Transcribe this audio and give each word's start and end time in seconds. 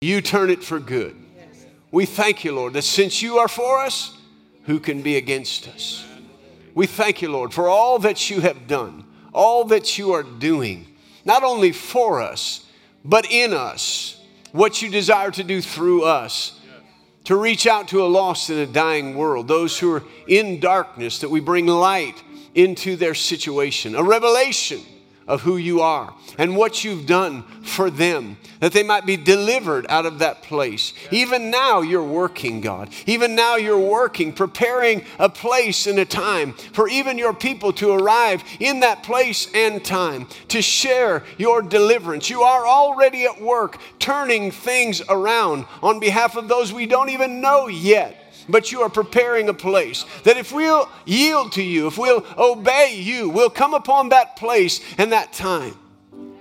you 0.00 0.20
turn 0.20 0.48
it 0.48 0.62
for 0.62 0.78
good. 0.78 1.16
We 1.90 2.06
thank 2.06 2.44
you, 2.44 2.52
Lord, 2.52 2.74
that 2.74 2.82
since 2.82 3.20
you 3.20 3.38
are 3.38 3.48
for 3.48 3.80
us, 3.80 4.16
who 4.64 4.78
can 4.78 5.02
be 5.02 5.16
against 5.16 5.66
us? 5.68 6.04
We 6.74 6.86
thank 6.86 7.20
you, 7.20 7.30
Lord, 7.32 7.52
for 7.52 7.68
all 7.68 7.98
that 8.00 8.30
you 8.30 8.40
have 8.40 8.68
done, 8.68 9.04
all 9.32 9.64
that 9.64 9.98
you 9.98 10.12
are 10.12 10.22
doing, 10.22 10.86
not 11.24 11.42
only 11.42 11.72
for 11.72 12.22
us, 12.22 12.64
but 13.04 13.26
in 13.30 13.52
us, 13.52 14.22
what 14.52 14.82
you 14.82 14.88
desire 14.88 15.32
to 15.32 15.42
do 15.42 15.60
through 15.60 16.04
us, 16.04 16.60
to 17.24 17.34
reach 17.34 17.66
out 17.66 17.88
to 17.88 18.04
a 18.04 18.06
lost 18.06 18.50
and 18.50 18.60
a 18.60 18.66
dying 18.66 19.16
world, 19.16 19.48
those 19.48 19.78
who 19.78 19.92
are 19.92 20.04
in 20.28 20.60
darkness, 20.60 21.18
that 21.20 21.30
we 21.30 21.40
bring 21.40 21.66
light 21.66 22.22
into 22.54 22.94
their 22.94 23.14
situation, 23.14 23.96
a 23.96 24.02
revelation 24.02 24.80
of 25.28 25.42
who 25.42 25.56
you 25.56 25.80
are 25.80 26.12
and 26.38 26.56
what 26.56 26.82
you've 26.82 27.06
done 27.06 27.42
for 27.62 27.90
them, 27.90 28.36
that 28.60 28.72
they 28.72 28.82
might 28.82 29.06
be 29.06 29.16
delivered 29.16 29.86
out 29.88 30.06
of 30.06 30.18
that 30.18 30.42
place. 30.42 30.92
Even 31.12 31.50
now, 31.50 31.80
you're 31.82 32.02
working, 32.02 32.60
God. 32.60 32.90
Even 33.06 33.34
now, 33.34 33.56
you're 33.56 33.78
working, 33.78 34.32
preparing 34.32 35.04
a 35.18 35.28
place 35.28 35.86
and 35.86 35.98
a 35.98 36.04
time 36.04 36.54
for 36.72 36.88
even 36.88 37.18
your 37.18 37.34
people 37.34 37.72
to 37.74 37.92
arrive 37.92 38.42
in 38.58 38.80
that 38.80 39.02
place 39.02 39.48
and 39.54 39.84
time 39.84 40.26
to 40.48 40.62
share 40.62 41.22
your 41.36 41.62
deliverance. 41.62 42.30
You 42.30 42.42
are 42.42 42.66
already 42.66 43.24
at 43.24 43.40
work 43.40 43.78
turning 43.98 44.50
things 44.50 45.02
around 45.08 45.66
on 45.82 46.00
behalf 46.00 46.36
of 46.36 46.48
those 46.48 46.72
we 46.72 46.86
don't 46.86 47.10
even 47.10 47.40
know 47.40 47.68
yet 47.68 48.27
but 48.48 48.72
you 48.72 48.82
are 48.82 48.88
preparing 48.88 49.48
a 49.48 49.54
place 49.54 50.04
that 50.24 50.36
if 50.36 50.52
we'll 50.52 50.88
yield 51.04 51.52
to 51.52 51.62
you, 51.62 51.86
if 51.86 51.98
we'll 51.98 52.24
obey 52.36 52.94
you, 52.96 53.28
we'll 53.28 53.50
come 53.50 53.74
upon 53.74 54.08
that 54.08 54.36
place 54.36 54.80
and 54.96 55.12
that 55.12 55.32
time 55.32 55.76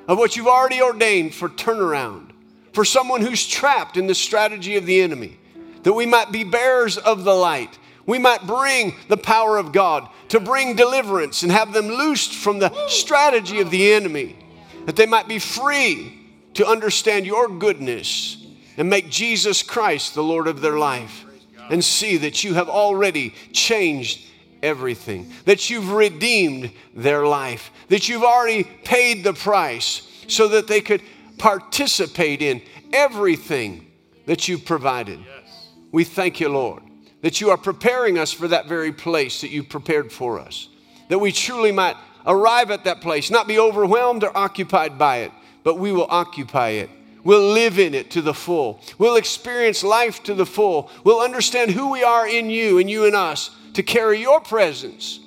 of 0.07 0.17
what 0.17 0.35
you've 0.35 0.47
already 0.47 0.81
ordained 0.81 1.33
for 1.33 1.49
turnaround, 1.49 2.29
for 2.73 2.85
someone 2.85 3.21
who's 3.21 3.45
trapped 3.45 3.97
in 3.97 4.07
the 4.07 4.15
strategy 4.15 4.77
of 4.77 4.85
the 4.85 5.01
enemy, 5.01 5.37
that 5.83 5.93
we 5.93 6.05
might 6.05 6.31
be 6.31 6.43
bearers 6.43 6.97
of 6.97 7.23
the 7.23 7.33
light. 7.33 7.77
We 8.05 8.19
might 8.19 8.47
bring 8.47 8.95
the 9.09 9.17
power 9.17 9.57
of 9.57 9.73
God 9.73 10.07
to 10.29 10.39
bring 10.39 10.75
deliverance 10.75 11.43
and 11.43 11.51
have 11.51 11.73
them 11.73 11.87
loosed 11.87 12.33
from 12.33 12.59
the 12.59 12.87
strategy 12.87 13.59
of 13.59 13.69
the 13.69 13.91
enemy, 13.91 14.37
that 14.85 14.95
they 14.95 15.05
might 15.05 15.27
be 15.27 15.39
free 15.39 16.13
to 16.53 16.65
understand 16.65 17.25
your 17.25 17.49
goodness 17.49 18.37
and 18.77 18.89
make 18.89 19.09
Jesus 19.09 19.61
Christ 19.61 20.13
the 20.13 20.23
Lord 20.23 20.47
of 20.47 20.61
their 20.61 20.77
life 20.77 21.25
and 21.69 21.83
see 21.83 22.17
that 22.17 22.43
you 22.43 22.53
have 22.53 22.69
already 22.69 23.33
changed 23.51 24.25
everything, 24.63 25.31
that 25.45 25.69
you've 25.69 25.91
redeemed 25.91 26.71
their 26.95 27.25
life, 27.25 27.71
that 27.89 28.09
you've 28.09 28.23
already 28.23 28.63
paid 28.63 29.23
the 29.23 29.33
price 29.33 30.25
so 30.27 30.47
that 30.47 30.67
they 30.67 30.81
could 30.81 31.01
participate 31.37 32.41
in 32.41 32.61
everything 32.93 33.85
that 34.25 34.47
you've 34.47 34.65
provided. 34.65 35.19
Yes. 35.19 35.69
We 35.91 36.03
thank 36.03 36.39
you, 36.39 36.49
Lord, 36.49 36.83
that 37.21 37.39
you 37.39 37.49
are 37.49 37.57
preparing 37.57 38.17
us 38.17 38.31
for 38.31 38.47
that 38.47 38.67
very 38.67 38.91
place 38.91 39.41
that 39.41 39.51
you've 39.51 39.69
prepared 39.69 40.11
for 40.11 40.39
us, 40.39 40.69
that 41.09 41.19
we 41.19 41.31
truly 41.31 41.71
might 41.71 41.95
arrive 42.25 42.71
at 42.71 42.83
that 42.83 43.01
place, 43.01 43.31
not 43.31 43.47
be 43.47 43.59
overwhelmed 43.59 44.23
or 44.23 44.35
occupied 44.35 44.97
by 44.97 45.17
it, 45.17 45.31
but 45.63 45.79
we 45.79 45.91
will 45.91 46.07
occupy 46.09 46.69
it 46.69 46.89
We'll 47.27 47.51
live 47.51 47.77
in 47.77 47.93
it 47.93 48.09
to 48.11 48.21
the 48.21 48.33
full. 48.33 48.79
We'll 48.97 49.17
experience 49.17 49.83
life 49.83 50.23
to 50.23 50.33
the 50.33 50.45
full. 50.45 50.89
We'll 51.03 51.19
understand 51.19 51.71
who 51.71 51.91
we 51.91 52.01
are 52.01 52.25
in 52.25 52.49
you 52.49 52.79
and 52.79 52.89
you 52.89 53.03
in 53.03 53.15
us 53.15 53.51
to 53.73 53.83
carry 53.83 54.21
your 54.21 54.39
presence 54.39 55.19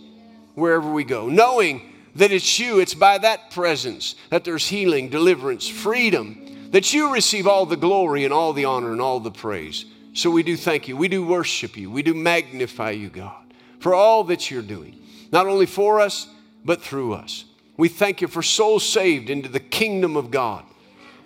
wherever 0.54 0.90
we 0.90 1.04
go, 1.04 1.28
knowing 1.28 1.92
that 2.14 2.32
it's 2.32 2.58
you, 2.58 2.78
it's 2.78 2.94
by 2.94 3.18
that 3.18 3.50
presence 3.50 4.14
that 4.30 4.44
there's 4.44 4.66
healing, 4.66 5.10
deliverance, 5.10 5.68
freedom, 5.68 6.70
that 6.70 6.94
you 6.94 7.12
receive 7.12 7.46
all 7.46 7.66
the 7.66 7.76
glory 7.76 8.24
and 8.24 8.32
all 8.32 8.54
the 8.54 8.64
honor 8.64 8.92
and 8.92 9.02
all 9.02 9.20
the 9.20 9.30
praise. 9.30 9.84
So 10.14 10.30
we 10.30 10.42
do 10.42 10.56
thank 10.56 10.88
you. 10.88 10.96
We 10.96 11.08
do 11.08 11.22
worship 11.22 11.76
you. 11.76 11.90
We 11.90 12.02
do 12.02 12.14
magnify 12.14 12.92
you, 12.92 13.10
God, 13.10 13.44
for 13.78 13.92
all 13.92 14.24
that 14.24 14.50
you're 14.50 14.62
doing, 14.62 14.98
not 15.32 15.46
only 15.46 15.66
for 15.66 16.00
us, 16.00 16.28
but 16.64 16.80
through 16.80 17.12
us. 17.12 17.44
We 17.76 17.90
thank 17.90 18.22
you 18.22 18.28
for 18.28 18.40
souls 18.40 18.88
saved 18.88 19.28
into 19.28 19.50
the 19.50 19.60
kingdom 19.60 20.16
of 20.16 20.30
God 20.30 20.64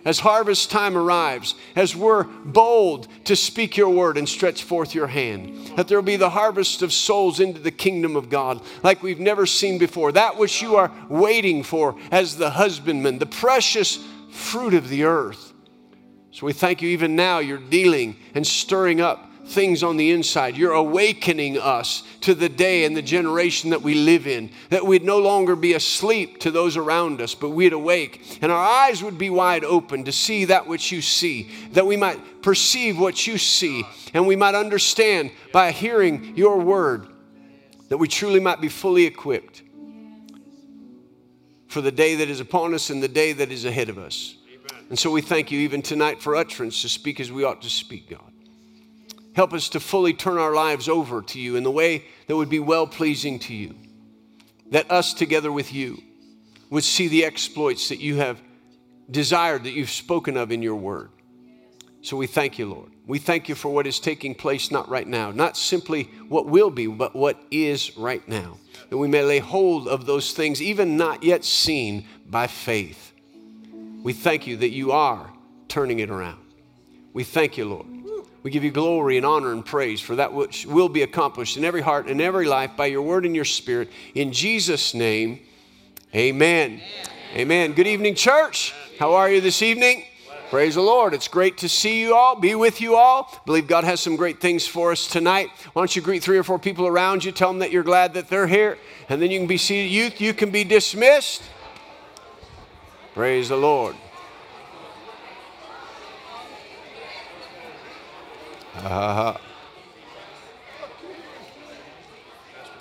as 0.05 0.21
harvest 0.21 0.71
time 0.71 0.97
arrives, 0.97 1.55
as 1.75 1.97
we're 1.97 2.25
bold 2.25 3.09
to 3.25 3.35
speak 3.35 3.77
your 3.77 3.89
word 3.89 4.19
and 4.19 4.29
stretch 4.29 4.63
forth 4.63 4.95
your 4.95 5.07
hand, 5.07 5.73
that 5.77 5.89
there 5.89 5.99
will 5.99 6.03
be 6.03 6.17
the 6.17 6.31
harvest 6.31 6.83
of 6.83 6.93
souls 6.93 7.41
into 7.41 7.61
the 7.61 7.71
kingdom 7.71 8.17
of 8.17 8.29
God 8.29 8.61
like 8.83 9.03
we've 9.03 9.21
never 9.21 9.47
seen 9.47 9.79
before. 9.79 10.13
That 10.13 10.37
which 10.37 10.61
you 10.61 10.77
are 10.77 10.93
waiting 11.09 11.63
for 11.63 11.97
as 12.11 12.37
the 12.37 12.51
husbandman, 12.51 13.19
the 13.19 13.27
precious 13.27 13.99
fruit 14.31 14.75
of 14.75 14.89
the 14.89 15.05
earth. 15.05 15.53
So 16.33 16.47
we 16.47 16.53
thank 16.53 16.83
you 16.83 16.89
even 16.91 17.15
now, 17.15 17.39
you're 17.39 17.59
dealing 17.59 18.17
and 18.35 18.47
stirring 18.47 19.01
up 19.01 19.31
things 19.47 19.83
on 19.83 19.97
the 19.97 20.11
inside. 20.11 20.57
You're 20.57 20.73
awakening 20.73 21.59
us 21.59 22.03
to 22.23 22.35
the 22.35 22.49
day 22.49 22.85
and 22.85 22.97
the 22.97 23.03
generation 23.03 23.71
that 23.71 23.83
we 23.83 23.95
live 23.95 24.27
in, 24.27 24.51
that 24.71 24.87
we'd 24.87 25.05
no 25.05 25.19
longer 25.19 25.55
be 25.55 25.75
asleep 25.75 26.41
to 26.41 26.51
those 26.51 26.77
around 26.77 27.21
us, 27.21 27.35
but 27.35 27.51
we'd 27.51 27.73
awake 27.73 28.39
and 28.41 28.51
our 28.51 28.65
eyes 28.65 29.03
would 29.03 29.19
be 29.19 29.31
wide 29.31 29.65
open 29.65 30.05
to 30.05 30.13
see 30.13 30.47
that 30.47 30.67
which 30.67 30.91
you 30.91 31.03
see, 31.03 31.51
that 31.73 31.87
we 31.87 31.97
might 31.97 32.43
perceive 32.43 32.99
what 32.99 33.27
you 33.27 33.39
see, 33.39 33.85
and 34.13 34.27
we 34.27 34.37
might 34.37 34.55
understand 34.55 35.31
by 35.53 35.71
hearing 35.71 36.37
your 36.37 36.59
word 36.59 37.07
that 37.89 37.99
we 37.99 38.09
truly 38.09 38.41
might 38.41 38.61
be 38.61 38.69
fully 38.69 39.05
equipped 39.05 39.63
for 41.69 41.81
the 41.81 41.93
day 41.93 42.17
that 42.17 42.29
is 42.29 42.41
upon 42.41 42.73
us 42.73 42.91
and 42.91 43.03
the 43.03 43.09
day 43.09 43.33
that 43.33 43.51
is 43.51 43.65
ahead 43.65 43.89
of 43.89 43.99
us. 43.99 44.37
And 44.89 44.99
so 44.99 45.11
we 45.11 45.23
thank 45.23 45.51
you 45.51 45.61
even 45.61 45.83
tonight 45.83 46.23
for 46.23 46.37
utterance 46.37 46.83
to 46.83 46.89
speak 46.89 47.19
as 47.19 47.33
we 47.33 47.45
ought 47.45 47.63
to 47.63 47.71
speak, 47.71 48.11
God. 48.11 48.34
Help 49.35 49.53
us 49.53 49.69
to 49.71 49.81
fully 49.81 50.15
turn 50.15 50.39
our 50.39 50.55
lives 50.55 50.89
over 50.89 51.21
to 51.21 51.41
you 51.41 51.57
in 51.57 51.65
the 51.65 51.71
way 51.71 52.05
that 52.27 52.37
would 52.37 52.49
be 52.49 52.61
well 52.61 52.87
pleasing 52.87 53.39
to 53.41 53.55
you. 53.55 53.75
That 54.71 54.91
us 54.91 55.13
together 55.13 55.53
with 55.53 55.73
you 55.73 56.03
would 56.71 56.85
see 56.85 57.09
the 57.09 57.25
exploits 57.25 57.89
that 57.89 58.01
you 58.01 58.17
have 58.17 58.41
desired, 59.11 59.65
that 59.65 59.73
you've 59.73 59.91
spoken 59.91 60.37
of 60.37 60.51
in 60.51 60.63
your 60.63 60.77
word. 60.77 61.11
So 62.03 62.17
we 62.17 62.27
thank 62.27 62.59
you, 62.59 62.67
Lord. 62.67 62.91
We 63.07 63.19
thank 63.19 63.49
you 63.49 63.55
for 63.55 63.71
what 63.71 63.87
is 63.87 63.99
taking 63.99 64.35
place, 64.35 64.71
not 64.71 64.89
right 64.89 65.07
now, 65.07 65.31
not 65.31 65.57
simply 65.57 66.05
what 66.29 66.47
will 66.47 66.71
be, 66.71 66.87
but 66.87 67.17
what 67.17 67.39
is 67.51 67.97
right 67.97 68.27
now. 68.29 68.59
That 68.91 68.99
we 68.99 69.09
may 69.09 69.23
lay 69.23 69.39
hold 69.41 69.89
of 69.89 70.07
those 70.07 70.33
things, 70.33 70.63
even 70.63 70.97
not 70.97 71.23
yet 71.23 71.45
seen, 71.45 72.07
by 72.27 72.47
faith. 72.47 73.13
We 74.03 74.13
thank 74.13 74.47
you 74.47 74.59
that 74.59 74.71
you 74.71 74.93
are 74.93 75.31
turning 75.69 75.99
it 75.99 76.11
around. 76.11 76.41
We 77.13 77.25
thank 77.25 77.57
you, 77.57 77.65
Lord. 77.67 77.94
We 78.45 78.51
give 78.51 78.63
you 78.63 78.71
glory 78.71 79.17
and 79.17 79.25
honor 79.25 79.53
and 79.53 79.65
praise 79.65 80.03
for 80.03 80.17
that 80.17 80.35
which 80.35 80.67
will 80.67 80.91
be 80.91 81.01
accomplished 81.01 81.57
in 81.57 81.65
every 81.65 81.81
heart 81.81 82.09
and 82.09 82.21
every 82.21 82.47
life 82.47 82.73
by 82.77 82.87
your 82.87 83.01
word 83.01 83.25
and 83.25 83.35
your 83.35 83.47
spirit. 83.47 83.91
In 84.15 84.35
Jesus' 84.35 84.93
name, 84.93 85.41
amen. 86.15 86.73
Amen. 86.73 86.81
amen. 87.37 87.73
Good 87.73 87.87
evening, 87.87 88.15
church. 88.15 88.75
How 88.99 89.15
are 89.15 89.31
you 89.31 89.41
this 89.41 89.63
evening? 89.63 90.05
Praise 90.51 90.75
the 90.75 90.83
Lord. 90.83 91.15
It's 91.15 91.27
great 91.27 91.57
to 91.59 91.71
see 91.71 92.03
you 92.03 92.15
all, 92.15 92.37
be 92.39 92.55
with 92.55 92.83
you 92.83 92.97
all. 92.97 93.31
I 93.33 93.39
believe 93.47 93.67
God 93.67 93.85
has 93.85 94.01
some 94.01 94.15
great 94.15 94.43
things 94.43 94.67
for 94.67 94.93
us 94.93 95.07
tonight. 95.07 95.49
Why 95.73 95.81
don't 95.81 95.97
you 95.97 96.03
greet 96.03 96.23
three 96.23 96.37
or 96.37 96.45
four 96.45 96.59
people 96.59 96.87
around 96.87 97.25
you, 97.25 97.33
tell 97.33 97.49
them 97.49 97.61
that 97.61 97.71
you're 97.71 97.83
glad 97.83 98.13
that 98.13 98.29
they're 98.29 98.47
here, 98.47 98.77
and 99.09 99.23
then 99.23 99.31
you 99.31 99.39
can 99.39 99.49
be 99.49 99.57
seated. 99.57 99.89
Youth, 99.89 100.21
you 100.21 100.35
can 100.35 100.51
be 100.51 100.65
dismissed. 100.65 101.43
Praise 103.15 103.49
the 103.49 103.57
Lord. 103.57 103.97
Pastor 108.75 109.41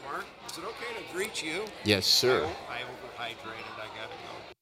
Mark, 0.04 0.26
is 0.50 0.58
it 0.58 0.64
okay 0.64 0.94
to 0.98 1.14
greet 1.14 1.44
you? 1.44 1.66
Yes, 1.84 2.06
sir. 2.08 2.46
I, 2.70 2.74
I 2.74 2.80
overhydrated. 2.82 3.76
I 3.78 3.88
got 3.88 4.10
to 4.10 4.18
go. 4.18 4.54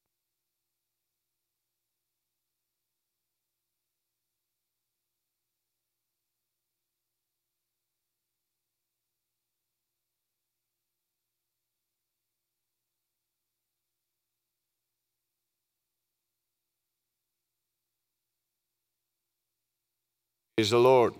Praise 20.57 20.69
the 20.71 20.79
Lord. 20.79 21.15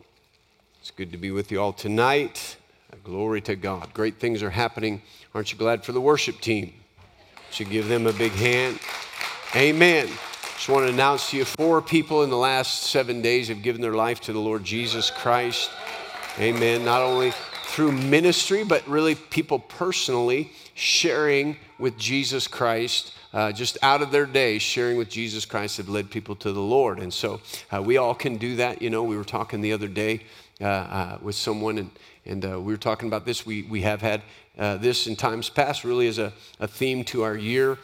It's 0.82 0.90
good 0.90 1.12
to 1.12 1.18
be 1.20 1.30
with 1.30 1.52
you 1.52 1.62
all 1.62 1.74
tonight. 1.74 2.58
Glory 3.04 3.40
to 3.42 3.56
God. 3.56 3.94
Great 3.94 4.20
things 4.20 4.42
are 4.42 4.50
happening. 4.50 5.04
Aren't 5.36 5.52
you 5.52 5.58
glad 5.60 5.86
for 5.86 5.92
the 5.92 6.02
worship 6.02 6.42
team? 6.42 6.74
Should 7.52 7.70
give 7.70 7.88
them 7.88 8.08
a 8.08 8.14
big 8.14 8.32
hand. 8.32 8.80
Amen. 9.56 10.08
Just 10.08 10.70
want 10.70 10.88
to 10.88 10.92
announce 10.92 11.30
to 11.30 11.38
you 11.38 11.46
four 11.46 11.84
people 11.84 12.24
in 12.24 12.32
the 12.32 12.38
last 12.38 12.82
seven 12.82 13.22
days 13.22 13.48
have 13.50 13.62
given 13.62 13.80
their 13.80 13.94
life 13.94 14.22
to 14.22 14.34
the 14.34 14.40
Lord 14.40 14.64
Jesus 14.64 15.12
Christ. 15.12 15.70
Amen. 16.40 16.84
Not 16.84 17.04
only 17.04 17.32
through 17.66 17.92
ministry, 17.92 18.64
but 18.64 18.86
really 18.88 19.14
people 19.14 19.60
personally 19.60 20.52
sharing 20.74 21.58
with 21.78 21.96
Jesus 21.96 22.48
Christ 22.48 23.14
uh, 23.34 23.52
just 23.52 23.78
out 23.82 24.02
of 24.02 24.12
their 24.12 24.26
day 24.26 24.58
sharing 24.60 24.98
with 24.98 25.10
Jesus 25.10 25.46
Christ 25.46 25.78
have 25.78 25.90
led 25.90 26.10
people 26.10 26.36
to 26.38 26.52
the 26.52 26.60
Lord. 26.60 27.00
And 27.00 27.14
so 27.14 27.40
uh, 27.72 27.82
we 27.82 27.98
all 27.98 28.14
can 28.14 28.38
do 28.38 28.58
that. 28.58 28.82
You 28.82 28.90
know, 28.90 29.04
we 29.04 29.16
were 29.16 29.24
talking 29.24 29.62
the 29.62 29.74
other 29.74 29.88
day 29.88 30.22
uh, 30.62 30.66
uh, 30.66 31.18
with 31.22 31.36
someone, 31.36 31.78
and, 31.78 31.92
and 32.26 32.46
uh, 32.46 32.60
we 32.60 32.72
were 32.72 32.78
talking 32.78 33.08
about 33.08 33.26
this. 33.26 33.46
We, 33.46 33.64
we 33.64 33.82
have 33.82 34.02
had 34.02 34.22
this 34.56 35.08
in 35.08 35.16
times 35.16 35.50
past 35.50 35.84
really 35.84 36.08
as 36.08 36.20
a, 36.20 36.32
a 36.60 36.68
theme 36.68 37.04
to 37.06 37.24
our 37.24 37.36
year. 37.36 37.78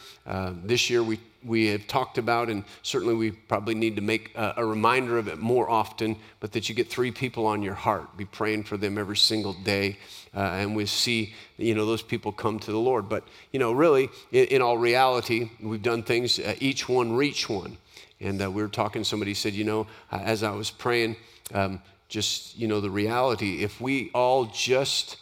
this 0.63 0.89
year 0.89 1.01
we 1.03 1.19
we 1.45 1.68
have 1.68 1.88
talked 1.88 2.18
about, 2.18 2.50
and 2.50 2.63
certainly 2.81 3.15
we 3.15 3.31
probably 3.31 3.75
need 3.75 3.95
to 3.95 4.01
make 4.01 4.35
a, 4.35 4.56
a, 4.57 4.65
reminder 4.65 5.18
of 5.18 5.27
it 5.27 5.39
more 5.39 5.69
often, 5.69 6.15
but 6.39 6.51
that 6.51 6.68
you 6.68 6.75
get 6.75 6.89
three 6.89 7.12
people 7.12 7.45
on 7.45 7.62
your 7.62 7.74
heart. 7.74 8.18
Be 8.18 8.25
praying 8.25 8.63
for 8.63 8.75
them 8.75 8.97
every 8.97 9.18
single 9.18 9.53
day, 9.53 9.97
uh, 10.35 10.39
and 10.39 10.75
we 10.75 10.85
see, 10.85 11.33
you 11.57 11.73
know, 11.73 11.85
those 11.85 12.01
people 12.01 12.31
come 12.31 12.59
to 12.59 12.71
the 12.71 12.80
Lord. 12.80 13.07
But, 13.07 13.23
you 13.51 13.59
know, 13.59 13.71
really, 13.71 14.09
in, 14.31 14.45
in 14.47 14.62
all 14.62 14.77
reality, 14.77 15.50
we've 15.62 15.81
done 15.81 16.03
things, 16.03 16.39
uh, 16.39 16.56
each 16.59 16.89
one 16.89 17.13
reach 17.13 17.50
one. 17.50 17.77
And 18.19 18.41
uh, 18.41 18.50
we 18.50 18.62
were 18.62 18.68
talking, 18.68 19.03
somebody 19.03 19.33
said, 19.33 19.53
you 19.53 19.63
know, 19.63 19.88
uh, 20.12 20.19
as 20.23 20.44
I 20.44 20.51
was 20.51 20.71
praying, 20.71 21.15
um, 21.53 21.80
just, 22.07 22.57
you 22.57 22.68
know, 22.68 22.80
the 22.80 22.89
reality, 22.89 23.63
if 23.63 23.81
we 23.81 24.09
all 24.13 24.45
just 24.45 25.18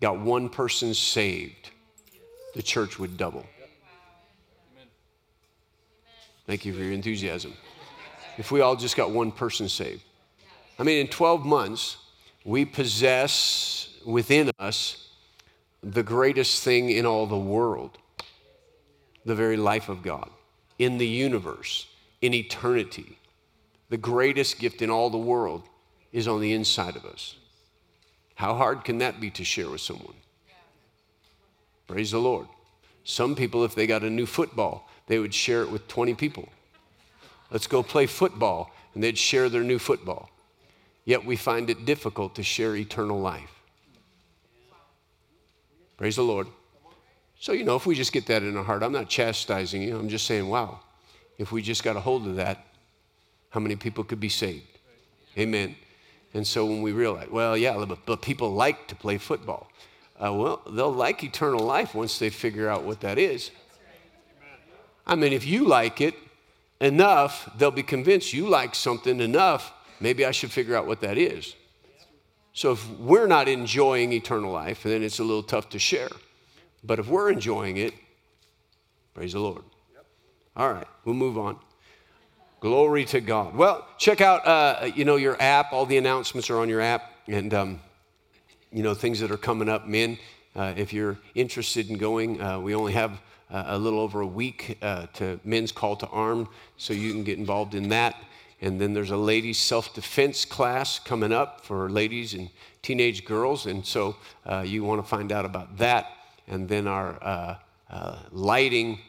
got 0.00 0.18
one 0.18 0.48
person 0.48 0.94
saved, 0.94 1.70
the 2.54 2.62
church 2.62 2.98
would 2.98 3.16
double. 3.16 3.44
Thank 6.46 6.64
you 6.64 6.74
for 6.74 6.82
your 6.82 6.92
enthusiasm. 6.92 7.54
If 8.36 8.50
we 8.50 8.60
all 8.60 8.76
just 8.76 8.96
got 8.96 9.10
one 9.10 9.32
person 9.32 9.68
saved. 9.68 10.02
I 10.78 10.82
mean, 10.82 11.00
in 11.00 11.08
12 11.08 11.44
months, 11.44 11.96
we 12.44 12.64
possess 12.64 13.88
within 14.04 14.50
us 14.58 15.08
the 15.82 16.02
greatest 16.02 16.62
thing 16.62 16.90
in 16.90 17.06
all 17.06 17.26
the 17.26 17.38
world 17.38 17.98
the 19.24 19.34
very 19.34 19.56
life 19.56 19.88
of 19.88 20.02
God, 20.02 20.28
in 20.78 20.98
the 20.98 21.06
universe, 21.06 21.86
in 22.20 22.34
eternity. 22.34 23.18
The 23.88 23.96
greatest 23.96 24.58
gift 24.58 24.82
in 24.82 24.90
all 24.90 25.08
the 25.08 25.18
world 25.18 25.62
is 26.14 26.28
on 26.28 26.40
the 26.40 26.52
inside 26.52 26.94
of 26.94 27.04
us. 27.04 27.34
How 28.36 28.54
hard 28.54 28.84
can 28.84 28.98
that 28.98 29.20
be 29.20 29.30
to 29.30 29.44
share 29.44 29.68
with 29.68 29.80
someone? 29.80 30.14
Praise 31.88 32.12
the 32.12 32.18
Lord. 32.18 32.46
Some 33.02 33.34
people, 33.34 33.64
if 33.64 33.74
they 33.74 33.86
got 33.86 34.04
a 34.04 34.08
new 34.08 34.24
football, 34.24 34.88
they 35.08 35.18
would 35.18 35.34
share 35.34 35.62
it 35.62 35.70
with 35.70 35.88
20 35.88 36.14
people. 36.14 36.48
Let's 37.50 37.66
go 37.66 37.82
play 37.82 38.06
football, 38.06 38.70
and 38.94 39.02
they'd 39.02 39.18
share 39.18 39.48
their 39.48 39.64
new 39.64 39.78
football. 39.78 40.30
Yet 41.04 41.26
we 41.26 41.34
find 41.34 41.68
it 41.68 41.84
difficult 41.84 42.36
to 42.36 42.44
share 42.44 42.76
eternal 42.76 43.20
life. 43.20 43.50
Praise 45.96 46.16
the 46.16 46.22
Lord. 46.22 46.46
So, 47.40 47.52
you 47.52 47.64
know, 47.64 47.74
if 47.74 47.86
we 47.86 47.96
just 47.96 48.12
get 48.12 48.26
that 48.26 48.42
in 48.44 48.56
our 48.56 48.64
heart, 48.64 48.84
I'm 48.84 48.92
not 48.92 49.08
chastising 49.08 49.82
you, 49.82 49.98
I'm 49.98 50.08
just 50.08 50.26
saying, 50.26 50.48
wow, 50.48 50.80
if 51.38 51.50
we 51.50 51.60
just 51.60 51.82
got 51.82 51.96
a 51.96 52.00
hold 52.00 52.26
of 52.28 52.36
that, 52.36 52.64
how 53.50 53.58
many 53.58 53.74
people 53.74 54.04
could 54.04 54.20
be 54.20 54.28
saved? 54.28 54.66
Amen. 55.36 55.74
And 56.34 56.46
so 56.46 56.66
when 56.66 56.82
we 56.82 56.92
realize, 56.92 57.28
well, 57.30 57.56
yeah, 57.56 57.82
but, 57.88 58.04
but 58.04 58.20
people 58.20 58.52
like 58.52 58.88
to 58.88 58.96
play 58.96 59.18
football. 59.18 59.70
Uh, 60.16 60.32
well, 60.32 60.62
they'll 60.70 60.92
like 60.92 61.22
eternal 61.22 61.64
life 61.64 61.94
once 61.94 62.18
they 62.18 62.30
figure 62.30 62.68
out 62.68 62.82
what 62.82 63.00
that 63.00 63.18
is. 63.18 63.50
I 65.06 65.14
mean, 65.14 65.32
if 65.32 65.46
you 65.46 65.66
like 65.66 66.00
it 66.00 66.14
enough, 66.80 67.50
they'll 67.56 67.70
be 67.70 67.82
convinced 67.82 68.32
you 68.32 68.48
like 68.48 68.74
something 68.74 69.20
enough, 69.20 69.72
maybe 70.00 70.24
I 70.24 70.32
should 70.32 70.50
figure 70.50 70.76
out 70.76 70.86
what 70.86 71.00
that 71.02 71.18
is. 71.18 71.54
So 72.52 72.72
if 72.72 72.88
we're 72.98 73.26
not 73.26 73.48
enjoying 73.48 74.12
eternal 74.12 74.52
life, 74.52 74.84
then 74.84 75.02
it's 75.02 75.18
a 75.18 75.24
little 75.24 75.42
tough 75.42 75.68
to 75.70 75.78
share. 75.78 76.10
But 76.82 76.98
if 76.98 77.08
we're 77.08 77.30
enjoying 77.30 77.76
it, 77.78 77.94
praise 79.12 79.32
the 79.32 79.40
Lord. 79.40 79.62
All 80.56 80.72
right, 80.72 80.86
we'll 81.04 81.16
move 81.16 81.36
on. 81.36 81.58
Glory 82.64 83.04
to 83.04 83.20
God. 83.20 83.54
Well, 83.54 83.86
check 83.98 84.22
out, 84.22 84.46
uh, 84.46 84.90
you 84.94 85.04
know, 85.04 85.16
your 85.16 85.36
app. 85.38 85.74
All 85.74 85.84
the 85.84 85.98
announcements 85.98 86.48
are 86.48 86.60
on 86.60 86.70
your 86.70 86.80
app, 86.80 87.12
and 87.26 87.52
um, 87.52 87.80
you 88.72 88.82
know 88.82 88.94
things 88.94 89.20
that 89.20 89.30
are 89.30 89.36
coming 89.36 89.68
up. 89.68 89.86
Men, 89.86 90.16
uh, 90.56 90.72
if 90.74 90.90
you're 90.90 91.18
interested 91.34 91.90
in 91.90 91.98
going, 91.98 92.40
uh, 92.40 92.58
we 92.58 92.74
only 92.74 92.94
have 92.94 93.20
uh, 93.50 93.64
a 93.66 93.78
little 93.78 94.00
over 94.00 94.22
a 94.22 94.26
week 94.26 94.78
uh, 94.80 95.08
to 95.12 95.38
men's 95.44 95.72
call 95.72 95.94
to 95.96 96.06
arm, 96.06 96.48
so 96.78 96.94
you 96.94 97.12
can 97.12 97.22
get 97.22 97.36
involved 97.36 97.74
in 97.74 97.90
that. 97.90 98.16
And 98.62 98.80
then 98.80 98.94
there's 98.94 99.10
a 99.10 99.16
ladies' 99.18 99.58
self 99.58 99.92
defense 99.92 100.46
class 100.46 100.98
coming 100.98 101.32
up 101.32 101.66
for 101.66 101.90
ladies 101.90 102.32
and 102.32 102.48
teenage 102.80 103.26
girls, 103.26 103.66
and 103.66 103.84
so 103.84 104.16
uh, 104.46 104.64
you 104.66 104.84
want 104.84 105.02
to 105.02 105.06
find 105.06 105.32
out 105.32 105.44
about 105.44 105.76
that. 105.76 106.06
And 106.48 106.66
then 106.66 106.86
our 106.86 107.22
uh, 107.22 107.56
uh, 107.90 108.20
lighting. 108.32 109.00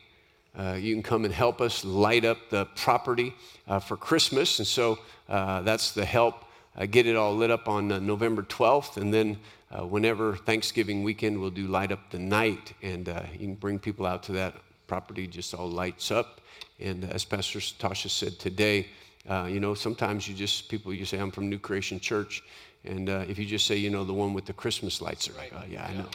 Uh, 0.57 0.73
you 0.73 0.93
can 0.93 1.03
come 1.03 1.25
and 1.25 1.33
help 1.33 1.61
us 1.61 1.83
light 1.83 2.25
up 2.25 2.37
the 2.49 2.65
property 2.75 3.33
for 3.81 3.97
Christmas. 3.97 4.59
And 4.59 4.67
so 4.67 4.99
that's 5.27 5.91
the 5.91 6.05
help. 6.05 6.45
get 6.91 7.07
it 7.07 7.15
all 7.15 7.35
lit 7.35 7.51
up 7.51 7.67
on 7.67 7.87
November 8.05 8.43
12th. 8.43 8.97
And 8.97 9.13
then 9.13 9.37
uh, 9.75 9.85
whenever 9.85 10.35
Thanksgiving 10.35 11.03
weekend, 11.03 11.39
we'll 11.39 11.49
do 11.49 11.67
Light 11.67 11.91
Up 11.91 12.11
the 12.11 12.19
Night, 12.19 12.73
and 12.81 13.09
uh, 13.09 13.23
you 13.33 13.39
can 13.39 13.55
bring 13.55 13.79
people 13.79 14.05
out 14.05 14.23
to 14.23 14.31
that 14.33 14.55
property, 14.87 15.27
just 15.27 15.53
all 15.53 15.69
lights 15.69 16.11
up. 16.11 16.39
And 16.79 17.03
uh, 17.03 17.07
as 17.07 17.25
Pastor 17.25 17.59
Tasha 17.59 18.09
said 18.09 18.39
today, 18.39 18.87
uh, 19.27 19.47
you 19.49 19.59
know, 19.59 19.73
sometimes 19.73 20.27
you 20.27 20.35
just, 20.35 20.69
people, 20.69 20.93
you 20.93 21.03
say, 21.03 21.17
I'm 21.17 21.31
from 21.31 21.49
New 21.49 21.57
Creation 21.59 21.99
Church. 21.99 22.43
And 22.85 23.09
uh, 23.09 23.25
if 23.27 23.39
you 23.39 23.45
just 23.45 23.65
say, 23.65 23.75
you 23.75 23.89
know, 23.89 24.03
the 24.03 24.13
one 24.13 24.33
with 24.33 24.45
the 24.45 24.53
Christmas 24.53 25.01
lights, 25.01 25.29
like, 25.35 25.51
oh, 25.55 25.63
yeah, 25.67 25.85
I 25.85 25.93
know. 25.93 26.09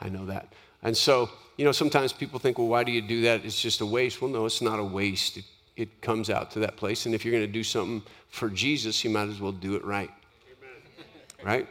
I 0.00 0.08
know 0.08 0.24
that. 0.26 0.52
And 0.84 0.96
so, 0.96 1.30
you 1.56 1.64
know, 1.64 1.72
sometimes 1.72 2.12
people 2.12 2.38
think, 2.38 2.58
well, 2.58 2.68
why 2.68 2.84
do 2.84 2.92
you 2.92 3.02
do 3.02 3.22
that? 3.22 3.44
It's 3.44 3.60
just 3.60 3.80
a 3.80 3.86
waste. 3.86 4.20
Well, 4.20 4.30
no, 4.30 4.44
it's 4.44 4.62
not 4.62 4.78
a 4.78 4.84
waste. 4.84 5.38
It, 5.38 5.44
it 5.76 6.00
comes 6.00 6.30
out 6.30 6.50
to 6.52 6.60
that 6.60 6.76
place. 6.76 7.06
And 7.06 7.14
if 7.14 7.24
you're 7.24 7.32
going 7.32 7.46
to 7.46 7.52
do 7.52 7.64
something 7.64 8.02
for 8.28 8.48
Jesus, 8.50 9.02
you 9.02 9.10
might 9.10 9.28
as 9.28 9.40
well 9.40 9.52
do 9.52 9.74
it 9.74 9.84
right. 9.84 10.10
Amen. 10.46 11.06
Right? 11.42 11.68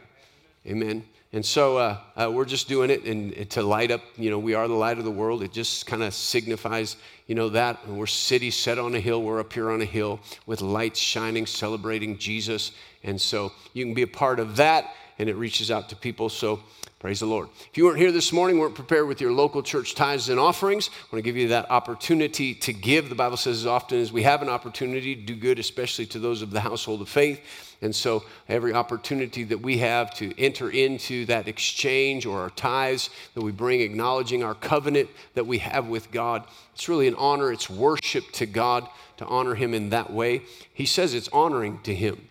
Amen. 0.66 1.04
And 1.32 1.44
so 1.44 1.78
uh, 1.78 1.98
uh, 2.16 2.30
we're 2.30 2.44
just 2.44 2.68
doing 2.68 2.90
it 2.90 3.04
and, 3.04 3.50
to 3.50 3.62
light 3.62 3.90
up, 3.90 4.02
you 4.16 4.30
know, 4.30 4.38
we 4.38 4.54
are 4.54 4.68
the 4.68 4.74
light 4.74 4.98
of 4.98 5.04
the 5.04 5.10
world. 5.10 5.42
It 5.42 5.52
just 5.52 5.84
kind 5.84 6.02
of 6.04 6.14
signifies, 6.14 6.96
you 7.26 7.34
know, 7.34 7.48
that. 7.48 7.80
And 7.86 7.98
we're 7.98 8.06
city 8.06 8.52
set 8.52 8.78
on 8.78 8.94
a 8.94 9.00
hill. 9.00 9.20
We're 9.20 9.40
up 9.40 9.52
here 9.52 9.70
on 9.70 9.82
a 9.82 9.84
hill 9.84 10.20
with 10.46 10.60
lights 10.60 11.00
shining, 11.00 11.44
celebrating 11.46 12.18
Jesus. 12.18 12.70
And 13.02 13.20
so 13.20 13.52
you 13.72 13.84
can 13.84 13.94
be 13.94 14.02
a 14.02 14.06
part 14.06 14.38
of 14.38 14.54
that, 14.56 14.94
and 15.18 15.28
it 15.28 15.34
reaches 15.34 15.72
out 15.72 15.88
to 15.88 15.96
people. 15.96 16.28
So 16.28 16.60
Praise 16.98 17.20
the 17.20 17.26
Lord. 17.26 17.50
If 17.70 17.76
you 17.76 17.84
weren't 17.84 17.98
here 17.98 18.12
this 18.12 18.32
morning, 18.32 18.58
weren't 18.58 18.74
prepared 18.74 19.06
with 19.06 19.20
your 19.20 19.30
local 19.30 19.62
church 19.62 19.94
tithes 19.94 20.30
and 20.30 20.40
offerings, 20.40 20.88
I 20.88 21.14
want 21.14 21.22
to 21.22 21.30
give 21.30 21.36
you 21.36 21.48
that 21.48 21.70
opportunity 21.70 22.54
to 22.54 22.72
give. 22.72 23.10
The 23.10 23.14
Bible 23.14 23.36
says 23.36 23.58
as 23.58 23.66
often 23.66 24.00
as 24.00 24.10
we 24.10 24.22
have 24.22 24.40
an 24.40 24.48
opportunity 24.48 25.14
to 25.14 25.20
do 25.20 25.36
good, 25.36 25.58
especially 25.58 26.06
to 26.06 26.18
those 26.18 26.40
of 26.40 26.50
the 26.50 26.60
household 26.60 27.02
of 27.02 27.10
faith. 27.10 27.42
And 27.82 27.94
so 27.94 28.24
every 28.48 28.72
opportunity 28.72 29.44
that 29.44 29.60
we 29.60 29.76
have 29.78 30.14
to 30.14 30.32
enter 30.40 30.70
into 30.70 31.26
that 31.26 31.46
exchange 31.46 32.24
or 32.24 32.40
our 32.40 32.48
tithes 32.48 33.10
that 33.34 33.42
we 33.42 33.52
bring, 33.52 33.82
acknowledging 33.82 34.42
our 34.42 34.54
covenant 34.54 35.10
that 35.34 35.46
we 35.46 35.58
have 35.58 35.86
with 35.86 36.10
God, 36.10 36.46
it's 36.72 36.88
really 36.88 37.06
an 37.06 37.16
honor. 37.16 37.52
It's 37.52 37.68
worship 37.68 38.24
to 38.32 38.46
God 38.46 38.88
to 39.18 39.26
honor 39.26 39.54
Him 39.54 39.74
in 39.74 39.90
that 39.90 40.10
way. 40.10 40.40
He 40.72 40.86
says 40.86 41.12
it's 41.12 41.28
honoring 41.28 41.80
to 41.82 41.94
Him, 41.94 42.28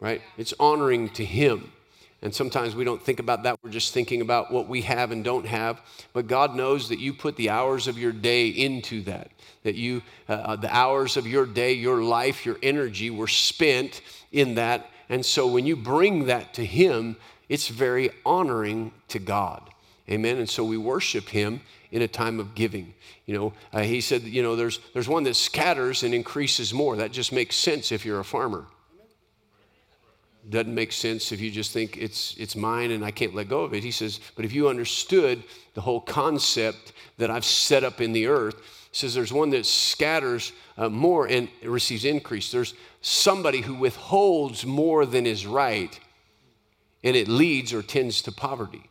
right? 0.00 0.20
It's 0.36 0.52
honoring 0.60 1.08
to 1.10 1.24
Him. 1.24 1.72
And 2.24 2.34
sometimes 2.34 2.74
we 2.74 2.84
don't 2.84 3.02
think 3.02 3.20
about 3.20 3.42
that. 3.42 3.58
We're 3.62 3.70
just 3.70 3.92
thinking 3.92 4.22
about 4.22 4.50
what 4.50 4.66
we 4.66 4.80
have 4.80 5.10
and 5.10 5.22
don't 5.22 5.44
have. 5.44 5.82
But 6.14 6.26
God 6.26 6.56
knows 6.56 6.88
that 6.88 6.98
you 6.98 7.12
put 7.12 7.36
the 7.36 7.50
hours 7.50 7.86
of 7.86 7.98
your 7.98 8.12
day 8.12 8.48
into 8.48 9.02
that. 9.02 9.30
That 9.62 9.74
you, 9.74 10.00
uh, 10.26 10.32
uh, 10.32 10.56
the 10.56 10.74
hours 10.74 11.18
of 11.18 11.26
your 11.26 11.44
day, 11.44 11.74
your 11.74 12.02
life, 12.02 12.46
your 12.46 12.56
energy 12.62 13.10
were 13.10 13.28
spent 13.28 14.00
in 14.32 14.54
that. 14.54 14.90
And 15.10 15.24
so 15.24 15.46
when 15.46 15.66
you 15.66 15.76
bring 15.76 16.24
that 16.24 16.54
to 16.54 16.64
Him, 16.64 17.16
it's 17.50 17.68
very 17.68 18.08
honoring 18.24 18.92
to 19.08 19.18
God. 19.18 19.68
Amen. 20.08 20.38
And 20.38 20.48
so 20.48 20.64
we 20.64 20.78
worship 20.78 21.28
Him 21.28 21.60
in 21.92 22.00
a 22.00 22.08
time 22.08 22.40
of 22.40 22.54
giving. 22.54 22.94
You 23.26 23.36
know, 23.36 23.52
uh, 23.70 23.82
He 23.82 24.00
said, 24.00 24.22
you 24.22 24.42
know, 24.42 24.56
there's, 24.56 24.80
there's 24.94 25.08
one 25.08 25.24
that 25.24 25.36
scatters 25.36 26.02
and 26.02 26.14
increases 26.14 26.72
more. 26.72 26.96
That 26.96 27.12
just 27.12 27.32
makes 27.32 27.54
sense 27.54 27.92
if 27.92 28.06
you're 28.06 28.20
a 28.20 28.24
farmer 28.24 28.64
doesn't 30.50 30.74
make 30.74 30.92
sense 30.92 31.32
if 31.32 31.40
you 31.40 31.50
just 31.50 31.72
think 31.72 31.96
it's, 31.96 32.34
it's 32.36 32.54
mine 32.54 32.90
and 32.90 33.04
I 33.04 33.10
can't 33.10 33.34
let 33.34 33.48
go 33.48 33.62
of 33.62 33.74
it. 33.74 33.82
He 33.82 33.90
says, 33.90 34.20
but 34.36 34.44
if 34.44 34.52
you 34.52 34.68
understood 34.68 35.42
the 35.74 35.80
whole 35.80 36.00
concept 36.00 36.92
that 37.18 37.30
I've 37.30 37.44
set 37.44 37.84
up 37.84 38.00
in 38.00 38.12
the 38.12 38.26
earth, 38.26 38.56
says 38.92 39.14
there's 39.14 39.32
one 39.32 39.50
that 39.50 39.66
scatters 39.66 40.52
uh, 40.76 40.88
more 40.88 41.26
and 41.26 41.48
receives 41.62 42.04
increase. 42.04 42.52
There's 42.52 42.74
somebody 43.00 43.60
who 43.60 43.74
withholds 43.74 44.64
more 44.64 45.04
than 45.04 45.26
is 45.26 45.46
right, 45.46 45.98
and 47.02 47.16
it 47.16 47.26
leads 47.26 47.72
or 47.72 47.82
tends 47.82 48.22
to 48.22 48.32
poverty. 48.32 48.88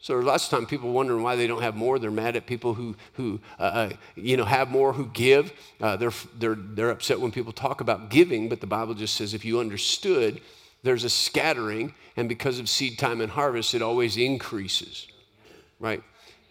So 0.00 0.18
lots 0.18 0.44
of 0.44 0.50
times 0.50 0.68
people 0.68 0.90
wondering 0.90 1.22
why 1.22 1.36
they 1.36 1.46
don't 1.46 1.62
have 1.62 1.76
more. 1.76 1.98
They're 1.98 2.10
mad 2.10 2.34
at 2.34 2.44
people 2.44 2.74
who, 2.74 2.96
who 3.12 3.40
uh, 3.58 3.62
uh, 3.62 3.90
you 4.16 4.36
know, 4.36 4.44
have 4.44 4.68
more, 4.68 4.92
who 4.92 5.06
give. 5.06 5.52
Uh, 5.80 5.96
they're, 5.96 6.12
they're, 6.38 6.56
they're 6.56 6.90
upset 6.90 7.20
when 7.20 7.30
people 7.30 7.52
talk 7.52 7.80
about 7.80 8.10
giving, 8.10 8.48
but 8.48 8.60
the 8.60 8.66
Bible 8.66 8.94
just 8.94 9.14
says 9.14 9.32
if 9.32 9.44
you 9.44 9.60
understood 9.60 10.40
there's 10.82 11.04
a 11.04 11.10
scattering, 11.10 11.94
and 12.16 12.28
because 12.28 12.58
of 12.58 12.68
seed 12.68 12.98
time 12.98 13.20
and 13.20 13.30
harvest, 13.30 13.74
it 13.74 13.82
always 13.82 14.16
increases, 14.16 15.06
right? 15.78 16.02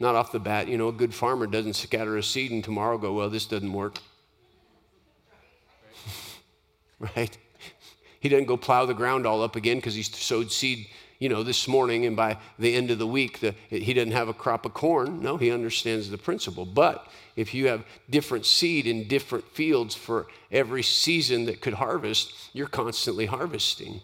not 0.02 0.16
off 0.16 0.32
the 0.32 0.40
bat. 0.40 0.68
You 0.68 0.78
know, 0.78 0.90
a 0.90 0.92
good 0.92 1.14
farmer 1.14 1.48
doesn't 1.48 1.76
scatter 1.76 2.18
a 2.18 2.24
seed 2.24 2.52
and 2.52 2.64
tomorrow 2.64 2.98
go, 2.98 3.14
well, 3.14 3.30
this 3.30 3.46
doesn't 3.46 3.72
work. 3.72 4.00
right? 7.00 7.38
He 8.20 8.28
doesn't 8.28 8.48
go 8.48 8.58
plow 8.58 8.86
the 8.86 8.94
ground 8.94 9.26
all 9.26 9.44
up 9.44 9.56
again 9.56 9.78
because 9.78 9.94
he 9.94 10.02
sowed 10.02 10.52
seed, 10.52 10.88
you 11.20 11.30
know, 11.30 11.44
this 11.44 11.68
morning, 11.68 12.06
and 12.06 12.16
by 12.16 12.38
the 12.58 12.74
end 12.76 12.92
of 12.92 12.98
the 12.98 13.08
week, 13.08 13.40
the, 13.40 13.56
he 13.70 13.94
doesn't 13.94 14.12
have 14.12 14.28
a 14.28 14.34
crop 14.34 14.66
of 14.66 14.74
corn. 14.74 15.22
No, 15.22 15.38
he 15.38 15.52
understands 15.52 16.10
the 16.10 16.18
principle. 16.18 16.66
But 16.66 17.08
if 17.36 17.54
you 17.54 17.68
have 17.68 17.86
different 18.10 18.46
seed 18.46 18.88
in 18.88 19.08
different 19.08 19.48
fields 19.50 19.96
for 19.96 20.26
every 20.52 20.84
season 20.84 21.46
that 21.46 21.62
could 21.62 21.76
harvest, 21.76 22.34
you're 22.54 22.68
constantly 22.68 23.28
harvesting. 23.28 24.02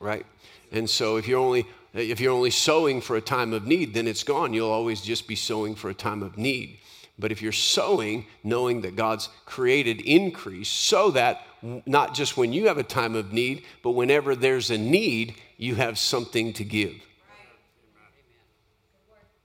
Right? 0.00 0.26
And 0.72 0.88
so 0.88 1.16
if 1.16 1.28
you're 1.28 1.40
only 1.40 1.66
if 1.94 2.20
you're 2.20 2.32
only 2.32 2.50
sowing 2.50 3.00
for 3.00 3.16
a 3.16 3.20
time 3.20 3.52
of 3.52 3.66
need, 3.66 3.94
then 3.94 4.08
it's 4.08 4.24
gone. 4.24 4.52
You'll 4.52 4.70
always 4.70 5.00
just 5.00 5.28
be 5.28 5.36
sowing 5.36 5.76
for 5.76 5.90
a 5.90 5.94
time 5.94 6.24
of 6.24 6.36
need. 6.36 6.78
But 7.18 7.30
if 7.30 7.40
you're 7.40 7.52
sowing, 7.52 8.26
knowing 8.42 8.80
that 8.80 8.96
God's 8.96 9.28
created 9.46 10.00
increase 10.00 10.68
so 10.68 11.12
that 11.12 11.42
not 11.86 12.12
just 12.12 12.36
when 12.36 12.52
you 12.52 12.66
have 12.66 12.78
a 12.78 12.82
time 12.82 13.14
of 13.14 13.32
need, 13.32 13.62
but 13.84 13.92
whenever 13.92 14.34
there's 14.34 14.70
a 14.70 14.78
need, 14.78 15.36
you 15.56 15.76
have 15.76 15.96
something 15.96 16.52
to 16.54 16.64
give. 16.64 16.94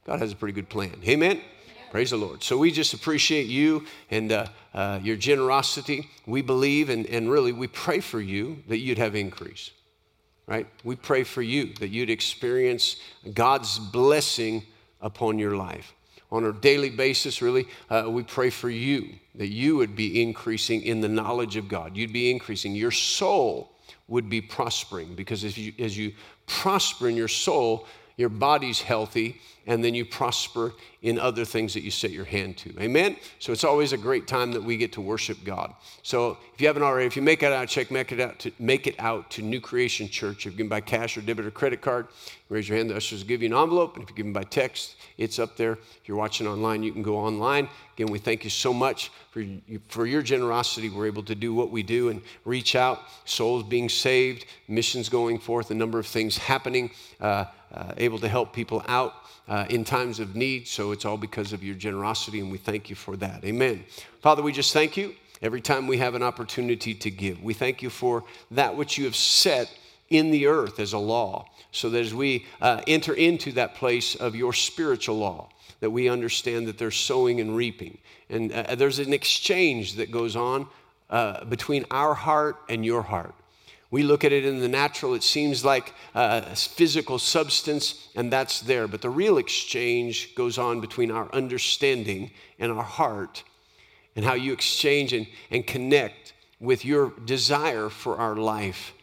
God 0.05 0.19
has 0.19 0.31
a 0.31 0.35
pretty 0.35 0.53
good 0.53 0.69
plan. 0.69 0.95
Amen? 1.07 1.41
Praise 1.91 2.09
the 2.09 2.17
Lord. 2.17 2.43
So 2.43 2.57
we 2.57 2.71
just 2.71 2.95
appreciate 2.95 3.45
you 3.45 3.85
and 4.09 4.31
uh, 4.31 4.47
uh, 4.73 4.99
your 5.03 5.15
generosity. 5.15 6.09
We 6.25 6.41
believe 6.41 6.89
and, 6.89 7.05
and 7.05 7.29
really 7.29 7.51
we 7.51 7.67
pray 7.67 7.99
for 7.99 8.19
you 8.19 8.63
that 8.67 8.79
you'd 8.79 8.97
have 8.97 9.13
increase 9.13 9.69
right? 10.49 10.67
We 10.83 10.95
pray 10.95 11.23
for 11.23 11.43
you 11.43 11.73
that 11.75 11.89
you'd 11.89 12.09
experience 12.09 12.97
God's 13.33 13.77
blessing 13.77 14.63
upon 14.99 15.37
your 15.37 15.55
life. 15.55 15.93
On 16.31 16.45
a 16.45 16.53
daily 16.53 16.89
basis, 16.89 17.41
really, 17.41 17.67
uh, 17.89 18.05
we 18.09 18.23
pray 18.23 18.49
for 18.49 18.69
you 18.69 19.09
that 19.35 19.49
you 19.49 19.77
would 19.77 19.95
be 19.95 20.21
increasing 20.21 20.81
in 20.81 21.01
the 21.01 21.07
knowledge 21.07 21.55
of 21.55 21.67
God. 21.67 21.95
You'd 21.95 22.13
be 22.13 22.31
increasing. 22.31 22.75
Your 22.75 22.91
soul 22.91 23.71
would 24.07 24.27
be 24.27 24.41
prospering 24.41 25.15
because 25.15 25.43
as 25.43 25.57
you, 25.57 25.71
as 25.79 25.97
you 25.97 26.13
prosper 26.47 27.07
in 27.09 27.15
your 27.15 27.27
soul, 27.27 27.87
your 28.17 28.29
body's 28.29 28.81
healthy, 28.81 29.39
and 29.69 29.83
then 29.83 29.93
you 29.93 30.03
prosper 30.03 30.73
in 31.03 31.19
other 31.19 31.45
things 31.45 31.75
that 31.75 31.81
you 31.81 31.91
set 31.91 32.09
your 32.09 32.25
hand 32.25 32.57
to. 32.57 32.73
Amen? 32.81 33.15
So 33.37 33.53
it's 33.53 33.63
always 33.63 33.93
a 33.93 33.97
great 33.97 34.27
time 34.27 34.51
that 34.53 34.63
we 34.63 34.75
get 34.77 34.91
to 34.93 35.01
worship 35.01 35.37
God. 35.45 35.73
So 36.01 36.37
if 36.55 36.59
you 36.59 36.65
haven't 36.65 36.81
already, 36.81 37.05
if 37.05 37.15
you 37.15 37.21
make 37.21 37.43
it 37.43 37.53
out, 37.53 37.67
check, 37.67 37.91
make 37.91 38.11
it 38.11 38.19
out 38.19 38.39
to, 38.39 38.51
make 38.57 38.87
it 38.87 38.95
out 38.97 39.29
to 39.31 39.43
New 39.43 39.61
Creation 39.61 40.09
Church. 40.09 40.47
If 40.47 40.53
you 40.53 40.57
can 40.57 40.69
buy 40.69 40.81
cash 40.81 41.17
or 41.17 41.21
debit 41.21 41.45
or 41.45 41.51
credit 41.51 41.81
card, 41.81 42.07
raise 42.49 42.67
your 42.67 42.79
hand. 42.79 42.89
The 42.89 42.95
ushers 42.95 43.21
will 43.21 43.27
give 43.27 43.43
you 43.43 43.47
an 43.47 43.53
envelope. 43.53 43.93
And 43.93 44.03
if 44.03 44.09
you 44.09 44.15
give 44.15 44.25
them 44.25 44.33
by 44.33 44.43
text, 44.43 44.95
it's 45.19 45.37
up 45.37 45.55
there. 45.55 45.73
If 45.73 46.07
you're 46.07 46.17
watching 46.17 46.47
online, 46.47 46.81
you 46.81 46.91
can 46.91 47.03
go 47.03 47.15
online. 47.17 47.69
Again, 47.93 48.11
we 48.11 48.17
thank 48.17 48.43
you 48.43 48.49
so 48.49 48.73
much 48.73 49.11
for, 49.29 49.45
for 49.89 50.07
your 50.07 50.23
generosity. 50.23 50.89
We're 50.89 51.05
able 51.05 51.23
to 51.23 51.35
do 51.35 51.53
what 51.53 51.69
we 51.69 51.83
do 51.83 52.09
and 52.09 52.23
reach 52.43 52.75
out, 52.75 53.01
souls 53.25 53.61
being 53.63 53.87
saved, 53.87 54.45
missions 54.67 55.09
going 55.09 55.37
forth, 55.37 55.69
a 55.69 55.75
number 55.75 55.99
of 55.99 56.07
things 56.07 56.39
happening. 56.39 56.89
Uh, 57.21 57.45
uh, 57.71 57.93
able 57.97 58.17
to 58.17 58.27
help 58.27 58.51
people 58.51 58.83
out 58.87 59.13
uh, 59.49 59.65
in 59.69 59.83
times 59.83 60.19
of 60.19 60.35
need. 60.35 60.67
So 60.67 60.91
it's 60.91 61.03
all 61.03 61.17
because 61.17 61.51
of 61.51 61.63
your 61.63 61.75
generosity, 61.75 62.39
and 62.39 62.51
we 62.51 62.57
thank 62.57 62.89
you 62.89 62.95
for 62.95 63.17
that. 63.17 63.43
Amen. 63.43 63.83
Father, 64.21 64.41
we 64.41 64.53
just 64.53 64.71
thank 64.71 64.95
you 64.95 65.15
every 65.41 65.61
time 65.61 65.87
we 65.87 65.97
have 65.97 66.15
an 66.15 66.23
opportunity 66.23 66.93
to 66.93 67.11
give. 67.11 67.43
We 67.43 67.53
thank 67.53 67.81
you 67.81 67.89
for 67.89 68.23
that 68.51 68.77
which 68.77 68.97
you 68.97 69.05
have 69.05 69.15
set 69.15 69.69
in 70.09 70.31
the 70.31 70.47
earth 70.47 70.79
as 70.79 70.93
a 70.93 70.97
law, 70.97 71.47
so 71.71 71.89
that 71.89 71.99
as 71.99 72.13
we 72.13 72.45
uh, 72.61 72.81
enter 72.87 73.13
into 73.13 73.51
that 73.53 73.75
place 73.75 74.15
of 74.15 74.35
your 74.35 74.53
spiritual 74.53 75.17
law, 75.17 75.49
that 75.81 75.89
we 75.89 76.09
understand 76.09 76.67
that 76.67 76.77
there's 76.77 76.97
sowing 76.97 77.39
and 77.39 77.55
reaping. 77.55 77.97
And 78.29 78.51
uh, 78.51 78.75
there's 78.75 78.99
an 78.99 79.13
exchange 79.13 79.95
that 79.95 80.11
goes 80.11 80.35
on 80.35 80.67
uh, 81.09 81.45
between 81.45 81.85
our 81.89 82.13
heart 82.13 82.57
and 82.69 82.85
your 82.85 83.01
heart. 83.01 83.33
We 83.91 84.03
look 84.03 84.23
at 84.23 84.31
it 84.31 84.45
in 84.45 84.59
the 84.59 84.67
natural, 84.67 85.15
it 85.15 85.23
seems 85.23 85.65
like 85.65 85.93
a 86.13 86.55
physical 86.55 87.17
substance, 87.17 88.09
and 88.15 88.31
that's 88.31 88.61
there. 88.61 88.87
But 88.87 89.01
the 89.01 89.09
real 89.09 89.39
exchange 89.39 90.35
goes 90.35 90.59
on 90.59 90.79
between 90.79 91.09
our 91.09 91.27
understanding 91.33 92.29
and 92.59 92.71
our 92.71 92.83
heart, 92.83 93.43
and 94.15 94.23
how 94.23 94.35
you 94.35 94.53
exchange 94.53 95.13
and, 95.13 95.25
and 95.49 95.65
connect 95.65 96.33
with 96.59 96.85
your 96.85 97.13
desire 97.25 97.89
for 97.89 98.17
our 98.17 98.35
life 98.35 98.93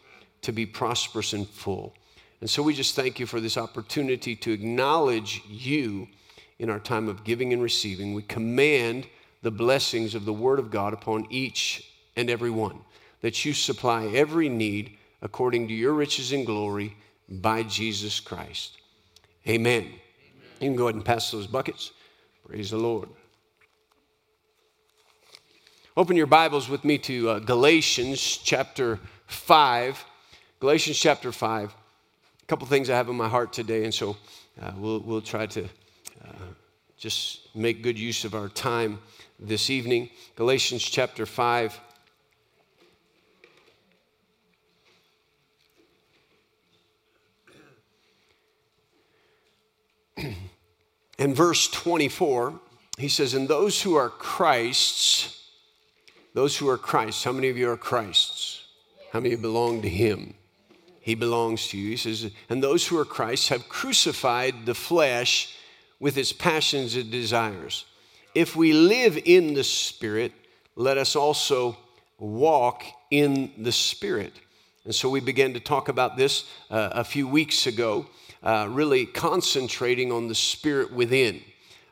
to 0.43 0.53
be 0.53 0.65
prosperous 0.65 1.33
and 1.33 1.47
full. 1.47 1.93
And 2.39 2.49
so 2.49 2.61
we 2.61 2.73
just 2.73 2.95
thank 2.95 3.19
you 3.19 3.25
for 3.25 3.41
this 3.41 3.57
opportunity 3.57 4.35
to 4.37 4.51
acknowledge 4.51 5.41
you 5.49 6.07
in 6.59 6.69
our 6.69 6.79
time 6.79 7.09
of 7.09 7.23
giving 7.23 7.51
and 7.51 7.61
receiving. 7.61 8.13
We 8.13 8.21
command 8.21 9.07
the 9.41 9.51
blessings 9.51 10.15
of 10.15 10.25
the 10.25 10.33
Word 10.33 10.59
of 10.59 10.71
God 10.71 10.93
upon 10.93 11.25
each 11.29 11.91
and 12.15 12.29
every 12.29 12.51
one 12.51 12.79
that 13.21 13.45
you 13.45 13.53
supply 13.53 14.05
every 14.07 14.49
need 14.49 14.97
according 15.21 15.67
to 15.67 15.73
your 15.73 15.93
riches 15.93 16.31
and 16.31 16.45
glory 16.45 16.95
by 17.29 17.63
Jesus 17.63 18.19
Christ. 18.19 18.77
Amen. 19.47 19.83
Amen. 19.83 19.93
You 20.59 20.69
can 20.69 20.75
go 20.75 20.85
ahead 20.85 20.95
and 20.95 21.05
pass 21.05 21.31
those 21.31 21.47
buckets. 21.47 21.91
Praise 22.47 22.71
the 22.71 22.77
Lord. 22.77 23.09
Open 25.95 26.15
your 26.15 26.27
Bibles 26.27 26.69
with 26.69 26.85
me 26.85 26.97
to 26.99 27.29
uh, 27.29 27.39
Galatians 27.39 28.21
chapter 28.21 28.99
5. 29.25 30.05
Galatians 30.59 30.97
chapter 30.97 31.31
5. 31.31 31.73
A 31.73 32.45
couple 32.45 32.67
things 32.67 32.89
I 32.89 32.95
have 32.95 33.09
in 33.09 33.17
my 33.17 33.27
heart 33.27 33.51
today, 33.51 33.83
and 33.83 33.93
so 33.93 34.15
uh, 34.61 34.71
we'll, 34.77 34.99
we'll 34.99 35.21
try 35.21 35.47
to 35.47 35.63
uh, 35.63 36.45
just 36.97 37.53
make 37.55 37.81
good 37.81 37.97
use 37.97 38.25
of 38.25 38.35
our 38.35 38.47
time 38.47 38.99
this 39.39 39.69
evening. 39.69 40.09
Galatians 40.35 40.83
chapter 40.83 41.25
5. 41.25 41.79
In 51.17 51.33
verse 51.33 51.67
24, 51.69 52.59
he 52.97 53.07
says, 53.07 53.33
And 53.33 53.47
those 53.47 53.81
who 53.81 53.95
are 53.95 54.09
Christ's, 54.09 55.49
those 56.33 56.57
who 56.57 56.69
are 56.69 56.77
Christ's, 56.77 57.23
how 57.23 57.31
many 57.31 57.49
of 57.49 57.57
you 57.57 57.69
are 57.69 57.77
Christ's? 57.77 58.63
How 59.11 59.19
many 59.19 59.35
belong 59.35 59.81
to 59.81 59.89
him? 59.89 60.33
He 60.99 61.15
belongs 61.15 61.67
to 61.69 61.77
you. 61.77 61.91
He 61.91 61.97
says, 61.97 62.31
And 62.49 62.61
those 62.61 62.85
who 62.85 62.97
are 62.99 63.05
Christ's 63.05 63.49
have 63.49 63.69
crucified 63.69 64.65
the 64.65 64.75
flesh 64.75 65.55
with 65.99 66.17
its 66.17 66.33
passions 66.33 66.95
and 66.95 67.09
desires. 67.09 67.85
If 68.35 68.55
we 68.55 68.73
live 68.73 69.17
in 69.25 69.53
the 69.53 69.63
Spirit, 69.63 70.31
let 70.75 70.97
us 70.97 71.15
also 71.15 71.77
walk 72.19 72.83
in 73.09 73.51
the 73.57 73.71
Spirit. 73.71 74.33
And 74.85 74.93
so 74.93 75.09
we 75.09 75.19
began 75.19 75.53
to 75.53 75.59
talk 75.59 75.89
about 75.89 76.17
this 76.17 76.45
uh, 76.69 76.89
a 76.91 77.03
few 77.03 77.27
weeks 77.27 77.67
ago 77.67 78.05
uh, 78.43 78.67
really 78.69 79.05
concentrating 79.05 80.11
on 80.11 80.27
the 80.27 80.35
spirit 80.35 80.91
within. 80.91 81.41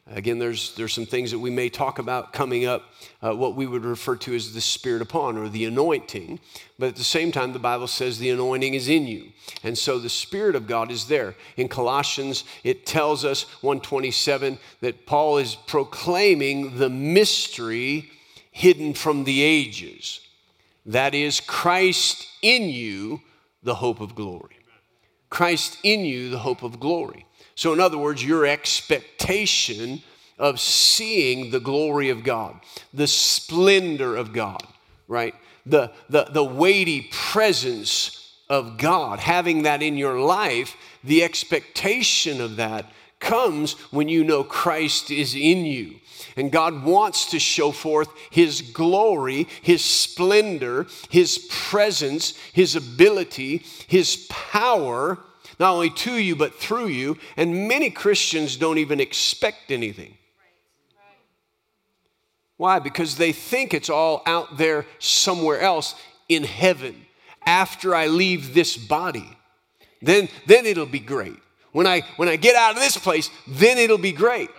Again, 0.08 0.38
there's, 0.38 0.76
there's 0.76 0.94
some 0.94 1.08
things 1.08 1.32
that 1.32 1.40
we 1.40 1.50
may 1.50 1.68
talk 1.68 1.98
about 1.98 2.32
coming 2.32 2.66
up, 2.66 2.84
uh, 3.24 3.34
what 3.34 3.56
we 3.56 3.66
would 3.66 3.84
refer 3.84 4.16
to 4.18 4.36
as 4.36 4.54
the 4.54 4.62
spirit 4.62 5.02
upon 5.02 5.36
or 5.36 5.50
the 5.50 5.66
anointing. 5.66 6.40
But 6.78 6.90
at 6.90 6.96
the 6.96 7.04
same 7.04 7.32
time, 7.32 7.54
the 7.54 7.60
Bible 7.60 7.88
says 7.88 8.20
the 8.20 8.30
anointing 8.30 8.76
is 8.76 8.88
in 8.88 9.08
you. 9.08 9.32
And 9.64 9.76
so 9.76 9.98
the 9.98 10.10
spirit 10.10 10.56
of 10.56 10.68
God 10.68 10.92
is 10.92 11.08
there. 11.08 11.34
In 11.58 11.68
Colossians, 11.68 12.44
it 12.64 12.86
tells 12.86 13.26
us, 13.26 13.44
127, 13.64 14.60
that 14.82 15.08
Paul 15.08 15.40
is 15.40 15.56
proclaiming 15.56 16.78
the 16.78 16.90
mystery 16.90 18.12
hidden 18.52 18.94
from 18.94 19.24
the 19.24 19.42
ages. 19.42 20.20
That 20.86 21.16
is 21.16 21.40
Christ 21.40 22.28
in 22.44 22.70
you, 22.70 23.22
the 23.64 23.76
hope 23.76 24.02
of 24.02 24.14
glory. 24.14 24.55
Christ 25.36 25.80
in 25.84 26.06
you, 26.06 26.30
the 26.30 26.40
hope 26.40 26.64
of 26.64 26.80
glory. 26.80 27.26
So, 27.56 27.74
in 27.74 27.82
other 27.82 27.98
words, 27.98 28.24
your 28.24 28.46
expectation 28.46 30.02
of 30.40 30.62
seeing 30.62 31.52
the 31.52 31.60
glory 31.60 32.10
of 32.10 32.24
God, 32.24 32.62
the 32.94 33.06
splendor 33.06 34.16
of 34.16 34.32
God, 34.32 34.64
right? 35.10 35.36
The, 35.66 35.92
the, 36.10 36.28
the 36.32 36.44
weighty 36.44 37.10
presence 37.12 38.34
of 38.48 38.78
God, 38.78 39.20
having 39.20 39.64
that 39.64 39.84
in 39.84 39.98
your 39.98 40.22
life, 40.22 40.78
the 41.04 41.22
expectation 41.22 42.40
of 42.40 42.56
that 42.56 42.90
comes 43.20 43.74
when 43.92 44.08
you 44.08 44.24
know 44.24 44.42
Christ 44.42 45.12
is 45.12 45.36
in 45.36 45.66
you. 45.66 45.96
And 46.36 46.52
God 46.52 46.84
wants 46.84 47.32
to 47.32 47.40
show 47.40 47.72
forth 47.72 48.10
His 48.30 48.62
glory, 48.62 49.48
His 49.62 49.84
splendor, 49.84 50.88
His 51.10 51.38
presence, 51.50 52.38
His 52.52 52.76
ability, 52.76 53.64
His 53.88 54.28
power, 54.30 55.18
not 55.60 55.74
only 55.74 55.90
to 55.92 56.16
you, 56.16 56.36
but 56.36 56.56
through 56.56 56.88
you. 56.88 57.18
And 57.38 57.68
many 57.68 57.90
Christians 57.90 58.58
don't 58.58 58.80
even 58.80 59.00
expect 59.00 59.72
anything. 59.72 60.18
Why? 62.58 62.80
Because 62.80 63.18
they 63.18 63.32
think 63.32 63.74
it's 63.74 63.90
all 63.90 64.22
out 64.26 64.58
there 64.58 64.86
somewhere 65.00 65.60
else 65.60 65.96
in 66.30 66.44
heaven 66.44 67.06
after 67.46 67.94
I 67.94 68.08
leave 68.08 68.54
this 68.54 68.78
body. 68.78 69.30
Then, 70.02 70.30
then 70.46 70.66
it'll 70.66 70.86
be 70.86 71.00
great. 71.00 71.38
when 71.72 71.88
I 71.88 72.02
when 72.16 72.30
I 72.30 72.38
get 72.38 72.56
out 72.56 72.76
of 72.76 72.82
this 72.82 72.98
place, 72.98 73.30
then 73.48 73.78
it'll 73.78 73.98
be 73.98 74.14
great. 74.14 74.50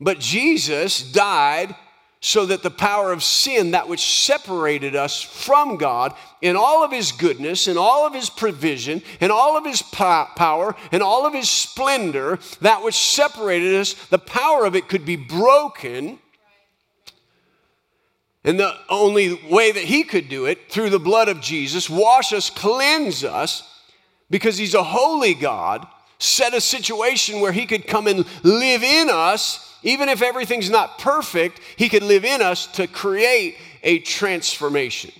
But 0.00 0.20
Jesus 0.20 1.02
died 1.02 1.74
so 2.20 2.46
that 2.46 2.62
the 2.62 2.70
power 2.70 3.12
of 3.12 3.22
sin, 3.22 3.70
that 3.70 3.88
which 3.88 4.24
separated 4.24 4.96
us 4.96 5.22
from 5.22 5.76
God, 5.76 6.14
in 6.42 6.56
all 6.56 6.82
of 6.82 6.90
His 6.90 7.12
goodness, 7.12 7.68
in 7.68 7.76
all 7.76 8.06
of 8.06 8.14
His 8.14 8.30
provision, 8.30 9.02
in 9.20 9.30
all 9.30 9.56
of 9.56 9.64
His 9.64 9.82
power, 9.82 10.74
in 10.90 11.02
all 11.02 11.26
of 11.26 11.34
His 11.34 11.48
splendor, 11.48 12.38
that 12.62 12.82
which 12.82 12.94
separated 12.94 13.74
us, 13.76 13.94
the 14.08 14.18
power 14.18 14.64
of 14.64 14.74
it 14.74 14.88
could 14.88 15.04
be 15.04 15.16
broken. 15.16 16.18
And 18.44 18.58
the 18.58 18.74
only 18.88 19.34
way 19.48 19.72
that 19.72 19.84
He 19.84 20.02
could 20.02 20.28
do 20.28 20.46
it, 20.46 20.70
through 20.70 20.90
the 20.90 20.98
blood 20.98 21.28
of 21.28 21.40
Jesus, 21.40 21.88
wash 21.88 22.32
us, 22.32 22.50
cleanse 22.50 23.24
us, 23.24 23.62
because 24.30 24.58
He's 24.58 24.74
a 24.74 24.82
holy 24.82 25.34
God, 25.34 25.86
set 26.18 26.54
a 26.54 26.60
situation 26.60 27.40
where 27.40 27.52
He 27.52 27.66
could 27.66 27.86
come 27.86 28.06
and 28.06 28.24
live 28.42 28.82
in 28.82 29.10
us 29.10 29.65
even 29.86 30.08
if 30.08 30.20
everything's 30.20 30.68
not 30.68 30.98
perfect, 30.98 31.60
He 31.76 31.88
could 31.88 32.02
live 32.02 32.24
in 32.24 32.42
us 32.42 32.66
to 32.72 32.88
create 32.88 33.56
a 33.84 34.00
transformation. 34.00 35.12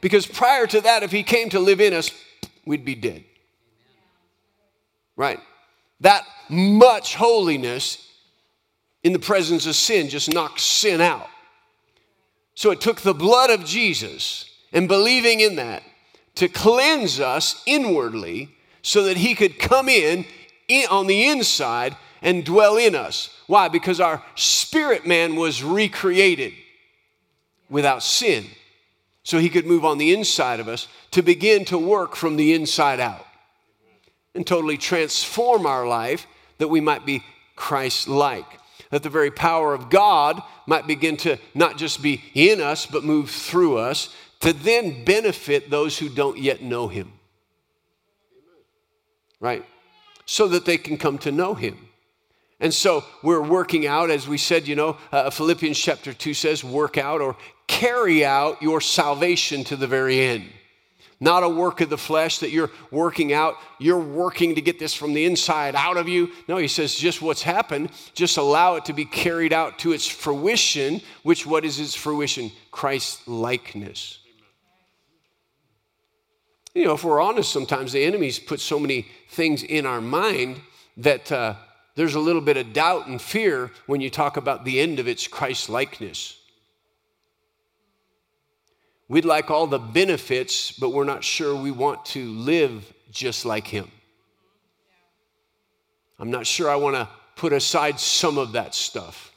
Because 0.00 0.26
prior 0.26 0.66
to 0.66 0.80
that, 0.80 1.04
if 1.04 1.12
He 1.12 1.22
came 1.22 1.50
to 1.50 1.60
live 1.60 1.80
in 1.80 1.94
us, 1.94 2.10
we'd 2.66 2.84
be 2.84 2.96
dead. 2.96 3.24
Right? 5.16 5.38
That 6.00 6.24
much 6.48 7.14
holiness 7.14 8.04
in 9.04 9.12
the 9.12 9.20
presence 9.20 9.66
of 9.66 9.76
sin 9.76 10.08
just 10.08 10.34
knocks 10.34 10.64
sin 10.64 11.00
out. 11.00 11.28
So 12.56 12.72
it 12.72 12.80
took 12.80 13.00
the 13.00 13.14
blood 13.14 13.50
of 13.50 13.64
Jesus 13.64 14.50
and 14.72 14.88
believing 14.88 15.38
in 15.38 15.54
that 15.56 15.84
to 16.34 16.48
cleanse 16.48 17.20
us 17.20 17.62
inwardly 17.66 18.48
so 18.82 19.04
that 19.04 19.16
He 19.16 19.36
could 19.36 19.60
come 19.60 19.88
in, 19.88 20.24
on 20.90 21.06
the 21.06 21.28
inside 21.28 21.96
and 22.22 22.44
dwell 22.44 22.76
in 22.76 22.94
us. 22.94 23.30
Why? 23.46 23.68
Because 23.68 24.00
our 24.00 24.22
spirit 24.34 25.06
man 25.06 25.36
was 25.36 25.62
recreated 25.62 26.52
without 27.68 28.02
sin. 28.02 28.46
So 29.22 29.38
he 29.38 29.50
could 29.50 29.66
move 29.66 29.84
on 29.84 29.98
the 29.98 30.14
inside 30.14 30.58
of 30.60 30.68
us 30.68 30.88
to 31.10 31.22
begin 31.22 31.64
to 31.66 31.78
work 31.78 32.16
from 32.16 32.36
the 32.36 32.54
inside 32.54 33.00
out 33.00 33.26
and 34.34 34.46
totally 34.46 34.78
transform 34.78 35.66
our 35.66 35.86
life 35.86 36.26
that 36.58 36.68
we 36.68 36.80
might 36.80 37.04
be 37.04 37.22
Christ 37.56 38.08
like. 38.08 38.46
That 38.90 39.02
the 39.02 39.10
very 39.10 39.30
power 39.30 39.74
of 39.74 39.90
God 39.90 40.42
might 40.66 40.86
begin 40.86 41.16
to 41.18 41.38
not 41.54 41.76
just 41.76 42.02
be 42.02 42.22
in 42.34 42.60
us, 42.60 42.86
but 42.86 43.04
move 43.04 43.30
through 43.30 43.76
us 43.76 44.14
to 44.40 44.52
then 44.52 45.04
benefit 45.04 45.70
those 45.70 45.98
who 45.98 46.08
don't 46.08 46.38
yet 46.38 46.62
know 46.62 46.88
Him. 46.88 47.12
Right? 49.40 49.64
So 50.24 50.48
that 50.48 50.64
they 50.64 50.78
can 50.78 50.96
come 50.96 51.18
to 51.18 51.32
know 51.32 51.54
Him. 51.54 51.87
And 52.60 52.74
so 52.74 53.04
we're 53.22 53.42
working 53.42 53.86
out, 53.86 54.10
as 54.10 54.26
we 54.26 54.36
said, 54.36 54.66
you 54.66 54.74
know, 54.74 54.96
uh, 55.12 55.30
Philippians 55.30 55.78
chapter 55.78 56.12
2 56.12 56.34
says, 56.34 56.64
work 56.64 56.98
out 56.98 57.20
or 57.20 57.36
carry 57.68 58.24
out 58.24 58.60
your 58.60 58.80
salvation 58.80 59.62
to 59.64 59.76
the 59.76 59.86
very 59.86 60.20
end. 60.20 60.44
Not 61.20 61.42
a 61.42 61.48
work 61.48 61.80
of 61.80 61.90
the 61.90 61.98
flesh 61.98 62.38
that 62.38 62.50
you're 62.50 62.70
working 62.90 63.32
out, 63.32 63.54
you're 63.78 63.98
working 63.98 64.54
to 64.54 64.60
get 64.60 64.78
this 64.78 64.94
from 64.94 65.14
the 65.14 65.24
inside 65.24 65.74
out 65.74 65.96
of 65.96 66.08
you. 66.08 66.30
No, 66.48 66.56
he 66.56 66.68
says, 66.68 66.94
just 66.94 67.22
what's 67.22 67.42
happened, 67.42 67.90
just 68.14 68.36
allow 68.36 68.76
it 68.76 68.84
to 68.86 68.92
be 68.92 69.04
carried 69.04 69.52
out 69.52 69.80
to 69.80 69.92
its 69.92 70.06
fruition, 70.06 71.00
which 71.22 71.44
what 71.44 71.64
is 71.64 71.80
its 71.80 71.94
fruition? 71.94 72.52
Christ 72.70 73.26
likeness. 73.26 74.20
You 76.74 76.84
know, 76.84 76.94
if 76.94 77.02
we're 77.02 77.20
honest, 77.20 77.52
sometimes 77.52 77.92
the 77.92 78.04
enemies 78.04 78.38
put 78.38 78.60
so 78.60 78.78
many 78.78 79.06
things 79.30 79.62
in 79.62 79.86
our 79.86 80.00
mind 80.00 80.60
that. 80.96 81.30
Uh, 81.30 81.54
there's 81.98 82.14
a 82.14 82.20
little 82.20 82.40
bit 82.40 82.56
of 82.56 82.72
doubt 82.72 83.08
and 83.08 83.20
fear 83.20 83.72
when 83.86 84.00
you 84.00 84.08
talk 84.08 84.36
about 84.36 84.64
the 84.64 84.78
end 84.78 85.00
of 85.00 85.08
its 85.08 85.26
Christ 85.26 85.68
likeness. 85.68 86.38
We'd 89.08 89.24
like 89.24 89.50
all 89.50 89.66
the 89.66 89.80
benefits, 89.80 90.70
but 90.70 90.90
we're 90.90 91.02
not 91.02 91.24
sure 91.24 91.56
we 91.56 91.72
want 91.72 92.04
to 92.06 92.30
live 92.34 92.92
just 93.10 93.44
like 93.44 93.66
Him. 93.66 93.90
I'm 96.20 96.30
not 96.30 96.46
sure 96.46 96.70
I 96.70 96.76
want 96.76 96.94
to 96.94 97.08
put 97.34 97.52
aside 97.52 97.98
some 97.98 98.38
of 98.38 98.52
that 98.52 98.76
stuff. 98.76 99.32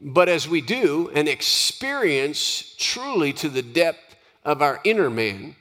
But 0.00 0.28
as 0.28 0.48
we 0.48 0.60
do 0.60 1.10
and 1.12 1.26
experience 1.26 2.76
truly 2.78 3.32
to 3.32 3.48
the 3.48 3.62
depth 3.62 4.14
of 4.44 4.62
our 4.62 4.80
inner 4.84 5.10
man 5.10 5.56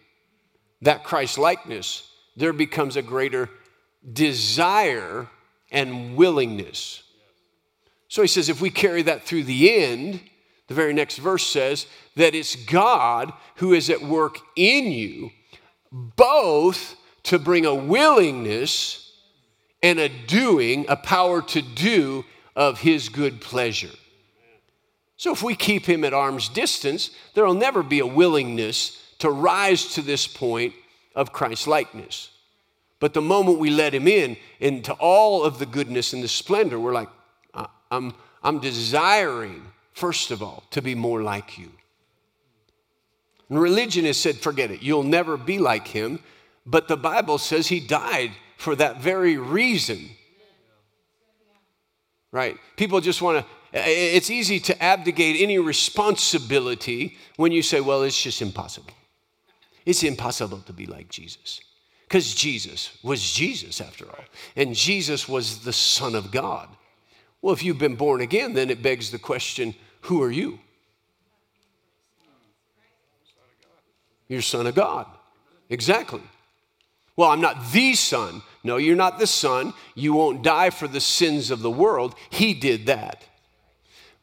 that 0.84 1.04
Christ 1.04 1.40
likeness, 1.40 2.08
there 2.36 2.54
becomes 2.54 2.98
a 2.98 3.02
greater 3.02 3.50
desire 4.12 5.28
and 5.72 6.16
willingness. 6.16 7.04
So 8.08 8.22
he 8.22 8.28
says, 8.28 8.50
if 8.50 8.62
we 8.62 8.70
carry 8.70 9.02
that 9.04 9.24
through 9.24 9.44
the 9.44 9.74
end, 9.74 10.22
the 10.68 10.74
very 10.74 10.94
next 10.94 11.18
verse 11.18 11.46
says 11.46 11.86
that 12.16 12.34
it's 12.36 12.56
God 12.56 13.34
who 13.56 13.74
is 13.74 13.90
at 13.90 14.02
work 14.02 14.38
in 14.56 14.92
you, 14.92 15.32
both 15.92 16.96
to 17.24 17.40
bring 17.40 17.66
a 17.66 17.76
willingness 17.76 19.12
and 19.84 20.00
a 20.00 20.10
doing, 20.10 20.86
a 20.88 20.96
power 20.96 21.42
to 21.42 21.62
do 21.62 22.26
of 22.56 22.80
his 22.80 23.10
good 23.10 23.42
pleasure. 23.42 23.92
So 25.18 25.32
if 25.32 25.44
we 25.44 25.56
keep 25.56 25.86
him 25.86 26.04
at 26.04 26.14
arm's 26.14 26.50
distance, 26.50 27.12
there 27.34 27.46
will 27.46 27.54
never 27.54 27.84
be 27.84 28.00
a 28.00 28.08
willingness 28.08 29.02
to 29.20 29.30
rise 29.30 29.94
to 29.96 30.02
this 30.02 30.28
point 30.28 30.74
of 31.16 31.32
Christ 31.32 31.68
likeness. 31.68 32.30
But 33.00 33.14
the 33.14 33.22
moment 33.22 33.60
we 33.60 33.70
let 33.70 33.94
him 33.94 34.08
in 34.08 34.38
into 34.60 34.94
all 34.94 35.44
of 35.44 35.60
the 35.60 35.66
goodness 35.66 36.14
and 36.14 36.24
the 36.24 36.28
splendor, 36.28 36.80
we're 36.80 36.94
like, 36.94 37.10
I'm, 37.92 38.14
I'm 38.44 38.60
desiring, 38.60 39.64
first 39.94 40.32
of 40.32 40.42
all, 40.42 40.64
to 40.72 40.82
be 40.82 40.96
more 40.96 41.22
like 41.22 41.58
you. 41.58 41.72
And 43.50 43.60
religion 43.60 44.06
has 44.06 44.18
said, 44.18 44.38
forget 44.38 44.72
it, 44.72 44.82
you'll 44.82 45.04
never 45.04 45.38
be 45.38 45.60
like 45.60 45.88
him. 45.88 46.20
But 46.66 46.88
the 46.88 46.98
Bible 46.98 47.38
says 47.38 47.68
he 47.68 47.80
died 47.80 48.32
for 48.58 48.76
that 48.76 49.02
very 49.02 49.38
reason. 49.38 50.10
Right? 52.32 52.58
People 52.76 53.02
just 53.02 53.22
want 53.22 53.46
to, 53.46 53.46
it's 53.74 54.30
easy 54.30 54.60
to 54.62 54.84
abdicate 54.84 55.40
any 55.40 55.60
responsibility 55.60 57.18
when 57.36 57.52
you 57.52 57.62
say, 57.62 57.82
well, 57.82 58.04
it's 58.04 58.20
just 58.20 58.42
impossible. 58.42 58.94
It's 59.86 60.04
impossible 60.04 60.60
to 60.60 60.74
be 60.74 60.86
like 60.86 61.10
Jesus. 61.10 61.62
Because 62.08 62.36
Jesus 62.36 62.98
was 63.04 63.32
Jesus, 63.32 63.82
after 63.82 64.06
all. 64.06 64.24
And 64.56 64.76
Jesus 64.76 65.28
was 65.28 65.60
the 65.60 65.74
Son 65.74 66.16
of 66.16 66.32
God. 66.32 66.70
Well, 67.42 67.54
if 67.54 67.64
you've 67.64 67.80
been 67.80 67.96
born 67.96 68.22
again, 68.22 68.54
then 68.54 68.70
it 68.70 68.82
begs 68.82 69.12
the 69.12 69.20
question 69.20 69.76
who 70.02 70.22
are 70.22 70.32
you? 70.32 70.60
You're 74.28 74.42
Son 74.42 74.68
of 74.68 74.76
God. 74.76 75.08
Exactly. 75.70 76.22
Well, 77.16 77.30
I'm 77.30 77.42
not 77.42 77.72
the 77.72 77.96
Son. 77.96 78.42
No, 78.64 78.78
you're 78.78 78.96
not 78.96 79.20
the 79.20 79.28
Son. 79.28 79.74
You 79.96 80.14
won't 80.14 80.44
die 80.44 80.70
for 80.70 80.88
the 80.88 81.00
sins 81.00 81.50
of 81.50 81.62
the 81.62 81.72
world. 81.72 82.16
He 82.30 82.54
did 82.54 82.88
that. 82.88 83.24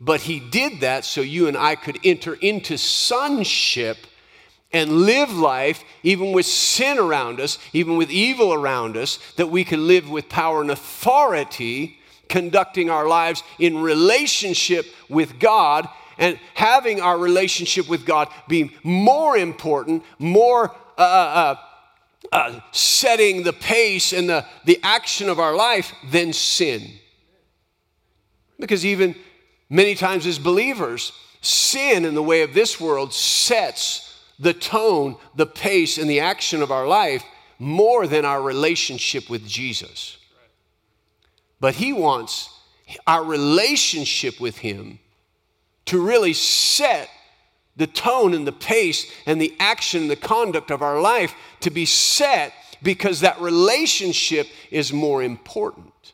But 0.00 0.22
He 0.22 0.40
did 0.40 0.80
that 0.80 1.04
so 1.04 1.20
you 1.20 1.48
and 1.48 1.56
I 1.56 1.74
could 1.74 1.98
enter 2.04 2.34
into 2.34 2.76
sonship 2.76 3.98
and 4.72 4.90
live 4.90 5.32
life, 5.32 5.84
even 6.02 6.32
with 6.32 6.46
sin 6.46 6.98
around 6.98 7.40
us, 7.40 7.58
even 7.72 7.96
with 7.96 8.10
evil 8.10 8.54
around 8.54 8.96
us, 8.96 9.18
that 9.36 9.48
we 9.48 9.64
can 9.64 9.86
live 9.86 10.08
with 10.08 10.28
power 10.28 10.60
and 10.62 10.70
authority, 10.70 11.98
conducting 12.28 12.88
our 12.88 13.06
lives 13.06 13.42
in 13.58 13.78
relationship 13.78 14.86
with 15.08 15.38
God 15.38 15.88
and 16.18 16.38
having 16.54 17.00
our 17.00 17.18
relationship 17.18 17.88
with 17.88 18.06
God 18.06 18.28
be 18.48 18.74
more 18.82 19.36
important, 19.36 20.04
more 20.18 20.70
uh, 20.96 21.00
uh, 21.00 21.56
uh, 22.32 22.34
uh 22.34 22.60
setting 22.70 23.42
the 23.42 23.52
pace 23.52 24.12
and 24.12 24.28
the, 24.28 24.46
the 24.64 24.78
action 24.82 25.28
of 25.28 25.38
our 25.38 25.54
life 25.54 25.92
than 26.10 26.32
sin. 26.32 26.82
Because 28.58 28.86
even 28.86 29.14
many 29.68 29.94
times 29.94 30.26
as 30.26 30.38
believers, 30.38 31.12
sin 31.40 32.04
in 32.04 32.14
the 32.14 32.22
way 32.22 32.42
of 32.42 32.54
this 32.54 32.80
world 32.80 33.12
sets 33.12 34.11
the 34.42 34.52
tone, 34.52 35.16
the 35.36 35.46
pace, 35.46 35.96
and 35.96 36.10
the 36.10 36.20
action 36.20 36.62
of 36.62 36.72
our 36.72 36.86
life 36.86 37.22
more 37.58 38.08
than 38.08 38.24
our 38.24 38.42
relationship 38.42 39.30
with 39.30 39.46
Jesus. 39.46 40.18
But 41.60 41.76
He 41.76 41.92
wants 41.92 42.50
our 43.06 43.24
relationship 43.24 44.40
with 44.40 44.58
Him 44.58 44.98
to 45.86 46.04
really 46.04 46.32
set 46.32 47.08
the 47.76 47.86
tone 47.86 48.34
and 48.34 48.46
the 48.46 48.52
pace 48.52 49.10
and 49.26 49.40
the 49.40 49.54
action 49.60 50.02
and 50.02 50.10
the 50.10 50.16
conduct 50.16 50.72
of 50.72 50.82
our 50.82 51.00
life 51.00 51.34
to 51.60 51.70
be 51.70 51.86
set 51.86 52.52
because 52.82 53.20
that 53.20 53.40
relationship 53.40 54.48
is 54.72 54.92
more 54.92 55.22
important. 55.22 56.12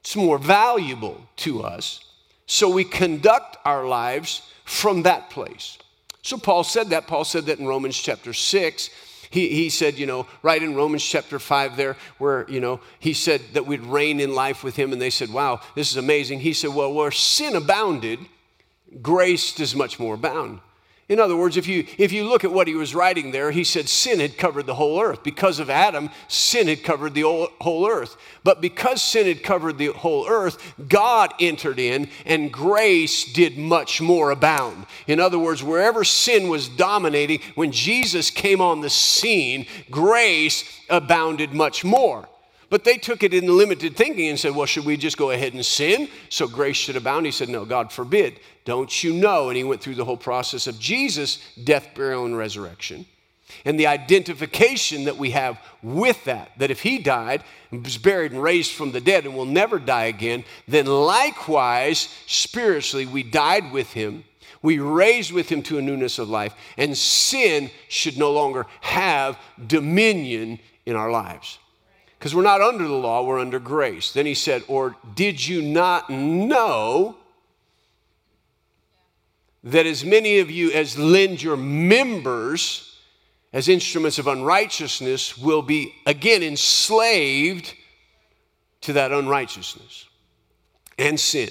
It's 0.00 0.14
more 0.14 0.36
valuable 0.36 1.26
to 1.36 1.62
us. 1.62 2.00
So 2.46 2.68
we 2.68 2.84
conduct 2.84 3.56
our 3.64 3.86
lives 3.86 4.42
from 4.66 5.04
that 5.04 5.30
place. 5.30 5.78
So 6.24 6.38
Paul 6.38 6.64
said 6.64 6.88
that. 6.88 7.06
Paul 7.06 7.24
said 7.24 7.44
that 7.46 7.58
in 7.58 7.66
Romans 7.66 7.98
chapter 7.98 8.32
6. 8.32 8.90
He, 9.28 9.48
he 9.50 9.68
said, 9.68 9.98
you 9.98 10.06
know, 10.06 10.26
right 10.42 10.62
in 10.62 10.74
Romans 10.74 11.04
chapter 11.04 11.38
5 11.38 11.76
there, 11.76 11.98
where, 12.16 12.48
you 12.48 12.60
know, 12.60 12.80
he 12.98 13.12
said 13.12 13.42
that 13.52 13.66
we'd 13.66 13.82
reign 13.82 14.20
in 14.20 14.34
life 14.34 14.64
with 14.64 14.74
him, 14.74 14.92
and 14.92 15.02
they 15.02 15.10
said, 15.10 15.30
wow, 15.30 15.60
this 15.74 15.90
is 15.90 15.98
amazing. 15.98 16.40
He 16.40 16.54
said, 16.54 16.70
well, 16.70 16.94
where 16.94 17.10
sin 17.10 17.54
abounded, 17.54 18.20
grace 19.02 19.54
does 19.54 19.76
much 19.76 19.98
more 20.00 20.14
abound. 20.14 20.60
In 21.06 21.20
other 21.20 21.36
words, 21.36 21.58
if 21.58 21.66
you, 21.66 21.84
if 21.98 22.12
you 22.12 22.24
look 22.24 22.44
at 22.44 22.52
what 22.52 22.66
he 22.66 22.74
was 22.74 22.94
writing 22.94 23.30
there, 23.30 23.50
he 23.50 23.62
said 23.62 23.90
sin 23.90 24.20
had 24.20 24.38
covered 24.38 24.64
the 24.64 24.74
whole 24.74 25.02
earth. 25.02 25.22
Because 25.22 25.58
of 25.58 25.68
Adam, 25.68 26.08
sin 26.28 26.66
had 26.66 26.82
covered 26.82 27.12
the 27.12 27.22
whole 27.60 27.86
earth. 27.86 28.16
But 28.42 28.62
because 28.62 29.02
sin 29.02 29.26
had 29.26 29.42
covered 29.42 29.76
the 29.76 29.88
whole 29.88 30.26
earth, 30.26 30.74
God 30.88 31.34
entered 31.40 31.78
in 31.78 32.08
and 32.24 32.50
grace 32.50 33.30
did 33.30 33.58
much 33.58 34.00
more 34.00 34.30
abound. 34.30 34.86
In 35.06 35.20
other 35.20 35.38
words, 35.38 35.62
wherever 35.62 36.04
sin 36.04 36.48
was 36.48 36.68
dominating, 36.68 37.40
when 37.54 37.70
Jesus 37.70 38.30
came 38.30 38.62
on 38.62 38.80
the 38.80 38.88
scene, 38.88 39.66
grace 39.90 40.64
abounded 40.88 41.52
much 41.52 41.84
more. 41.84 42.26
But 42.74 42.82
they 42.82 42.96
took 42.96 43.22
it 43.22 43.32
in 43.32 43.46
limited 43.46 43.96
thinking 43.96 44.30
and 44.30 44.40
said, 44.40 44.52
well, 44.52 44.66
should 44.66 44.84
we 44.84 44.96
just 44.96 45.16
go 45.16 45.30
ahead 45.30 45.54
and 45.54 45.64
sin 45.64 46.08
so 46.28 46.48
grace 46.48 46.74
should 46.76 46.96
abound? 46.96 47.24
He 47.24 47.30
said, 47.30 47.48
no, 47.48 47.64
God 47.64 47.92
forbid. 47.92 48.40
Don't 48.64 49.04
you 49.04 49.12
know? 49.12 49.48
And 49.48 49.56
he 49.56 49.62
went 49.62 49.80
through 49.80 49.94
the 49.94 50.04
whole 50.04 50.16
process 50.16 50.66
of 50.66 50.80
Jesus' 50.80 51.38
death, 51.62 51.90
burial, 51.94 52.24
and 52.24 52.36
resurrection. 52.36 53.06
And 53.64 53.78
the 53.78 53.86
identification 53.86 55.04
that 55.04 55.16
we 55.16 55.30
have 55.30 55.60
with 55.84 56.24
that, 56.24 56.50
that 56.56 56.72
if 56.72 56.82
he 56.82 56.98
died 56.98 57.44
and 57.70 57.84
was 57.84 57.96
buried 57.96 58.32
and 58.32 58.42
raised 58.42 58.72
from 58.72 58.90
the 58.90 59.00
dead 59.00 59.24
and 59.24 59.36
will 59.36 59.44
never 59.44 59.78
die 59.78 60.06
again, 60.06 60.42
then 60.66 60.86
likewise, 60.86 62.08
spiritually, 62.26 63.06
we 63.06 63.22
died 63.22 63.70
with 63.70 63.92
him. 63.92 64.24
We 64.62 64.80
raised 64.80 65.30
with 65.30 65.48
him 65.48 65.62
to 65.62 65.78
a 65.78 65.82
newness 65.82 66.18
of 66.18 66.28
life, 66.28 66.56
and 66.76 66.98
sin 66.98 67.70
should 67.86 68.18
no 68.18 68.32
longer 68.32 68.66
have 68.80 69.38
dominion 69.64 70.58
in 70.86 70.96
our 70.96 71.12
lives 71.12 71.60
because 72.24 72.34
we're 72.34 72.40
not 72.40 72.62
under 72.62 72.88
the 72.88 72.94
law, 72.94 73.22
we're 73.22 73.38
under 73.38 73.58
grace. 73.58 74.12
Then 74.12 74.24
he 74.24 74.32
said, 74.32 74.64
Or 74.66 74.96
did 75.14 75.46
you 75.46 75.60
not 75.60 76.08
know 76.08 77.18
that 79.62 79.84
as 79.84 80.06
many 80.06 80.38
of 80.38 80.50
you 80.50 80.72
as 80.72 80.96
lend 80.96 81.42
your 81.42 81.58
members 81.58 82.98
as 83.52 83.68
instruments 83.68 84.18
of 84.18 84.26
unrighteousness 84.26 85.36
will 85.36 85.60
be 85.60 85.94
again 86.06 86.42
enslaved 86.42 87.74
to 88.80 88.94
that 88.94 89.12
unrighteousness 89.12 90.08
and 90.96 91.20
sin? 91.20 91.50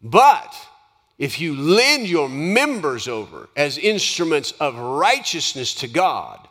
But 0.00 0.56
if 1.18 1.38
you 1.38 1.54
lend 1.54 2.08
your 2.08 2.30
members 2.30 3.08
over 3.08 3.50
as 3.58 3.76
instruments 3.76 4.52
of 4.52 4.78
righteousness 4.78 5.74
to 5.74 5.86
God, 5.86 6.43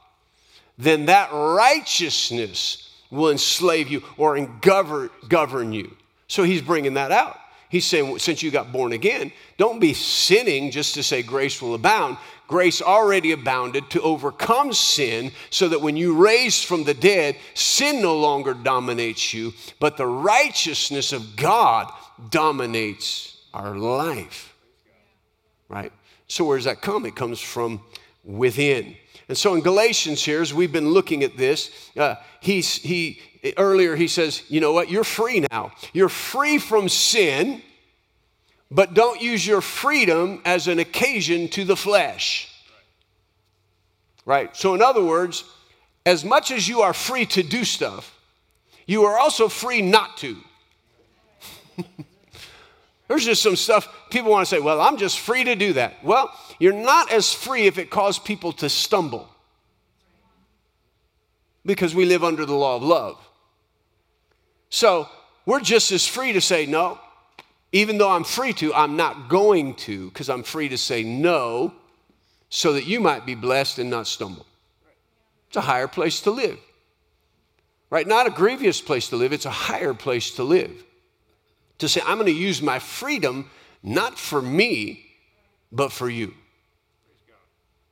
then 0.78 1.06
that 1.06 1.30
righteousness 1.32 2.90
will 3.12 3.32
enslave 3.32 3.90
you 3.90 4.04
or 4.18 4.44
govern, 4.46 5.10
govern 5.30 5.72
you. 5.72 5.96
So 6.28 6.44
he's 6.44 6.62
bringing 6.62 6.96
that 6.96 7.12
out. 7.12 7.38
He's 7.70 7.86
saying, 7.86 8.20
since 8.20 8.44
you 8.44 8.52
got 8.52 8.72
born 8.72 8.92
again, 8.92 9.32
don't 9.58 9.80
be 9.80 9.94
sinning 9.94 10.70
just 10.70 10.94
to 10.94 11.04
say 11.04 11.24
grace 11.24 11.62
will 11.62 11.74
abound. 11.74 12.18
Grace 12.48 12.84
already 12.84 13.32
abounded 13.32 13.90
to 13.92 14.02
overcome 14.02 14.74
sin 14.74 15.32
so 15.50 15.68
that 15.70 15.82
when 15.82 15.98
you 15.98 16.16
raise 16.16 16.62
from 16.62 16.84
the 16.84 16.94
dead, 16.94 17.36
sin 17.56 18.02
no 18.02 18.16
longer 18.16 18.54
dominates 18.54 19.34
you, 19.34 19.54
but 19.80 19.98
the 19.98 20.06
righteousness 20.06 21.14
of 21.14 21.36
God 21.36 21.92
dominates 22.30 23.38
our 23.54 23.76
life. 23.76 24.56
Right? 25.68 25.92
So, 26.28 26.46
where 26.46 26.58
does 26.58 26.66
that 26.66 26.82
come? 26.82 27.08
It 27.08 27.16
comes 27.16 27.40
from 27.40 27.82
within. 28.24 28.96
And 29.34 29.38
so 29.40 29.56
in 29.56 29.62
Galatians 29.62 30.24
here, 30.24 30.44
as 30.44 30.54
we've 30.54 30.72
been 30.72 30.90
looking 30.90 31.24
at 31.24 31.36
this, 31.36 31.72
uh, 31.98 32.18
he's, 32.40 32.76
he, 32.76 33.20
earlier 33.58 33.96
he 33.96 34.08
says, 34.08 34.44
you 34.48 34.62
know 34.62 34.74
what, 34.74 34.92
you're 34.92 35.04
free 35.04 35.44
now. 35.52 35.72
You're 35.92 36.08
free 36.08 36.60
from 36.60 36.88
sin, 36.88 37.64
but 38.70 38.94
don't 38.94 39.20
use 39.20 39.48
your 39.48 39.62
freedom 39.62 40.40
as 40.46 40.68
an 40.68 40.78
occasion 40.78 41.48
to 41.48 41.66
the 41.66 41.76
flesh. 41.76 42.48
Right? 44.24 44.56
So, 44.56 44.76
in 44.76 44.84
other 44.84 45.04
words, 45.04 45.46
as 46.06 46.24
much 46.24 46.52
as 46.52 46.68
you 46.68 46.82
are 46.82 46.94
free 46.94 47.26
to 47.26 47.42
do 47.42 47.64
stuff, 47.64 48.16
you 48.86 49.06
are 49.06 49.18
also 49.18 49.50
free 49.50 49.82
not 49.82 50.16
to. 50.18 50.38
There's 53.08 53.26
just 53.26 53.42
some 53.42 53.56
stuff 53.56 53.88
people 54.12 54.30
want 54.30 54.48
to 54.48 54.56
say, 54.56 54.62
well, 54.62 54.80
I'm 54.80 54.98
just 54.98 55.20
free 55.20 55.44
to 55.44 55.56
do 55.56 55.74
that. 55.74 56.04
Well, 56.04 56.32
you're 56.64 56.72
not 56.72 57.12
as 57.12 57.34
free 57.34 57.68
if 57.68 57.78
it 57.78 57.90
caused 57.90 58.24
people 58.24 58.54
to 58.54 58.70
stumble 58.70 59.28
because 61.66 61.94
we 61.94 62.06
live 62.06 62.24
under 62.24 62.46
the 62.46 62.54
law 62.54 62.78
of 62.78 62.84
love. 62.84 63.18
So 64.70 65.10
we're 65.46 65.60
just 65.60 65.92
as 65.92 66.08
free 66.08 66.32
to 66.32 66.40
say 66.40 66.66
no. 66.66 67.02
Even 67.74 67.98
though 67.98 68.10
I'm 68.10 68.24
free 68.24 68.54
to, 68.54 68.74
I'm 68.74 68.96
not 68.96 69.28
going 69.28 69.74
to 69.88 70.08
because 70.08 70.30
I'm 70.30 70.42
free 70.42 70.70
to 70.70 70.78
say 70.78 71.04
no 71.04 71.74
so 72.48 72.72
that 72.72 72.88
you 72.88 73.02
might 73.02 73.26
be 73.26 73.36
blessed 73.36 73.80
and 73.80 73.90
not 73.90 74.08
stumble. 74.08 74.46
It's 75.50 75.58
a 75.58 75.62
higher 75.62 75.90
place 75.90 76.22
to 76.22 76.32
live. 76.32 76.60
Right? 77.90 78.08
Not 78.08 78.26
a 78.26 78.30
grievous 78.30 78.80
place 78.80 79.10
to 79.10 79.18
live, 79.18 79.34
it's 79.34 79.46
a 79.46 79.50
higher 79.50 79.94
place 79.94 80.32
to 80.36 80.46
live. 80.46 80.82
To 81.80 81.90
say, 81.90 82.00
I'm 82.06 82.16
going 82.16 82.28
to 82.28 82.32
use 82.32 82.62
my 82.62 82.80
freedom 82.80 83.52
not 83.84 84.18
for 84.18 84.42
me, 84.42 85.06
but 85.70 85.92
for 85.92 86.10
you. 86.10 86.34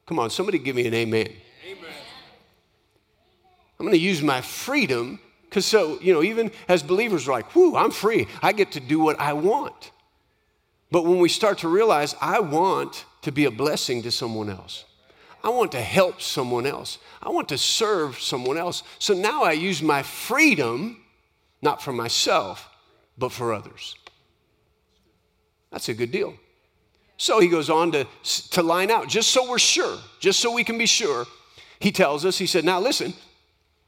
Come 0.05 0.19
on, 0.19 0.29
somebody 0.29 0.59
give 0.59 0.75
me 0.75 0.87
an 0.87 0.93
amen. 0.93 1.29
Amen. 1.65 1.91
I'm 3.79 3.85
going 3.85 3.93
to 3.93 3.99
use 3.99 4.21
my 4.21 4.41
freedom 4.41 5.19
because 5.45 5.65
so, 5.65 5.99
you 5.99 6.13
know, 6.13 6.23
even 6.23 6.51
as 6.69 6.81
believers, 6.81 7.27
we're 7.27 7.33
like, 7.33 7.53
whoo, 7.55 7.75
I'm 7.75 7.91
free. 7.91 8.27
I 8.41 8.53
get 8.53 8.71
to 8.73 8.79
do 8.79 8.99
what 8.99 9.19
I 9.19 9.33
want. 9.33 9.91
But 10.91 11.03
when 11.03 11.19
we 11.19 11.29
start 11.29 11.59
to 11.59 11.67
realize, 11.67 12.15
I 12.21 12.39
want 12.39 13.05
to 13.23 13.31
be 13.31 13.45
a 13.45 13.51
blessing 13.51 14.01
to 14.03 14.11
someone 14.11 14.49
else. 14.49 14.85
I 15.43 15.49
want 15.49 15.71
to 15.73 15.81
help 15.81 16.21
someone 16.21 16.65
else. 16.65 16.99
I 17.21 17.29
want 17.29 17.49
to 17.49 17.57
serve 17.57 18.19
someone 18.19 18.57
else. 18.57 18.83
So 18.99 19.13
now 19.13 19.43
I 19.43 19.53
use 19.53 19.81
my 19.81 20.03
freedom, 20.03 21.03
not 21.61 21.81
for 21.81 21.91
myself, 21.91 22.69
but 23.17 23.31
for 23.31 23.53
others. 23.53 23.95
That's 25.71 25.89
a 25.89 25.93
good 25.93 26.11
deal. 26.11 26.35
So 27.21 27.39
he 27.39 27.49
goes 27.49 27.69
on 27.69 27.91
to, 27.91 28.07
to 28.49 28.63
line 28.63 28.89
out, 28.89 29.07
just 29.07 29.29
so 29.29 29.47
we're 29.47 29.59
sure, 29.59 29.99
just 30.19 30.39
so 30.39 30.51
we 30.51 30.63
can 30.63 30.79
be 30.79 30.87
sure. 30.87 31.27
He 31.79 31.91
tells 31.91 32.25
us, 32.25 32.39
he 32.39 32.47
said, 32.47 32.65
Now 32.65 32.79
listen, 32.79 33.13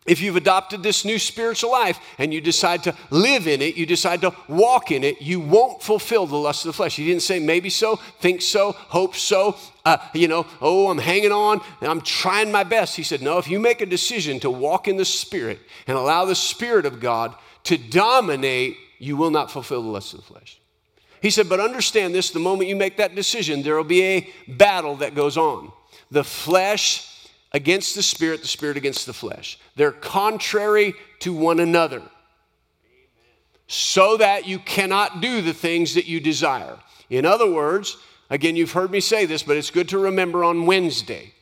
if 0.06 0.22
you've 0.22 0.36
adopted 0.36 0.84
this 0.84 1.04
new 1.04 1.18
spiritual 1.18 1.72
life 1.72 2.00
and 2.20 2.32
you 2.32 2.42
decide 2.42 2.84
to 2.84 2.96
live 3.10 3.48
in 3.48 3.60
it, 3.64 3.76
you 3.76 3.88
decide 3.88 4.22
to 4.22 4.36
walk 4.48 4.92
in 4.92 5.04
it, 5.04 5.20
you 5.20 5.40
won't 5.40 5.82
fulfill 5.82 6.28
the 6.28 6.36
lust 6.36 6.64
of 6.64 6.70
the 6.70 6.74
flesh. 6.74 6.96
He 6.96 7.08
didn't 7.08 7.24
say 7.24 7.40
maybe 7.40 7.72
so, 7.72 7.96
think 7.96 8.44
so, 8.44 8.74
hope 8.74 9.16
so, 9.16 9.58
uh, 9.84 9.98
you 10.14 10.28
know, 10.28 10.46
oh, 10.62 10.92
I'm 10.92 11.00
hanging 11.00 11.32
on, 11.32 11.60
I'm 11.82 12.02
trying 12.02 12.52
my 12.52 12.64
best. 12.64 12.96
He 12.96 13.02
said, 13.02 13.24
no, 13.24 13.40
if 13.40 13.48
you 13.48 13.60
make 13.60 13.82
a 13.82 13.88
decision 13.88 14.42
to 14.42 14.52
walk 14.52 14.88
in 14.88 14.98
the 14.98 15.06
Spirit 15.06 15.60
and 15.88 15.98
allow 15.98 16.26
the 16.26 16.36
Spirit 16.36 16.86
of 16.86 17.00
God 17.00 17.34
to 17.64 17.80
dominate, 17.80 18.78
you 19.00 19.18
will 19.18 19.32
not 19.32 19.50
fulfill 19.50 19.82
the 19.82 19.90
lust 19.90 20.14
of 20.14 20.20
the 20.20 20.26
flesh. 20.28 20.60
He 21.24 21.30
said, 21.30 21.48
But 21.48 21.62
understand 21.62 22.14
this 22.14 22.32
the 22.32 22.40
moment 22.40 22.70
you 22.70 22.76
make 22.76 22.98
that 22.98 23.16
decision, 23.16 23.64
there 23.64 23.78
will 23.78 23.86
be 23.86 24.04
a 24.04 24.30
battle 24.46 24.98
that 24.98 25.16
goes 25.16 25.38
on. 25.38 25.72
The 26.12 26.24
flesh 26.24 27.30
against 27.54 27.96
the 27.96 28.04
spirit, 28.04 28.42
the 28.42 28.48
spirit 28.48 28.76
against 28.76 29.06
the 29.06 29.14
flesh. 29.14 29.58
They're 29.78 29.94
contrary 29.94 30.94
to 31.20 31.34
one 31.34 31.62
another. 31.62 32.02
So 33.68 34.18
that 34.18 34.46
you 34.46 34.60
cannot 34.60 35.22
do 35.22 35.42
the 35.42 35.54
things 35.54 35.94
that 35.94 36.06
you 36.06 36.20
desire. 36.20 36.78
In 37.10 37.26
other 37.26 37.50
words, 37.50 37.96
again, 38.30 38.58
you've 38.58 38.74
heard 38.74 38.92
me 38.92 39.00
say 39.00 39.26
this, 39.26 39.44
but 39.44 39.56
it's 39.56 39.72
good 39.72 39.88
to 39.90 39.98
remember 39.98 40.44
on 40.44 40.66
Wednesday. 40.66 41.34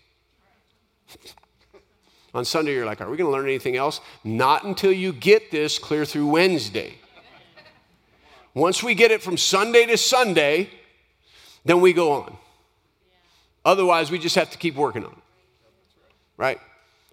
on 2.36 2.46
Sunday, 2.46 2.76
you're 2.76 2.86
like, 2.86 3.02
Are 3.02 3.10
we 3.10 3.17
going 3.17 3.32
to 3.32 3.36
learn 3.36 3.48
anything 3.48 3.78
else? 3.78 4.00
Not 4.24 4.63
until 4.63 4.91
you 4.91 5.12
get 5.12 5.50
this 5.50 5.80
clear 5.80 6.06
through 6.06 6.28
Wednesday. 6.28 7.01
Once 8.54 8.84
we 8.84 8.94
get 8.94 9.12
it 9.12 9.22
from 9.22 9.38
Sunday 9.38 9.86
to 9.86 9.98
Sunday, 9.98 10.70
then 11.64 11.82
we 11.82 11.94
go 11.94 12.12
on. 12.12 12.38
Otherwise, 13.64 14.12
we 14.12 14.18
just 14.20 14.36
have 14.36 14.50
to 14.50 14.58
keep 14.58 14.76
working 14.76 15.06
on 15.06 15.12
it. 15.12 15.18
Right? 16.38 16.60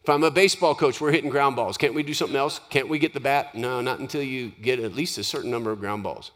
If 0.03 0.09
I'm 0.09 0.25
a 0.25 0.31
baseball 0.31 0.75
coach, 0.75 1.01
we're 1.01 1.13
hitting 1.13 1.29
ground 1.29 1.55
balls. 1.55 1.77
Can't 1.77 1.93
we 1.93 2.03
do 2.03 2.15
something 2.15 2.37
else? 2.37 2.61
Can't 2.71 2.89
we 2.89 2.99
get 2.99 3.13
the 3.13 3.21
bat? 3.21 3.55
No, 3.55 3.81
not 3.81 3.99
until 3.99 4.23
you 4.23 4.53
get 4.63 4.81
at 4.81 4.95
least 4.95 5.19
a 5.19 5.25
certain 5.25 5.51
number 5.51 5.71
of 5.71 5.81
ground 5.81 6.03
balls. 6.03 6.31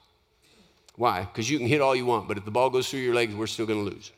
Why? 0.96 1.20
Because 1.22 1.48
you 1.48 1.58
can 1.58 1.66
hit 1.66 1.80
all 1.80 1.96
you 1.96 2.04
want, 2.04 2.28
but 2.28 2.36
if 2.36 2.44
the 2.44 2.50
ball 2.50 2.68
goes 2.68 2.90
through 2.90 3.00
your 3.00 3.14
legs, 3.14 3.34
we're 3.34 3.46
still 3.46 3.64
going 3.64 3.84
to 3.84 3.90
lose. 3.90 4.12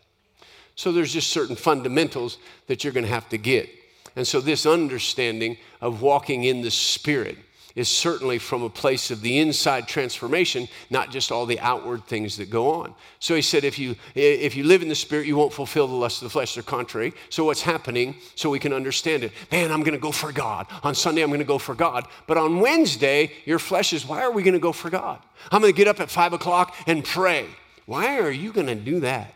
So 0.75 0.90
there's 0.90 1.12
just 1.12 1.31
certain 1.31 1.55
fundamentals 1.55 2.38
that 2.66 2.83
you're 2.83 2.92
going 2.92 3.07
to 3.07 3.12
have 3.12 3.29
to 3.29 3.38
get. 3.38 3.70
And 4.16 4.27
so 4.27 4.40
this 4.40 4.66
understanding 4.66 5.57
of 5.81 6.03
walking 6.03 6.44
in 6.44 6.62
the 6.62 6.70
Spirit 6.70 7.38
is 7.74 7.88
certainly 7.88 8.38
from 8.38 8.62
a 8.62 8.70
place 8.70 9.10
of 9.10 9.20
the 9.20 9.38
inside 9.38 9.88
transformation, 9.88 10.68
not 10.90 11.10
just 11.10 11.32
all 11.32 11.44
the 11.44 11.58
outward 11.58 12.04
things 12.06 12.37
that 12.37 12.48
go 12.48 12.70
on. 12.70 12.94
So 13.18 13.34
he 13.34 13.42
said, 13.42 13.64
if 13.64 13.78
you, 13.78 13.96
if 14.14 14.54
you 14.54 14.62
live 14.62 14.82
in 14.82 14.88
the 14.88 14.94
Spirit, 14.94 15.26
you 15.26 15.37
won't 15.37 15.52
fulfill 15.52 15.88
the 15.88 15.94
lust 15.94 16.22
of 16.22 16.26
the 16.26 16.30
flesh. 16.30 16.54
They're 16.54 16.62
contrary. 16.62 17.12
So 17.30 17.44
what's 17.44 17.62
happening 17.62 18.14
so 18.37 18.48
we 18.48 18.60
can 18.60 18.72
understand 18.72 19.24
it? 19.24 19.32
Man, 19.50 19.72
I'm 19.72 19.80
going 19.80 19.94
to 19.94 20.00
go 20.00 20.12
for 20.12 20.30
God. 20.30 20.66
On 20.84 20.94
Sunday, 20.94 21.22
I'm 21.22 21.30
going 21.30 21.40
to 21.40 21.44
go 21.44 21.58
for 21.58 21.74
God. 21.74 22.06
But 22.28 22.38
on 22.38 22.60
Wednesday, 22.60 23.32
your 23.44 23.58
flesh 23.58 23.92
is, 23.92 24.06
why 24.06 24.22
are 24.22 24.30
we 24.30 24.44
going 24.44 24.54
to 24.54 24.60
go 24.60 24.72
for 24.72 24.88
God? 24.88 25.20
I'm 25.50 25.60
going 25.60 25.72
to 25.72 25.76
get 25.76 25.88
up 25.88 25.98
at 25.98 26.10
five 26.10 26.32
o'clock 26.32 26.76
and 26.87 27.04
pray. 27.04 27.46
Why 27.87 28.20
are 28.20 28.30
you 28.30 28.52
going 28.52 28.68
to 28.68 28.76
do 28.76 29.00
that? 29.00 29.34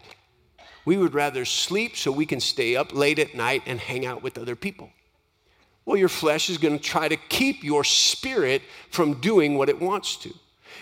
We 0.85 0.97
would 0.97 1.13
rather 1.13 1.45
sleep 1.45 1.97
so 1.97 2.13
we 2.13 2.25
can 2.25 2.41
stay 2.41 2.77
up 2.77 2.95
late 2.95 3.19
at 3.19 3.35
night 3.35 3.63
and 3.67 3.81
hang 3.81 4.07
out 4.07 4.23
with 4.23 4.39
other 4.39 4.57
people. 4.57 4.91
Well, 5.89 5.97
your 5.97 6.11
flesh 6.11 6.51
is 6.51 6.59
going 6.59 6.79
to 6.79 6.85
try 6.85 7.09
to 7.09 7.17
keep 7.17 7.65
your 7.65 7.83
spirit 7.83 8.61
from 8.91 9.15
doing 9.15 9.57
what 9.57 9.71
it 9.71 9.81
wants 9.81 10.17
to. 10.17 10.35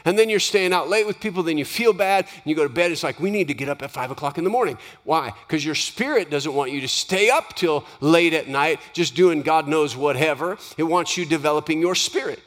And 0.05 0.19
then 0.19 0.29
you're 0.29 0.41
staying 0.41 0.73
out 0.73 0.89
late 0.89 1.07
with 1.07 1.21
people, 1.21 1.45
then 1.45 1.59
you 1.59 1.65
feel 1.65 1.93
bad, 1.93 2.25
and 2.25 2.43
you 2.45 2.57
go 2.57 2.65
to 2.65 2.69
bed. 2.69 2.91
It's 2.91 3.05
like, 3.05 3.21
we 3.21 3.31
need 3.31 3.47
to 3.47 3.55
get 3.55 3.69
up 3.69 3.83
at 3.83 3.93
five 3.93 4.11
o'clock 4.11 4.37
in 4.37 4.43
the 4.43 4.51
morning. 4.51 4.79
Why? 5.05 5.33
Because 5.47 5.65
your 5.65 5.77
spirit 5.77 6.29
doesn't 6.29 6.53
want 6.53 6.73
you 6.73 6.81
to 6.81 6.89
stay 6.89 7.31
up 7.31 7.55
till 7.55 7.85
late 8.01 8.35
at 8.35 8.49
night 8.49 8.81
just 8.95 9.15
doing 9.15 9.43
God 9.43 9.69
knows 9.69 9.97
whatever. 9.97 10.59
It 10.77 10.83
wants 10.83 11.17
you 11.17 11.25
developing 11.25 11.81
your 11.81 11.95
spirit. 11.95 12.41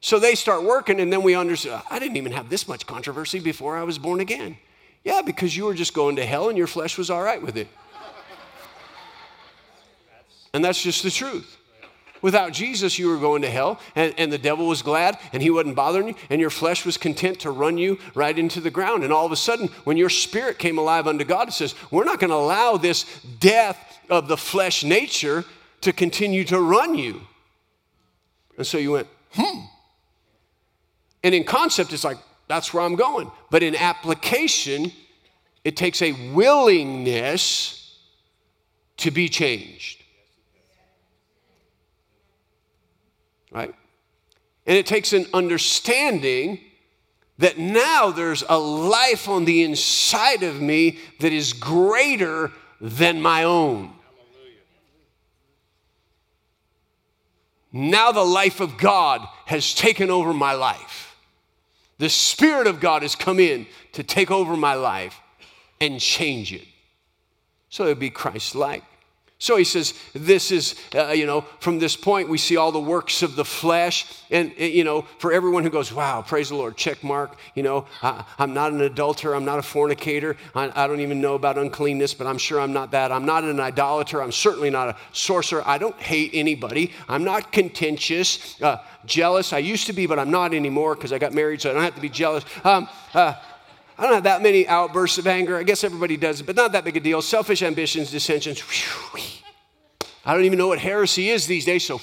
So 0.00 0.20
they 0.20 0.36
start 0.36 0.62
working, 0.62 1.00
and 1.00 1.12
then 1.12 1.24
we 1.24 1.34
understand 1.34 1.82
I 1.90 1.98
didn't 1.98 2.16
even 2.16 2.30
have 2.30 2.48
this 2.48 2.68
much 2.68 2.86
controversy 2.86 3.40
before 3.40 3.76
I 3.76 3.82
was 3.82 3.98
born 3.98 4.20
again. 4.20 4.56
Yeah, 5.02 5.20
because 5.20 5.56
you 5.56 5.64
were 5.64 5.74
just 5.74 5.94
going 5.94 6.14
to 6.14 6.24
hell 6.24 6.48
and 6.48 6.56
your 6.56 6.68
flesh 6.68 6.96
was 6.96 7.10
all 7.10 7.24
right 7.24 7.42
with 7.42 7.56
it. 7.56 7.66
And 10.56 10.64
that's 10.64 10.82
just 10.82 11.02
the 11.02 11.10
truth. 11.10 11.58
Without 12.22 12.54
Jesus, 12.54 12.98
you 12.98 13.08
were 13.08 13.18
going 13.18 13.42
to 13.42 13.50
hell, 13.50 13.78
and, 13.94 14.14
and 14.16 14.32
the 14.32 14.38
devil 14.38 14.66
was 14.66 14.80
glad, 14.80 15.18
and 15.34 15.42
he 15.42 15.50
wasn't 15.50 15.76
bothering 15.76 16.08
you, 16.08 16.14
and 16.30 16.40
your 16.40 16.48
flesh 16.48 16.86
was 16.86 16.96
content 16.96 17.40
to 17.40 17.50
run 17.50 17.76
you 17.76 17.98
right 18.14 18.38
into 18.38 18.58
the 18.62 18.70
ground. 18.70 19.04
And 19.04 19.12
all 19.12 19.26
of 19.26 19.32
a 19.32 19.36
sudden, 19.36 19.68
when 19.84 19.98
your 19.98 20.08
spirit 20.08 20.58
came 20.58 20.78
alive 20.78 21.06
unto 21.06 21.26
God, 21.26 21.48
it 21.48 21.52
says, 21.52 21.74
We're 21.90 22.06
not 22.06 22.20
going 22.20 22.30
to 22.30 22.36
allow 22.36 22.78
this 22.78 23.04
death 23.38 24.00
of 24.08 24.28
the 24.28 24.36
flesh 24.38 24.82
nature 24.82 25.44
to 25.82 25.92
continue 25.92 26.44
to 26.44 26.58
run 26.58 26.94
you. 26.94 27.20
And 28.56 28.66
so 28.66 28.78
you 28.78 28.92
went, 28.92 29.08
Hmm. 29.34 29.60
And 31.22 31.34
in 31.34 31.44
concept, 31.44 31.92
it's 31.92 32.02
like, 32.02 32.16
that's 32.48 32.72
where 32.72 32.82
I'm 32.82 32.96
going. 32.96 33.30
But 33.50 33.62
in 33.62 33.76
application, 33.76 34.90
it 35.64 35.76
takes 35.76 36.00
a 36.00 36.12
willingness 36.32 37.98
to 38.96 39.10
be 39.10 39.28
changed. 39.28 40.02
Right? 43.50 43.74
And 44.66 44.76
it 44.76 44.86
takes 44.86 45.12
an 45.12 45.26
understanding 45.32 46.60
that 47.38 47.58
now 47.58 48.10
there's 48.10 48.42
a 48.48 48.58
life 48.58 49.28
on 49.28 49.44
the 49.44 49.62
inside 49.62 50.42
of 50.42 50.60
me 50.60 50.98
that 51.20 51.32
is 51.32 51.52
greater 51.52 52.50
than 52.80 53.20
my 53.20 53.44
own. 53.44 53.92
Now 57.72 58.10
the 58.10 58.24
life 58.24 58.60
of 58.60 58.78
God 58.78 59.26
has 59.44 59.74
taken 59.74 60.10
over 60.10 60.32
my 60.32 60.54
life. 60.54 61.14
The 61.98 62.08
Spirit 62.08 62.66
of 62.66 62.80
God 62.80 63.02
has 63.02 63.14
come 63.14 63.38
in 63.38 63.66
to 63.92 64.02
take 64.02 64.30
over 64.30 64.56
my 64.56 64.74
life 64.74 65.20
and 65.80 66.00
change 66.00 66.52
it. 66.52 66.66
So 67.68 67.84
it 67.84 67.88
would 67.88 67.98
be 67.98 68.10
Christ 68.10 68.54
like. 68.54 68.82
So 69.38 69.56
he 69.56 69.64
says, 69.64 69.92
This 70.14 70.50
is, 70.50 70.76
uh, 70.94 71.08
you 71.08 71.26
know, 71.26 71.42
from 71.60 71.78
this 71.78 71.94
point, 71.94 72.28
we 72.28 72.38
see 72.38 72.56
all 72.56 72.72
the 72.72 72.80
works 72.80 73.22
of 73.22 73.36
the 73.36 73.44
flesh. 73.44 74.06
And, 74.30 74.52
you 74.56 74.82
know, 74.82 75.02
for 75.18 75.30
everyone 75.30 75.62
who 75.62 75.68
goes, 75.68 75.92
Wow, 75.92 76.22
praise 76.22 76.48
the 76.48 76.54
Lord, 76.54 76.76
check 76.76 77.04
mark. 77.04 77.36
You 77.54 77.62
know, 77.62 77.86
I, 78.02 78.24
am 78.38 78.54
not 78.54 78.72
an 78.72 78.80
adulterer. 78.80 79.34
I'm 79.34 79.44
not 79.44 79.58
a 79.58 79.62
fornicator. 79.62 80.36
I, 80.54 80.72
I, 80.74 80.86
don't 80.86 81.00
even 81.00 81.20
know 81.20 81.34
about 81.34 81.58
uncleanness, 81.58 82.14
but 82.14 82.26
I'm 82.26 82.38
sure 82.38 82.60
I'm 82.60 82.72
not 82.72 82.92
that. 82.92 83.12
I'm 83.12 83.26
not 83.26 83.44
an 83.44 83.60
idolater. 83.60 84.22
I'm 84.22 84.32
certainly 84.32 84.70
not 84.70 84.88
a 84.88 84.96
sorcerer. 85.12 85.62
I 85.66 85.76
don't 85.76 85.96
hate 85.96 86.30
anybody. 86.32 86.92
I'm 87.06 87.24
not 87.24 87.52
contentious, 87.52 88.60
uh, 88.62 88.78
jealous. 89.04 89.52
I 89.52 89.58
used 89.58 89.86
to 89.88 89.92
be, 89.92 90.06
but 90.06 90.18
I'm 90.18 90.30
not 90.30 90.54
anymore 90.54 90.94
because 90.94 91.12
I 91.12 91.18
got 91.18 91.34
married, 91.34 91.60
so 91.60 91.70
I 91.70 91.74
don't 91.74 91.82
have 91.82 91.94
to 91.94 92.00
be 92.00 92.08
jealous. 92.08 92.44
Um, 92.64 92.88
uh, 93.12 93.34
I 93.98 94.02
don't 94.02 94.12
have 94.12 94.24
that 94.24 94.42
many 94.42 94.68
outbursts 94.68 95.18
of 95.18 95.26
anger. 95.26 95.56
I 95.56 95.62
guess 95.62 95.82
everybody 95.82 96.16
does 96.16 96.40
it, 96.40 96.44
but 96.44 96.54
not 96.54 96.72
that 96.72 96.84
big 96.84 96.96
a 96.96 97.00
deal. 97.00 97.22
Selfish 97.22 97.62
ambitions, 97.62 98.10
dissensions. 98.10 98.62
I 100.24 100.34
don't 100.34 100.44
even 100.44 100.58
know 100.58 100.68
what 100.68 100.78
heresy 100.78 101.30
is 101.30 101.46
these 101.46 101.64
days, 101.64 101.86
so. 101.86 102.00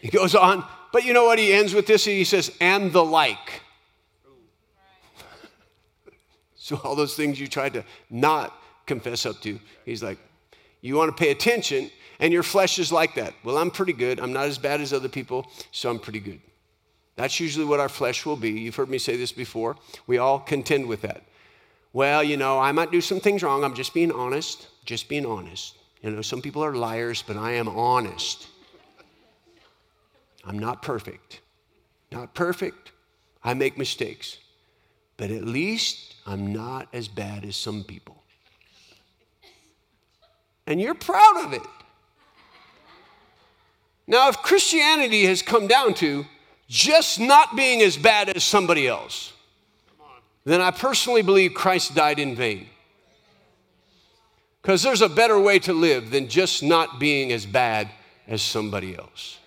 He 0.00 0.08
goes 0.08 0.34
on, 0.34 0.66
but 0.92 1.04
you 1.04 1.14
know 1.14 1.24
what? 1.24 1.38
He 1.38 1.52
ends 1.52 1.72
with 1.72 1.86
this. 1.86 2.04
He 2.04 2.24
says, 2.24 2.54
and 2.60 2.92
the 2.92 3.02
like. 3.02 3.62
so, 6.56 6.78
all 6.84 6.94
those 6.94 7.16
things 7.16 7.40
you 7.40 7.46
tried 7.46 7.72
to 7.72 7.84
not 8.10 8.52
confess 8.84 9.24
up 9.24 9.40
to, 9.40 9.58
he's 9.86 10.02
like, 10.02 10.18
you 10.82 10.94
want 10.96 11.16
to 11.16 11.18
pay 11.18 11.30
attention, 11.30 11.90
and 12.18 12.34
your 12.34 12.42
flesh 12.42 12.78
is 12.78 12.92
like 12.92 13.14
that. 13.14 13.32
Well, 13.44 13.56
I'm 13.56 13.70
pretty 13.70 13.94
good. 13.94 14.20
I'm 14.20 14.34
not 14.34 14.44
as 14.44 14.58
bad 14.58 14.82
as 14.82 14.92
other 14.92 15.08
people, 15.08 15.50
so 15.70 15.88
I'm 15.88 15.98
pretty 15.98 16.20
good. 16.20 16.40
That's 17.16 17.38
usually 17.38 17.64
what 17.64 17.80
our 17.80 17.88
flesh 17.88 18.26
will 18.26 18.36
be. 18.36 18.50
You've 18.50 18.74
heard 18.74 18.90
me 18.90 18.98
say 18.98 19.16
this 19.16 19.32
before. 19.32 19.76
We 20.06 20.18
all 20.18 20.40
contend 20.40 20.86
with 20.86 21.02
that. 21.02 21.22
Well, 21.92 22.24
you 22.24 22.36
know, 22.36 22.58
I 22.58 22.72
might 22.72 22.90
do 22.90 23.00
some 23.00 23.20
things 23.20 23.42
wrong. 23.42 23.62
I'm 23.62 23.74
just 23.74 23.94
being 23.94 24.10
honest. 24.10 24.66
Just 24.84 25.08
being 25.08 25.24
honest. 25.24 25.76
You 26.02 26.10
know, 26.10 26.22
some 26.22 26.42
people 26.42 26.64
are 26.64 26.74
liars, 26.74 27.22
but 27.24 27.36
I 27.36 27.52
am 27.52 27.68
honest. 27.68 28.48
I'm 30.44 30.58
not 30.58 30.82
perfect. 30.82 31.40
Not 32.10 32.34
perfect. 32.34 32.92
I 33.42 33.54
make 33.54 33.78
mistakes. 33.78 34.38
But 35.16 35.30
at 35.30 35.44
least 35.44 36.16
I'm 36.26 36.52
not 36.52 36.88
as 36.92 37.06
bad 37.06 37.44
as 37.44 37.56
some 37.56 37.84
people. 37.84 38.22
And 40.66 40.80
you're 40.80 40.94
proud 40.94 41.44
of 41.44 41.52
it. 41.52 41.62
Now, 44.06 44.28
if 44.28 44.38
Christianity 44.38 45.24
has 45.26 45.40
come 45.42 45.66
down 45.66 45.94
to 45.94 46.26
just 46.68 47.20
not 47.20 47.56
being 47.56 47.82
as 47.82 47.96
bad 47.96 48.28
as 48.30 48.44
somebody 48.44 48.88
else, 48.88 49.32
then 50.44 50.60
I 50.60 50.70
personally 50.70 51.22
believe 51.22 51.54
Christ 51.54 51.94
died 51.94 52.18
in 52.18 52.34
vain. 52.34 52.66
Because 54.60 54.82
there's 54.82 55.02
a 55.02 55.08
better 55.08 55.38
way 55.38 55.58
to 55.60 55.72
live 55.72 56.10
than 56.10 56.28
just 56.28 56.62
not 56.62 56.98
being 56.98 57.32
as 57.32 57.44
bad 57.44 57.90
as 58.26 58.40
somebody 58.40 58.96
else. 58.96 59.38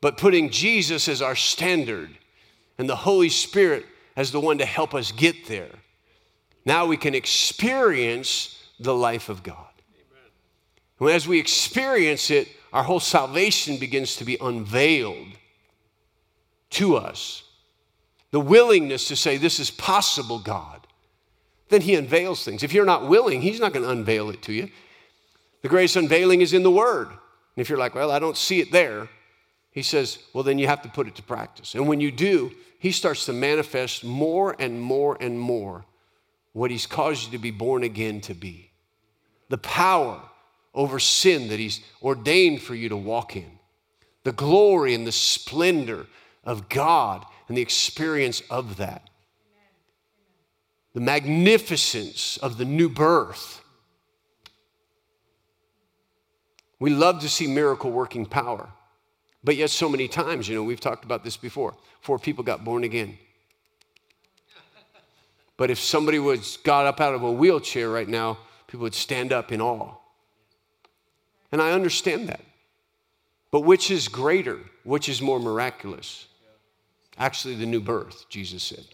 But 0.00 0.18
putting 0.18 0.50
Jesus 0.50 1.08
as 1.08 1.20
our 1.20 1.34
standard 1.34 2.10
and 2.78 2.88
the 2.88 2.96
Holy 2.96 3.28
Spirit 3.28 3.86
as 4.16 4.30
the 4.30 4.40
one 4.40 4.58
to 4.58 4.64
help 4.64 4.94
us 4.94 5.10
get 5.10 5.46
there, 5.46 5.70
now 6.64 6.86
we 6.86 6.96
can 6.96 7.14
experience 7.14 8.62
the 8.78 8.94
life 8.94 9.28
of 9.28 9.42
God. 9.42 9.66
And 11.00 11.10
as 11.10 11.26
we 11.26 11.38
experience 11.38 12.30
it, 12.30 12.48
our 12.72 12.82
whole 12.82 13.00
salvation 13.00 13.78
begins 13.78 14.16
to 14.16 14.24
be 14.24 14.36
unveiled 14.40 15.37
to 16.70 16.96
us, 16.96 17.42
the 18.30 18.40
willingness 18.40 19.08
to 19.08 19.16
say, 19.16 19.36
This 19.36 19.58
is 19.58 19.70
possible, 19.70 20.38
God, 20.38 20.86
then 21.68 21.80
He 21.80 21.94
unveils 21.94 22.44
things. 22.44 22.62
If 22.62 22.72
you're 22.72 22.84
not 22.84 23.08
willing, 23.08 23.42
He's 23.42 23.60
not 23.60 23.72
going 23.72 23.84
to 23.84 23.90
unveil 23.90 24.30
it 24.30 24.42
to 24.42 24.52
you. 24.52 24.68
The 25.62 25.68
greatest 25.68 25.96
unveiling 25.96 26.40
is 26.40 26.52
in 26.52 26.62
the 26.62 26.70
Word. 26.70 27.08
And 27.08 27.16
if 27.56 27.68
you're 27.68 27.78
like, 27.78 27.94
Well, 27.94 28.10
I 28.10 28.18
don't 28.18 28.36
see 28.36 28.60
it 28.60 28.70
there, 28.70 29.08
He 29.70 29.82
says, 29.82 30.18
Well, 30.32 30.44
then 30.44 30.58
you 30.58 30.66
have 30.66 30.82
to 30.82 30.88
put 30.88 31.06
it 31.08 31.16
to 31.16 31.22
practice. 31.22 31.74
And 31.74 31.88
when 31.88 32.00
you 32.00 32.12
do, 32.12 32.52
He 32.78 32.92
starts 32.92 33.26
to 33.26 33.32
manifest 33.32 34.04
more 34.04 34.54
and 34.58 34.80
more 34.80 35.16
and 35.20 35.38
more 35.38 35.84
what 36.52 36.70
He's 36.70 36.86
caused 36.86 37.26
you 37.26 37.32
to 37.32 37.38
be 37.38 37.50
born 37.50 37.82
again 37.82 38.20
to 38.22 38.34
be. 38.34 38.70
The 39.48 39.58
power 39.58 40.20
over 40.74 40.98
sin 40.98 41.48
that 41.48 41.58
He's 41.58 41.80
ordained 42.02 42.60
for 42.60 42.74
you 42.74 42.90
to 42.90 42.96
walk 42.96 43.36
in, 43.36 43.50
the 44.24 44.32
glory 44.32 44.92
and 44.92 45.06
the 45.06 45.12
splendor 45.12 46.06
of 46.48 46.70
God 46.70 47.26
and 47.46 47.56
the 47.56 47.62
experience 47.62 48.40
of 48.50 48.78
that. 48.78 49.10
The 50.94 51.00
magnificence 51.00 52.38
of 52.38 52.56
the 52.56 52.64
new 52.64 52.88
birth. 52.88 53.60
We 56.80 56.88
love 56.88 57.20
to 57.20 57.28
see 57.28 57.46
miracle 57.46 57.92
working 57.92 58.24
power. 58.24 58.70
But 59.44 59.56
yet, 59.56 59.68
so 59.68 59.90
many 59.90 60.08
times, 60.08 60.48
you 60.48 60.56
know, 60.56 60.62
we've 60.62 60.80
talked 60.80 61.04
about 61.04 61.22
this 61.22 61.36
before. 61.36 61.76
Four 62.00 62.18
people 62.18 62.42
got 62.42 62.64
born 62.64 62.82
again. 62.82 63.18
But 65.58 65.70
if 65.70 65.78
somebody 65.78 66.18
was 66.18 66.56
got 66.56 66.86
up 66.86 66.98
out 66.98 67.14
of 67.14 67.22
a 67.22 67.30
wheelchair 67.30 67.90
right 67.90 68.08
now, 68.08 68.38
people 68.66 68.84
would 68.84 68.94
stand 68.94 69.34
up 69.34 69.52
in 69.52 69.60
awe. 69.60 69.94
And 71.52 71.60
I 71.60 71.72
understand 71.72 72.30
that. 72.30 72.40
But 73.50 73.60
which 73.60 73.90
is 73.90 74.08
greater? 74.08 74.60
Which 74.84 75.10
is 75.10 75.20
more 75.20 75.38
miraculous? 75.38 76.26
Actually, 77.18 77.56
the 77.56 77.66
new 77.66 77.80
birth, 77.80 78.26
Jesus 78.28 78.62
said. 78.62 78.84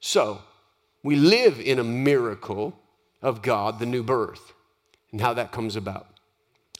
So, 0.00 0.40
we 1.02 1.16
live 1.16 1.60
in 1.60 1.78
a 1.78 1.84
miracle 1.84 2.78
of 3.22 3.42
God, 3.42 3.78
the 3.78 3.86
new 3.86 4.02
birth. 4.02 4.52
and 5.12 5.20
how 5.20 5.32
that 5.32 5.52
comes 5.52 5.76
about. 5.76 6.08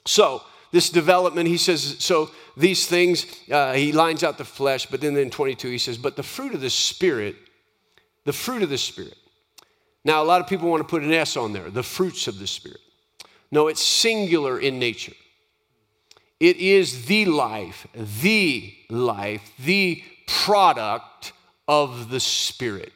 So, 0.05 0.43
this 0.71 0.89
development, 0.89 1.47
he 1.47 1.57
says, 1.57 1.95
so 1.99 2.29
these 2.55 2.87
things, 2.87 3.25
uh, 3.49 3.73
he 3.73 3.91
lines 3.91 4.23
out 4.23 4.37
the 4.37 4.45
flesh, 4.45 4.85
but 4.85 5.01
then 5.01 5.15
in 5.15 5.29
22 5.29 5.69
he 5.69 5.77
says, 5.77 5.97
but 5.97 6.15
the 6.15 6.23
fruit 6.23 6.53
of 6.53 6.61
the 6.61 6.69
Spirit, 6.69 7.35
the 8.25 8.33
fruit 8.33 8.63
of 8.63 8.69
the 8.69 8.77
Spirit. 8.77 9.17
Now, 10.03 10.21
a 10.21 10.25
lot 10.25 10.41
of 10.41 10.47
people 10.47 10.69
want 10.69 10.81
to 10.81 10.87
put 10.87 11.03
an 11.03 11.13
S 11.13 11.37
on 11.37 11.53
there, 11.53 11.69
the 11.69 11.83
fruits 11.83 12.27
of 12.27 12.37
the 12.37 12.47
Spirit. 12.47 12.81
No, 13.49 13.67
it's 13.69 13.83
singular 13.83 14.59
in 14.59 14.77
nature. 14.77 15.13
It 16.39 16.57
is 16.57 17.05
the 17.05 17.25
life, 17.25 17.87
the 18.21 18.73
life, 18.89 19.51
the 19.59 20.03
product 20.27 21.33
of 21.67 22.09
the 22.09 22.19
Spirit, 22.19 22.93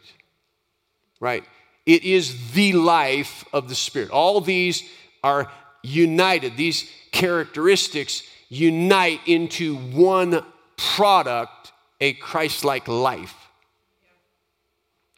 right? 1.19 1.43
It 1.85 2.03
is 2.03 2.51
the 2.51 2.73
life 2.73 3.43
of 3.51 3.67
the 3.67 3.75
Spirit. 3.75 4.11
All 4.11 4.41
these 4.41 4.83
are 5.23 5.51
united, 5.81 6.55
these 6.55 6.91
characteristics 7.11 8.23
unite 8.49 9.21
into 9.25 9.75
one 9.75 10.45
product, 10.77 11.71
a 11.99 12.13
Christ 12.13 12.63
like 12.63 12.87
life. 12.87 13.35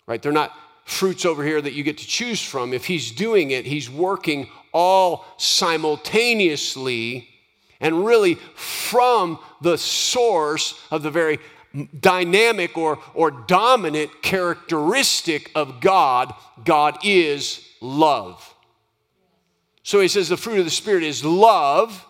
Right? 0.07 0.21
They're 0.21 0.31
not 0.31 0.53
fruits 0.85 1.25
over 1.25 1.43
here 1.43 1.61
that 1.61 1.73
you 1.73 1.83
get 1.83 1.97
to 1.97 2.07
choose 2.07 2.41
from. 2.41 2.73
If 2.73 2.85
He's 2.85 3.11
doing 3.11 3.51
it, 3.51 3.65
He's 3.65 3.89
working 3.89 4.49
all 4.73 5.25
simultaneously 5.37 7.29
and 7.83 8.05
really 8.05 8.35
from 8.55 9.37
the 9.61 9.77
source 9.77 10.81
of 10.89 11.03
the 11.03 11.11
very 11.11 11.37
dynamic 11.99 12.77
or, 12.77 12.99
or 13.13 13.29
dominant 13.29 14.21
characteristic 14.21 15.51
of 15.53 15.81
God, 15.81 16.33
God 16.63 16.97
is 17.03 17.67
love. 17.81 18.55
So 19.83 19.99
he 19.99 20.07
says 20.07 20.29
the 20.29 20.37
fruit 20.37 20.59
of 20.59 20.65
the 20.65 20.71
Spirit 20.71 21.03
is 21.03 21.25
love, 21.25 22.05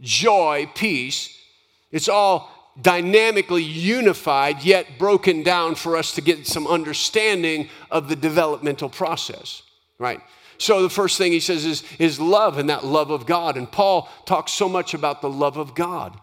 joy, 0.00 0.68
peace. 0.74 1.38
It's 1.92 2.08
all 2.08 2.50
dynamically 2.82 3.62
unified, 3.62 4.64
yet 4.64 4.98
broken 4.98 5.44
down 5.44 5.76
for 5.76 5.96
us 5.96 6.12
to 6.16 6.20
get 6.20 6.44
some 6.44 6.66
understanding 6.66 7.68
of 7.90 8.08
the 8.08 8.16
developmental 8.16 8.88
process, 8.88 9.62
right? 9.98 10.20
So 10.58 10.82
the 10.82 10.90
first 10.90 11.18
thing 11.18 11.32
he 11.32 11.40
says 11.40 11.64
is, 11.64 11.82
is 11.98 12.20
love 12.20 12.58
and 12.58 12.70
that 12.70 12.84
love 12.84 13.10
of 13.10 13.26
God. 13.26 13.56
And 13.56 13.70
Paul 13.70 14.08
talks 14.24 14.52
so 14.52 14.68
much 14.68 14.94
about 14.94 15.20
the 15.20 15.30
love 15.30 15.56
of 15.56 15.74
God 15.74 16.18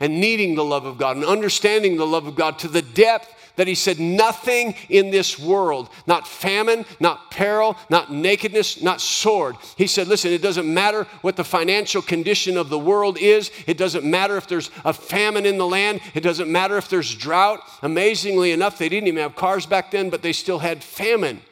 and 0.00 0.20
needing 0.20 0.54
the 0.54 0.64
love 0.64 0.86
of 0.86 0.98
God 0.98 1.16
and 1.16 1.24
understanding 1.24 1.96
the 1.96 2.06
love 2.06 2.26
of 2.26 2.34
God 2.34 2.58
to 2.60 2.68
the 2.68 2.82
depth 2.82 3.34
that 3.56 3.68
he 3.68 3.74
said, 3.74 4.00
Nothing 4.00 4.74
in 4.88 5.10
this 5.10 5.38
world, 5.38 5.90
not 6.06 6.26
famine, 6.26 6.86
not 6.98 7.30
peril, 7.30 7.76
not 7.90 8.10
nakedness, 8.10 8.80
not 8.80 9.02
sword. 9.02 9.56
He 9.76 9.86
said, 9.86 10.08
Listen, 10.08 10.32
it 10.32 10.40
doesn't 10.40 10.72
matter 10.72 11.04
what 11.20 11.36
the 11.36 11.44
financial 11.44 12.00
condition 12.00 12.56
of 12.56 12.70
the 12.70 12.78
world 12.78 13.18
is. 13.18 13.50
It 13.66 13.76
doesn't 13.76 14.04
matter 14.04 14.38
if 14.38 14.46
there's 14.46 14.70
a 14.84 14.94
famine 14.94 15.44
in 15.44 15.58
the 15.58 15.66
land. 15.66 16.00
It 16.14 16.22
doesn't 16.22 16.50
matter 16.50 16.78
if 16.78 16.88
there's 16.88 17.14
drought. 17.14 17.60
Amazingly 17.82 18.52
enough, 18.52 18.78
they 18.78 18.88
didn't 18.88 19.08
even 19.08 19.22
have 19.22 19.36
cars 19.36 19.66
back 19.66 19.90
then, 19.90 20.08
but 20.08 20.22
they 20.22 20.32
still 20.32 20.60
had 20.60 20.82
famine. 20.82 21.42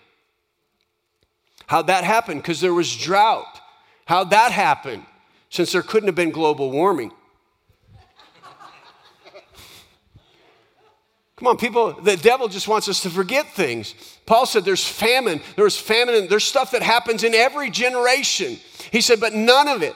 How'd 1.68 1.86
that 1.86 2.02
happen? 2.02 2.38
Because 2.38 2.60
there 2.60 2.74
was 2.74 2.96
drought. 2.96 3.60
How'd 4.06 4.30
that 4.30 4.52
happen? 4.52 5.06
Since 5.50 5.72
there 5.72 5.82
couldn't 5.82 6.08
have 6.08 6.14
been 6.14 6.30
global 6.30 6.70
warming. 6.70 7.12
Come 11.36 11.46
on, 11.46 11.56
people, 11.56 11.92
the 11.92 12.16
devil 12.16 12.48
just 12.48 12.66
wants 12.66 12.88
us 12.88 13.02
to 13.02 13.10
forget 13.10 13.52
things. 13.52 13.94
Paul 14.26 14.44
said 14.44 14.64
there's 14.64 14.84
famine, 14.84 15.40
there's 15.54 15.76
famine, 15.76 16.16
and 16.16 16.28
there's 16.28 16.44
stuff 16.44 16.72
that 16.72 16.82
happens 16.82 17.22
in 17.22 17.32
every 17.32 17.70
generation. 17.70 18.58
He 18.90 19.00
said, 19.00 19.20
but 19.20 19.34
none 19.34 19.68
of 19.68 19.82
it, 19.82 19.94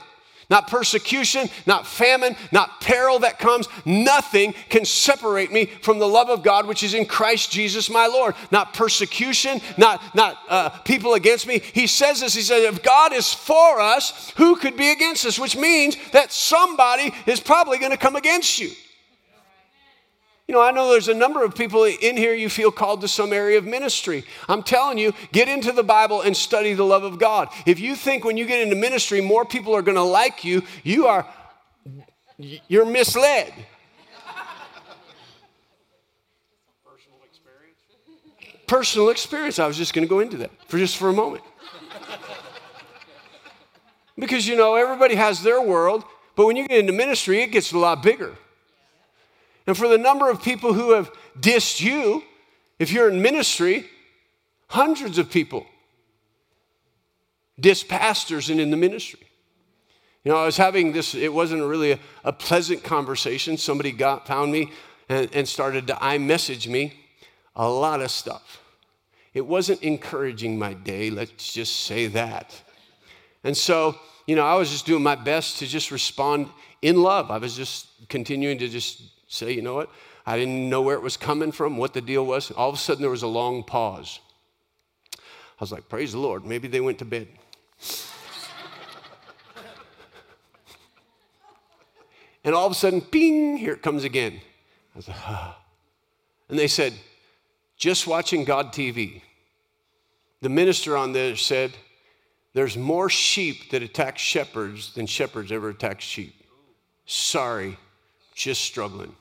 not 0.52 0.68
persecution, 0.68 1.48
not 1.66 1.86
famine, 1.86 2.36
not 2.52 2.80
peril 2.80 3.18
that 3.20 3.38
comes, 3.38 3.68
nothing 3.84 4.52
can 4.68 4.84
separate 4.84 5.50
me 5.50 5.64
from 5.64 5.98
the 5.98 6.06
love 6.06 6.28
of 6.28 6.42
God 6.42 6.66
which 6.66 6.82
is 6.82 6.92
in 6.92 7.06
Christ 7.06 7.50
Jesus 7.50 7.88
my 7.90 8.06
Lord. 8.06 8.34
Not 8.50 8.74
persecution, 8.74 9.60
not, 9.78 10.14
not 10.14 10.38
uh, 10.48 10.68
people 10.68 11.14
against 11.14 11.46
me. 11.46 11.60
He 11.72 11.86
says 11.86 12.20
this, 12.20 12.34
he 12.34 12.42
says, 12.42 12.64
if 12.64 12.82
God 12.82 13.14
is 13.14 13.32
for 13.32 13.80
us, 13.80 14.30
who 14.36 14.56
could 14.56 14.76
be 14.76 14.90
against 14.90 15.24
us? 15.24 15.38
Which 15.38 15.56
means 15.56 15.96
that 16.12 16.30
somebody 16.30 17.12
is 17.26 17.40
probably 17.40 17.78
going 17.78 17.92
to 17.92 17.96
come 17.96 18.14
against 18.14 18.58
you. 18.58 18.70
You 20.52 20.58
know, 20.58 20.64
I 20.64 20.70
know 20.70 20.90
there's 20.90 21.08
a 21.08 21.14
number 21.14 21.42
of 21.42 21.54
people 21.54 21.84
in 21.84 22.14
here 22.14 22.34
you 22.34 22.50
feel 22.50 22.70
called 22.70 23.00
to 23.00 23.08
some 23.08 23.32
area 23.32 23.56
of 23.56 23.64
ministry. 23.64 24.22
I'm 24.50 24.62
telling 24.62 24.98
you, 24.98 25.14
get 25.32 25.48
into 25.48 25.72
the 25.72 25.82
Bible 25.82 26.20
and 26.20 26.36
study 26.36 26.74
the 26.74 26.84
love 26.84 27.04
of 27.04 27.18
God. 27.18 27.48
If 27.64 27.80
you 27.80 27.96
think 27.96 28.22
when 28.22 28.36
you 28.36 28.44
get 28.44 28.60
into 28.60 28.76
ministry 28.76 29.22
more 29.22 29.46
people 29.46 29.74
are 29.74 29.80
going 29.80 29.96
to 29.96 30.02
like 30.02 30.44
you, 30.44 30.62
you 30.84 31.06
are 31.06 31.26
you're 32.36 32.84
misled. 32.84 33.54
Personal 36.84 37.20
experience? 37.24 37.78
Personal 38.66 39.08
experience. 39.08 39.58
I 39.58 39.66
was 39.66 39.78
just 39.78 39.94
going 39.94 40.06
to 40.06 40.10
go 40.10 40.20
into 40.20 40.36
that 40.36 40.50
for 40.68 40.76
just 40.76 40.98
for 40.98 41.08
a 41.08 41.14
moment. 41.14 41.44
because 44.18 44.46
you 44.46 44.54
know, 44.54 44.74
everybody 44.74 45.14
has 45.14 45.42
their 45.42 45.62
world, 45.62 46.04
but 46.36 46.44
when 46.44 46.56
you 46.56 46.68
get 46.68 46.78
into 46.78 46.92
ministry, 46.92 47.40
it 47.40 47.52
gets 47.52 47.72
a 47.72 47.78
lot 47.78 48.02
bigger. 48.02 48.36
And 49.66 49.76
for 49.76 49.88
the 49.88 49.98
number 49.98 50.28
of 50.28 50.42
people 50.42 50.72
who 50.72 50.92
have 50.92 51.12
dissed 51.38 51.80
you, 51.80 52.22
if 52.78 52.92
you're 52.92 53.08
in 53.08 53.22
ministry, 53.22 53.86
hundreds 54.68 55.18
of 55.18 55.30
people 55.30 55.66
diss 57.60 57.82
pastors 57.82 58.50
and 58.50 58.60
in 58.60 58.70
the 58.70 58.76
ministry. 58.76 59.20
You 60.24 60.32
know, 60.32 60.38
I 60.38 60.46
was 60.46 60.56
having 60.56 60.92
this, 60.92 61.14
it 61.14 61.32
wasn't 61.32 61.62
really 61.62 61.92
a, 61.92 61.98
a 62.24 62.32
pleasant 62.32 62.82
conversation. 62.82 63.56
Somebody 63.56 63.92
got, 63.92 64.26
found 64.26 64.52
me 64.52 64.72
and, 65.08 65.28
and 65.34 65.48
started 65.48 65.86
to 65.88 65.94
iMessage 65.94 66.68
me 66.68 66.94
a 67.56 67.68
lot 67.68 68.00
of 68.00 68.10
stuff. 68.10 68.60
It 69.34 69.46
wasn't 69.46 69.82
encouraging 69.82 70.58
my 70.58 70.74
day, 70.74 71.10
let's 71.10 71.52
just 71.52 71.80
say 71.80 72.06
that. 72.08 72.60
And 73.44 73.56
so, 73.56 73.98
you 74.26 74.36
know, 74.36 74.44
I 74.44 74.54
was 74.54 74.70
just 74.70 74.86
doing 74.86 75.02
my 75.02 75.16
best 75.16 75.58
to 75.58 75.66
just 75.66 75.90
respond 75.90 76.48
in 76.82 77.02
love. 77.02 77.30
I 77.30 77.38
was 77.38 77.56
just 77.56 77.86
continuing 78.08 78.58
to 78.58 78.68
just 78.68 79.02
say, 79.32 79.52
you 79.52 79.62
know 79.62 79.74
what? 79.74 79.90
I 80.26 80.36
didn't 80.38 80.68
know 80.68 80.82
where 80.82 80.94
it 80.94 81.02
was 81.02 81.16
coming 81.16 81.52
from, 81.52 81.78
what 81.78 81.94
the 81.94 82.02
deal 82.02 82.26
was. 82.26 82.50
All 82.50 82.68
of 82.68 82.74
a 82.74 82.78
sudden, 82.78 83.00
there 83.00 83.10
was 83.10 83.22
a 83.22 83.28
long 83.28 83.64
pause. 83.64 84.20
I 85.16 85.18
was 85.58 85.72
like, 85.72 85.88
praise 85.88 86.12
the 86.12 86.18
Lord. 86.18 86.44
Maybe 86.44 86.68
they 86.68 86.80
went 86.80 86.98
to 86.98 87.04
bed. 87.04 87.28
and 92.44 92.54
all 92.54 92.66
of 92.66 92.72
a 92.72 92.74
sudden, 92.74 93.00
ping, 93.00 93.56
here 93.56 93.72
it 93.72 93.82
comes 93.82 94.04
again. 94.04 94.40
I 94.94 94.98
was 94.98 95.08
like, 95.08 95.16
ah. 95.20 95.58
And 96.48 96.58
they 96.58 96.68
said, 96.68 96.92
just 97.76 98.06
watching 98.06 98.44
God 98.44 98.74
TV. 98.74 99.22
The 100.42 100.50
minister 100.50 100.96
on 100.96 101.12
there 101.12 101.36
said, 101.36 101.72
there's 102.52 102.76
more 102.76 103.08
sheep 103.08 103.70
that 103.70 103.82
attack 103.82 104.18
shepherds 104.18 104.92
than 104.92 105.06
shepherds 105.06 105.50
ever 105.50 105.70
attack 105.70 106.02
sheep. 106.02 106.34
Sorry, 107.06 107.78
just 108.34 108.60
struggling. 108.60 109.16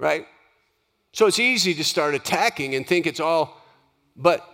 Right? 0.00 0.26
So 1.12 1.26
it's 1.26 1.38
easy 1.38 1.74
to 1.74 1.84
start 1.84 2.14
attacking 2.14 2.74
and 2.74 2.86
think 2.86 3.06
it's 3.06 3.20
all, 3.20 3.60
but, 4.16 4.44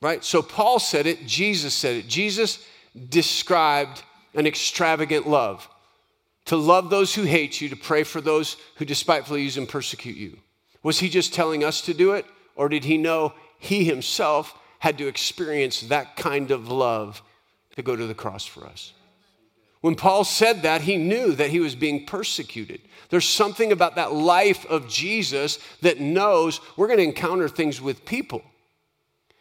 right? 0.00 0.22
So 0.22 0.42
Paul 0.42 0.78
said 0.78 1.06
it, 1.06 1.26
Jesus 1.26 1.74
said 1.74 1.96
it. 1.96 2.08
Jesus 2.08 2.64
described 3.08 4.02
an 4.34 4.46
extravagant 4.46 5.28
love 5.28 5.68
to 6.46 6.56
love 6.56 6.90
those 6.90 7.14
who 7.14 7.22
hate 7.22 7.60
you, 7.60 7.70
to 7.70 7.76
pray 7.76 8.02
for 8.02 8.20
those 8.20 8.58
who 8.76 8.84
despitefully 8.84 9.42
use 9.42 9.56
and 9.56 9.68
persecute 9.68 10.16
you. 10.16 10.38
Was 10.82 10.98
he 10.98 11.08
just 11.08 11.32
telling 11.32 11.64
us 11.64 11.80
to 11.82 11.94
do 11.94 12.12
it, 12.12 12.26
or 12.54 12.68
did 12.68 12.84
he 12.84 12.98
know 12.98 13.32
he 13.58 13.84
himself 13.84 14.54
had 14.78 14.98
to 14.98 15.06
experience 15.06 15.80
that 15.82 16.16
kind 16.16 16.50
of 16.50 16.68
love 16.68 17.22
to 17.76 17.82
go 17.82 17.96
to 17.96 18.06
the 18.06 18.14
cross 18.14 18.44
for 18.44 18.66
us? 18.66 18.92
When 19.84 19.96
Paul 19.96 20.24
said 20.24 20.62
that, 20.62 20.80
he 20.80 20.96
knew 20.96 21.32
that 21.32 21.50
he 21.50 21.60
was 21.60 21.74
being 21.74 22.06
persecuted. 22.06 22.80
There's 23.10 23.28
something 23.28 23.70
about 23.70 23.96
that 23.96 24.14
life 24.14 24.64
of 24.64 24.88
Jesus 24.88 25.58
that 25.82 26.00
knows 26.00 26.58
we're 26.78 26.86
going 26.86 27.00
to 27.00 27.04
encounter 27.04 27.50
things 27.50 27.82
with 27.82 28.06
people. 28.06 28.40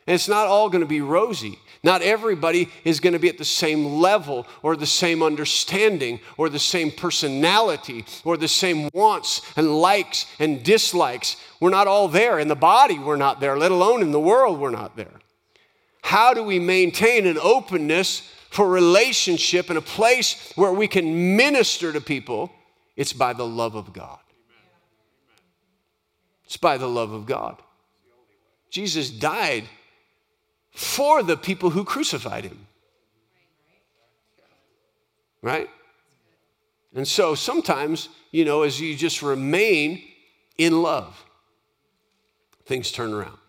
And 0.05 0.15
it's 0.15 0.27
not 0.27 0.47
all 0.47 0.67
going 0.69 0.83
to 0.83 0.85
be 0.85 0.99
rosy. 0.99 1.59
Not 1.81 2.01
everybody 2.01 2.67
is 2.83 2.99
going 2.99 3.13
to 3.13 3.19
be 3.19 3.29
at 3.29 3.37
the 3.37 3.45
same 3.45 3.85
level 3.85 4.45
or 4.63 4.75
the 4.75 4.85
same 4.85 5.23
understanding 5.23 6.19
or 6.35 6.49
the 6.49 6.59
same 6.59 6.91
personality 6.91 8.03
or 8.25 8.35
the 8.35 8.49
same 8.49 8.89
wants 8.93 9.43
and 9.55 9.73
likes 9.79 10.25
and 10.39 10.61
dislikes. 10.61 11.37
We're 11.61 11.69
not 11.69 11.87
all 11.87 12.09
there. 12.09 12.37
In 12.37 12.49
the 12.49 12.55
body, 12.55 12.99
we're 12.99 13.15
not 13.15 13.39
there, 13.39 13.57
let 13.57 13.71
alone 13.71 14.01
in 14.01 14.11
the 14.11 14.19
world, 14.19 14.59
we're 14.59 14.71
not 14.71 14.97
there. 14.97 15.21
How 16.01 16.33
do 16.33 16.43
we 16.43 16.59
maintain 16.59 17.27
an 17.27 17.37
openness 17.41 18.29
for 18.53 18.69
relationship 18.69 19.69
and 19.69 19.79
a 19.79 19.81
place 19.81 20.53
where 20.55 20.71
we 20.71 20.87
can 20.87 21.35
minister 21.35 21.91
to 21.91 21.99
people, 21.99 22.51
it's 22.95 23.11
by 23.11 23.33
the 23.33 23.47
love 23.47 23.73
of 23.73 23.93
God. 23.93 24.19
It's 26.45 26.57
by 26.57 26.77
the 26.77 26.87
love 26.87 27.11
of 27.11 27.25
God. 27.25 27.59
Jesus 28.69 29.09
died 29.09 29.63
for 30.69 31.23
the 31.23 31.35
people 31.35 31.71
who 31.71 31.83
crucified 31.83 32.43
him. 32.43 32.67
Right? 35.41 35.67
And 36.93 37.07
so 37.07 37.33
sometimes, 37.33 38.07
you 38.29 38.45
know, 38.45 38.61
as 38.61 38.79
you 38.79 38.95
just 38.95 39.23
remain 39.23 40.03
in 40.59 40.83
love, 40.83 41.25
things 42.67 42.91
turn 42.91 43.13
around. 43.13 43.39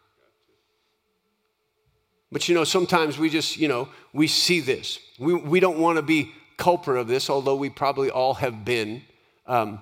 But 2.35 2.49
you 2.49 2.55
know, 2.57 2.65
sometimes 2.65 3.17
we 3.17 3.31
just, 3.31 3.59
you 3.59 3.69
know, 3.69 3.89
we 4.13 4.27
see 4.27 4.59
this. 4.59 4.99
We, 5.21 5.35
we 5.35 5.61
don't 5.61 5.79
want 5.79 5.99
to 5.99 6.03
be 6.03 6.33
culprit 6.57 6.99
of 6.99 7.07
this, 7.07 7.31
although 7.31 7.55
we 7.55 7.71
probably 7.71 8.11
all 8.11 8.35
have 8.35 8.65
been. 8.65 9.03
Um, 9.47 9.79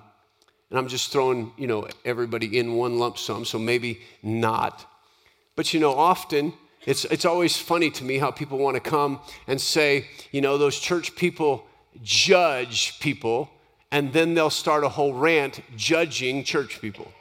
and 0.69 0.77
I'm 0.77 0.87
just 0.87 1.11
throwing, 1.11 1.51
you 1.57 1.65
know, 1.65 1.87
everybody 2.05 2.59
in 2.59 2.75
one 2.75 2.99
lump 2.99 3.17
sum, 3.17 3.43
so 3.43 3.57
maybe 3.57 4.01
not. 4.21 4.85
But 5.55 5.73
you 5.73 5.79
know, 5.79 5.95
often 5.95 6.53
it's, 6.85 7.05
it's 7.05 7.25
always 7.25 7.57
funny 7.57 7.89
to 7.89 8.03
me 8.03 8.19
how 8.19 8.29
people 8.29 8.59
want 8.59 8.75
to 8.75 8.87
come 8.87 9.19
and 9.47 9.59
say, 9.59 10.05
you 10.31 10.41
know, 10.41 10.59
those 10.59 10.79
church 10.79 11.15
people 11.15 11.65
judge 12.03 12.99
people, 12.99 13.49
and 13.91 14.13
then 14.13 14.35
they'll 14.35 14.51
start 14.51 14.83
a 14.83 14.89
whole 14.89 15.15
rant 15.15 15.59
judging 15.75 16.43
church 16.43 16.79
people. 16.79 17.11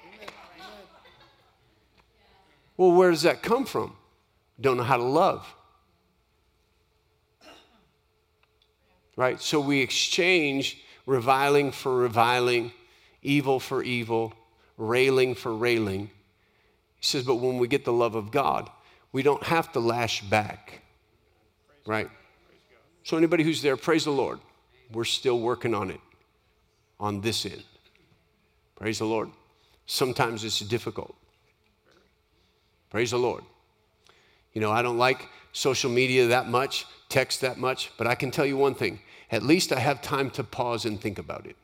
Well, 2.77 2.93
where 2.93 3.11
does 3.11 3.23
that 3.23 3.43
come 3.43 3.65
from? 3.65 3.97
Don't 4.61 4.77
know 4.77 4.83
how 4.83 4.97
to 4.97 5.03
love. 5.03 5.47
Right? 9.17 9.41
So 9.41 9.61
we 9.61 9.81
exchange 9.81 10.83
reviling 11.07 11.73
for 11.73 11.97
reviling, 11.97 12.73
evil 13.23 13.61
for 13.61 13.83
evil, 13.83 14.33
railing 14.77 15.35
for 15.35 15.55
railing. 15.55 16.11
He 16.97 17.05
says, 17.07 17.25
but 17.25 17.37
when 17.37 17.59
we 17.59 17.69
get 17.69 17.85
the 17.85 17.93
love 17.93 18.15
of 18.15 18.31
God, 18.31 18.71
we 19.13 19.23
don't 19.23 19.43
have 19.43 19.73
to 19.73 19.81
lash 19.81 20.23
back. 20.23 20.83
Right? 21.87 22.09
So, 23.05 23.17
anybody 23.17 23.43
who's 23.43 23.63
there, 23.63 23.77
praise 23.77 24.05
the 24.05 24.13
Lord. 24.13 24.39
We're 24.93 25.05
still 25.05 25.41
working 25.41 25.75
on 25.75 25.91
it 25.91 26.01
on 27.01 27.21
this 27.21 27.45
end. 27.45 27.65
Praise 28.77 28.99
the 28.99 29.07
Lord. 29.07 29.31
Sometimes 29.87 30.45
it's 30.45 30.61
difficult. 30.61 31.15
Praise 32.91 33.11
the 33.11 33.19
Lord. 33.19 33.43
You 34.53 34.61
know, 34.61 34.71
I 34.71 34.83
don't 34.83 34.99
like 34.99 35.29
social 35.53 35.91
media 35.91 36.27
that 36.29 36.49
much, 36.49 36.87
text 37.09 37.41
that 37.41 37.59
much, 37.59 37.91
but 37.97 38.07
I 38.07 38.15
can 38.15 38.31
tell 38.31 38.47
you 38.47 38.57
one 38.57 38.75
thing 38.75 39.01
at 39.31 39.43
least 39.43 39.73
I 39.73 39.81
have 39.81 40.03
time 40.03 40.29
to 40.33 40.45
pause 40.45 40.85
and 40.85 41.01
think 41.01 41.19
about 41.19 41.47
it. 41.47 41.57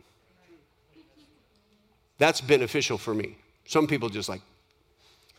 That's 2.16 2.40
beneficial 2.40 2.96
for 2.96 3.14
me. 3.14 3.36
Some 3.66 3.86
people 3.86 4.08
just 4.08 4.28
like, 4.28 4.40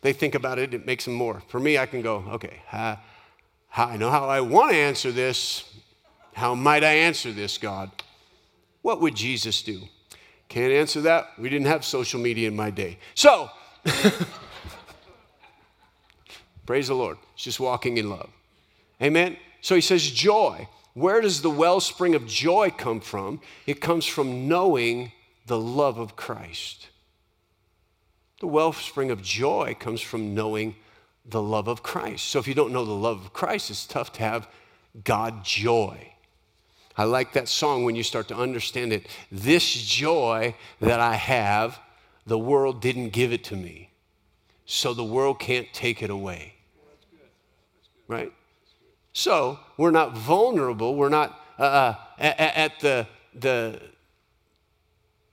they 0.02 0.12
think 0.12 0.36
about 0.36 0.58
it, 0.58 0.72
it 0.72 0.86
makes 0.86 1.04
them 1.04 1.14
more. 1.14 1.42
For 1.48 1.58
me, 1.58 1.76
I 1.76 1.86
can 1.86 2.00
go, 2.00 2.24
okay, 2.28 2.62
uh, 2.72 2.96
I 3.76 3.96
know 3.96 4.10
how 4.10 4.28
I 4.28 4.40
want 4.40 4.70
to 4.70 4.76
answer 4.76 5.10
this. 5.12 5.64
How 6.32 6.54
might 6.54 6.84
I 6.84 6.92
answer 6.92 7.32
this, 7.32 7.58
God? 7.58 7.90
What 8.82 9.00
would 9.00 9.14
Jesus 9.14 9.62
do? 9.62 9.82
Can't 10.48 10.72
answer 10.72 11.00
that. 11.02 11.32
We 11.36 11.48
didn't 11.48 11.66
have 11.66 11.84
social 11.84 12.20
media 12.20 12.48
in 12.48 12.56
my 12.56 12.70
day. 12.70 12.98
So, 13.14 13.50
praise 16.66 16.88
the 16.88 16.94
Lord. 16.94 17.18
It's 17.34 17.44
just 17.44 17.60
walking 17.60 17.96
in 17.96 18.10
love. 18.10 18.30
Amen. 19.02 19.36
So 19.60 19.74
he 19.74 19.80
says, 19.80 20.10
joy. 20.10 20.68
Where 20.94 21.20
does 21.20 21.42
the 21.42 21.50
wellspring 21.50 22.14
of 22.14 22.26
joy 22.26 22.70
come 22.70 23.00
from? 23.00 23.40
It 23.66 23.80
comes 23.80 24.06
from 24.06 24.48
knowing 24.48 25.12
the 25.46 25.58
love 25.58 25.98
of 25.98 26.16
Christ. 26.16 26.88
The 28.40 28.46
wellspring 28.46 29.10
of 29.10 29.22
joy 29.22 29.76
comes 29.78 30.00
from 30.00 30.34
knowing 30.34 30.76
the 31.24 31.42
love 31.42 31.68
of 31.68 31.82
Christ. 31.82 32.26
So 32.26 32.38
if 32.38 32.48
you 32.48 32.54
don't 32.54 32.72
know 32.72 32.84
the 32.84 32.92
love 32.92 33.24
of 33.24 33.32
Christ, 33.32 33.70
it's 33.70 33.86
tough 33.86 34.12
to 34.14 34.20
have 34.20 34.48
God 35.04 35.44
joy. 35.44 36.12
I 36.96 37.04
like 37.04 37.32
that 37.34 37.48
song 37.48 37.84
when 37.84 37.94
you 37.94 38.02
start 38.02 38.28
to 38.28 38.36
understand 38.36 38.92
it. 38.92 39.06
This 39.30 39.72
joy 39.72 40.54
that 40.80 41.00
I 41.00 41.14
have, 41.14 41.78
the 42.26 42.38
world 42.38 42.80
didn't 42.80 43.10
give 43.10 43.32
it 43.32 43.44
to 43.44 43.56
me. 43.56 43.89
So 44.72 44.94
the 44.94 45.02
world 45.02 45.40
can't 45.40 45.66
take 45.72 46.00
it 46.00 46.10
away. 46.10 46.54
Right? 48.06 48.32
So 49.12 49.58
we're 49.76 49.90
not 49.90 50.16
vulnerable. 50.16 50.94
We're 50.94 51.08
not 51.08 51.36
uh, 51.58 51.62
uh 51.62 51.94
at, 52.20 52.56
at 52.56 52.80
the, 52.80 53.06
the 53.34 53.82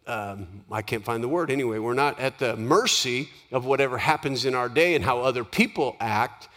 um, 0.07 0.63
I 0.71 0.81
can't 0.81 1.05
find 1.05 1.23
the 1.23 1.27
word 1.27 1.51
anyway. 1.51 1.77
We're 1.77 1.93
not 1.93 2.19
at 2.19 2.39
the 2.39 2.55
mercy 2.57 3.29
of 3.51 3.63
whatever 3.63 3.99
happens 3.99 4.43
in 4.43 4.55
our 4.55 4.69
day 4.69 4.95
and 4.95 5.05
how 5.05 5.19
other 5.19 5.43
people 5.43 5.95
act. 5.99 6.49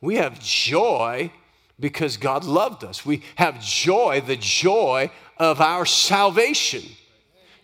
We 0.00 0.16
have 0.16 0.40
joy 0.40 1.30
because 1.78 2.16
God 2.16 2.42
loved 2.42 2.82
us. 2.82 3.06
We 3.06 3.22
have 3.36 3.62
joy, 3.62 4.22
the 4.26 4.36
joy 4.36 5.12
of 5.38 5.60
our 5.60 5.86
salvation. 5.86 6.82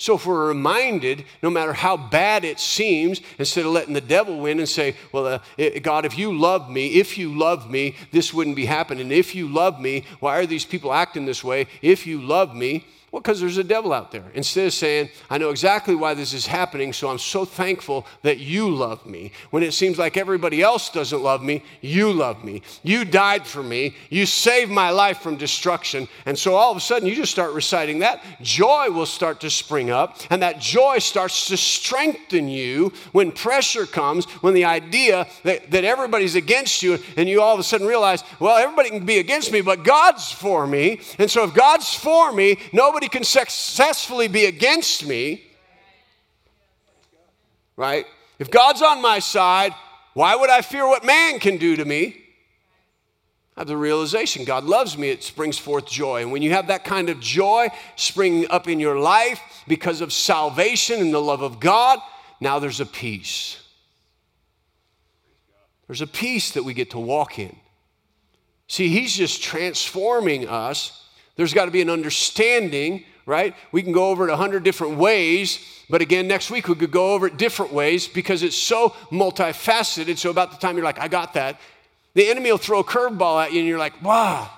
So 0.01 0.14
if 0.14 0.24
we're 0.24 0.48
reminded, 0.48 1.26
no 1.42 1.51
matter 1.51 1.74
how 1.74 1.98
bad 1.98 2.42
it 2.42 2.59
seems, 2.59 3.20
instead 3.38 3.66
of 3.66 3.72
letting 3.72 3.92
the 3.92 4.01
devil 4.01 4.40
win 4.40 4.59
and 4.59 4.66
say, 4.66 4.96
Well, 5.12 5.26
uh, 5.59 5.68
God, 5.82 6.07
if 6.07 6.16
you 6.16 6.32
love 6.32 6.70
me, 6.70 6.94
if 6.94 7.18
you 7.18 7.36
love 7.36 7.70
me, 7.70 7.96
this 8.11 8.32
wouldn't 8.32 8.57
be 8.57 8.64
happening. 8.64 9.12
If 9.12 9.34
you 9.34 9.46
love 9.46 9.78
me, 9.78 10.05
why 10.18 10.38
are 10.38 10.46
these 10.46 10.64
people 10.64 10.90
acting 10.90 11.26
this 11.26 11.44
way? 11.44 11.66
If 11.82 12.07
you 12.07 12.18
love 12.18 12.57
me, 12.57 12.86
well, 13.12 13.20
because 13.20 13.40
there's 13.40 13.58
a 13.58 13.64
devil 13.64 13.92
out 13.92 14.12
there. 14.12 14.22
Instead 14.34 14.68
of 14.68 14.72
saying, 14.72 15.08
I 15.28 15.38
know 15.38 15.50
exactly 15.50 15.96
why 15.96 16.14
this 16.14 16.32
is 16.32 16.46
happening, 16.46 16.92
so 16.92 17.08
I'm 17.08 17.18
so 17.18 17.44
thankful 17.44 18.06
that 18.22 18.38
you 18.38 18.70
love 18.70 19.04
me. 19.04 19.32
When 19.50 19.64
it 19.64 19.74
seems 19.74 19.98
like 19.98 20.16
everybody 20.16 20.62
else 20.62 20.90
doesn't 20.90 21.20
love 21.20 21.42
me, 21.42 21.64
you 21.80 22.12
love 22.12 22.44
me. 22.44 22.62
You 22.84 23.04
died 23.04 23.48
for 23.48 23.64
me. 23.64 23.96
You 24.11 24.26
saved 24.26 24.70
my 24.70 24.90
life 24.90 25.18
from 25.18 25.36
destruction. 25.36 26.06
And 26.24 26.38
so 26.38 26.54
all 26.54 26.70
of 26.70 26.76
a 26.76 26.80
sudden, 26.80 27.08
you 27.08 27.16
just 27.16 27.32
start 27.32 27.52
reciting 27.52 27.98
that. 27.98 28.22
Joy 28.42 28.90
will 28.90 29.06
start 29.06 29.40
to 29.40 29.50
spring 29.50 29.90
up, 29.90 30.18
and 30.30 30.40
that 30.42 30.61
joy 30.61 31.00
starts 31.00 31.48
to 31.48 31.56
strengthen 31.56 32.48
you 32.48 32.92
when 33.11 33.32
pressure 33.32 33.86
comes, 33.86 34.24
when 34.40 34.54
the 34.54 34.66
idea 34.66 35.26
that, 35.42 35.68
that 35.72 35.82
everybody's 35.82 36.36
against 36.36 36.80
you, 36.80 36.96
and 37.16 37.28
you 37.28 37.42
all 37.42 37.54
of 37.54 37.61
a 37.61 37.64
sudden 37.64 37.88
realize, 37.88 38.22
well, 38.38 38.56
everybody 38.56 38.90
can 38.90 39.04
be 39.04 39.18
against 39.18 39.50
me, 39.50 39.62
but 39.62 39.82
God's 39.82 40.30
for 40.30 40.64
me. 40.64 41.00
And 41.18 41.28
so 41.28 41.42
if 41.42 41.54
God's 41.54 41.92
for 41.92 42.32
me, 42.32 42.56
nobody 42.72 42.99
nobody 43.01 43.16
can 43.16 43.24
successfully 43.24 44.28
be 44.28 44.44
against 44.44 45.07
me, 45.07 45.42
right? 47.76 48.05
If 48.38 48.51
God's 48.51 48.82
on 48.82 49.01
my 49.01 49.20
side, 49.20 49.72
why 50.12 50.36
would 50.36 50.51
I 50.51 50.61
fear 50.61 50.86
what 50.86 51.03
man 51.03 51.38
can 51.38 51.57
do 51.57 51.76
to 51.76 51.84
me? 51.86 52.22
I 53.57 53.61
have 53.62 53.68
the 53.68 53.76
realization 53.78 54.44
God 54.44 54.64
loves 54.64 54.98
me, 54.98 55.09
it 55.09 55.22
springs 55.22 55.57
forth 55.57 55.86
joy. 55.86 56.20
And 56.20 56.30
when 56.30 56.42
you 56.42 56.51
have 56.51 56.66
that 56.66 56.84
kind 56.84 57.09
of 57.09 57.20
joy 57.20 57.68
springing 57.96 58.51
up 58.51 58.68
in 58.68 58.78
your 58.78 58.98
life 58.98 59.40
because 59.66 60.03
of 60.03 60.12
salvation 60.12 61.01
and 61.01 61.14
the 61.14 61.22
love 61.22 61.40
of 61.40 61.59
God, 61.59 62.01
now 62.38 62.59
there's 62.59 62.80
a 62.80 62.86
peace. 62.86 63.62
There's 65.86 66.03
a 66.03 66.07
peace 66.07 66.51
that 66.51 66.64
we 66.64 66.74
get 66.74 66.90
to 66.90 66.98
walk 66.98 67.38
in. 67.38 67.57
See, 68.68 68.88
He's 68.88 69.16
just 69.16 69.42
transforming 69.42 70.46
us 70.46 70.99
there's 71.36 71.54
got 71.54 71.66
to 71.66 71.70
be 71.70 71.80
an 71.80 71.90
understanding, 71.90 73.04
right? 73.26 73.54
We 73.72 73.82
can 73.82 73.92
go 73.92 74.08
over 74.08 74.28
it 74.28 74.32
a 74.32 74.36
hundred 74.36 74.64
different 74.64 74.96
ways, 74.96 75.58
but 75.88 76.02
again, 76.02 76.28
next 76.28 76.50
week 76.50 76.68
we 76.68 76.74
could 76.74 76.90
go 76.90 77.14
over 77.14 77.26
it 77.26 77.36
different 77.36 77.72
ways 77.72 78.06
because 78.06 78.42
it's 78.42 78.56
so 78.56 78.90
multifaceted. 79.10 80.18
So 80.18 80.30
about 80.30 80.50
the 80.50 80.58
time 80.58 80.76
you're 80.76 80.84
like, 80.84 81.00
I 81.00 81.08
got 81.08 81.34
that, 81.34 81.60
the 82.14 82.28
enemy 82.28 82.50
will 82.50 82.58
throw 82.58 82.80
a 82.80 82.84
curveball 82.84 83.44
at 83.44 83.52
you 83.52 83.60
and 83.60 83.68
you're 83.68 83.78
like, 83.78 84.02
wow. 84.02 84.50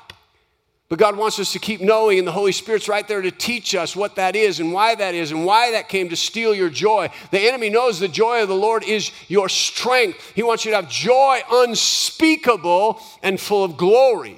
But 0.93 0.99
God 0.99 1.17
wants 1.17 1.39
us 1.39 1.53
to 1.53 1.59
keep 1.59 1.81
knowing, 1.81 2.19
and 2.19 2.29
the 2.29 2.33
Holy 2.33 2.53
Spirit's 2.53 2.87
right 2.87 3.09
there 3.09 3.23
to 3.23 3.31
teach 3.31 3.75
us 3.75 3.97
what 3.97 4.17
that 4.17 4.37
is 4.37 4.61
and 4.61 4.75
why 4.75 4.95
that 4.95 5.15
is 5.15 5.33
and 5.33 5.47
why 5.47 5.71
that 5.71 5.89
came 5.89 6.11
to 6.11 6.17
steal 6.17 6.55
your 6.55 6.69
joy. 6.69 7.09
The 7.31 7.41
enemy 7.41 7.71
knows 7.71 7.99
the 7.99 8.09
joy 8.09 8.43
of 8.43 8.49
the 8.49 8.55
Lord 8.55 8.85
is 8.85 9.11
your 9.27 9.49
strength. 9.49 10.33
He 10.35 10.43
wants 10.43 10.67
you 10.67 10.71
to 10.73 10.77
have 10.77 10.91
joy 10.91 11.41
unspeakable 11.51 13.01
and 13.23 13.41
full 13.41 13.65
of 13.65 13.79
glory. 13.79 14.37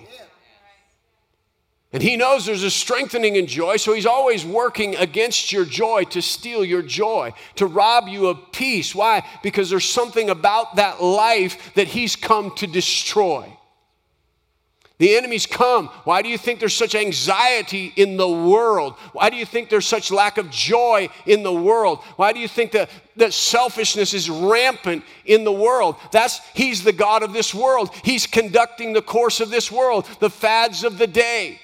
And 1.94 2.02
he 2.02 2.16
knows 2.16 2.44
there's 2.44 2.64
a 2.64 2.72
strengthening 2.72 3.36
in 3.36 3.46
joy, 3.46 3.76
so 3.76 3.92
he's 3.92 4.04
always 4.04 4.44
working 4.44 4.96
against 4.96 5.52
your 5.52 5.64
joy 5.64 6.02
to 6.06 6.20
steal 6.20 6.64
your 6.64 6.82
joy, 6.82 7.32
to 7.54 7.66
rob 7.66 8.08
you 8.08 8.26
of 8.26 8.50
peace. 8.50 8.96
Why? 8.96 9.24
Because 9.44 9.70
there's 9.70 9.88
something 9.88 10.28
about 10.28 10.74
that 10.74 11.00
life 11.00 11.72
that 11.74 11.86
he's 11.86 12.16
come 12.16 12.52
to 12.56 12.66
destroy. 12.66 13.56
The 14.98 15.16
enemy's 15.16 15.46
come. 15.46 15.86
Why 16.02 16.20
do 16.22 16.28
you 16.28 16.36
think 16.36 16.58
there's 16.58 16.74
such 16.74 16.96
anxiety 16.96 17.92
in 17.94 18.16
the 18.16 18.28
world? 18.28 18.94
Why 19.12 19.30
do 19.30 19.36
you 19.36 19.46
think 19.46 19.70
there's 19.70 19.86
such 19.86 20.10
lack 20.10 20.36
of 20.36 20.50
joy 20.50 21.10
in 21.26 21.44
the 21.44 21.52
world? 21.52 22.00
Why 22.16 22.32
do 22.32 22.40
you 22.40 22.48
think 22.48 22.72
that, 22.72 22.90
that 23.14 23.32
selfishness 23.32 24.14
is 24.14 24.28
rampant 24.28 25.04
in 25.26 25.44
the 25.44 25.52
world? 25.52 25.94
That's 26.10 26.40
he's 26.54 26.82
the 26.82 26.92
God 26.92 27.22
of 27.22 27.32
this 27.32 27.54
world. 27.54 27.90
He's 28.02 28.26
conducting 28.26 28.92
the 28.92 29.02
course 29.02 29.38
of 29.38 29.50
this 29.50 29.70
world, 29.70 30.08
the 30.18 30.30
fads 30.30 30.82
of 30.82 30.98
the 30.98 31.06
day. 31.06 31.60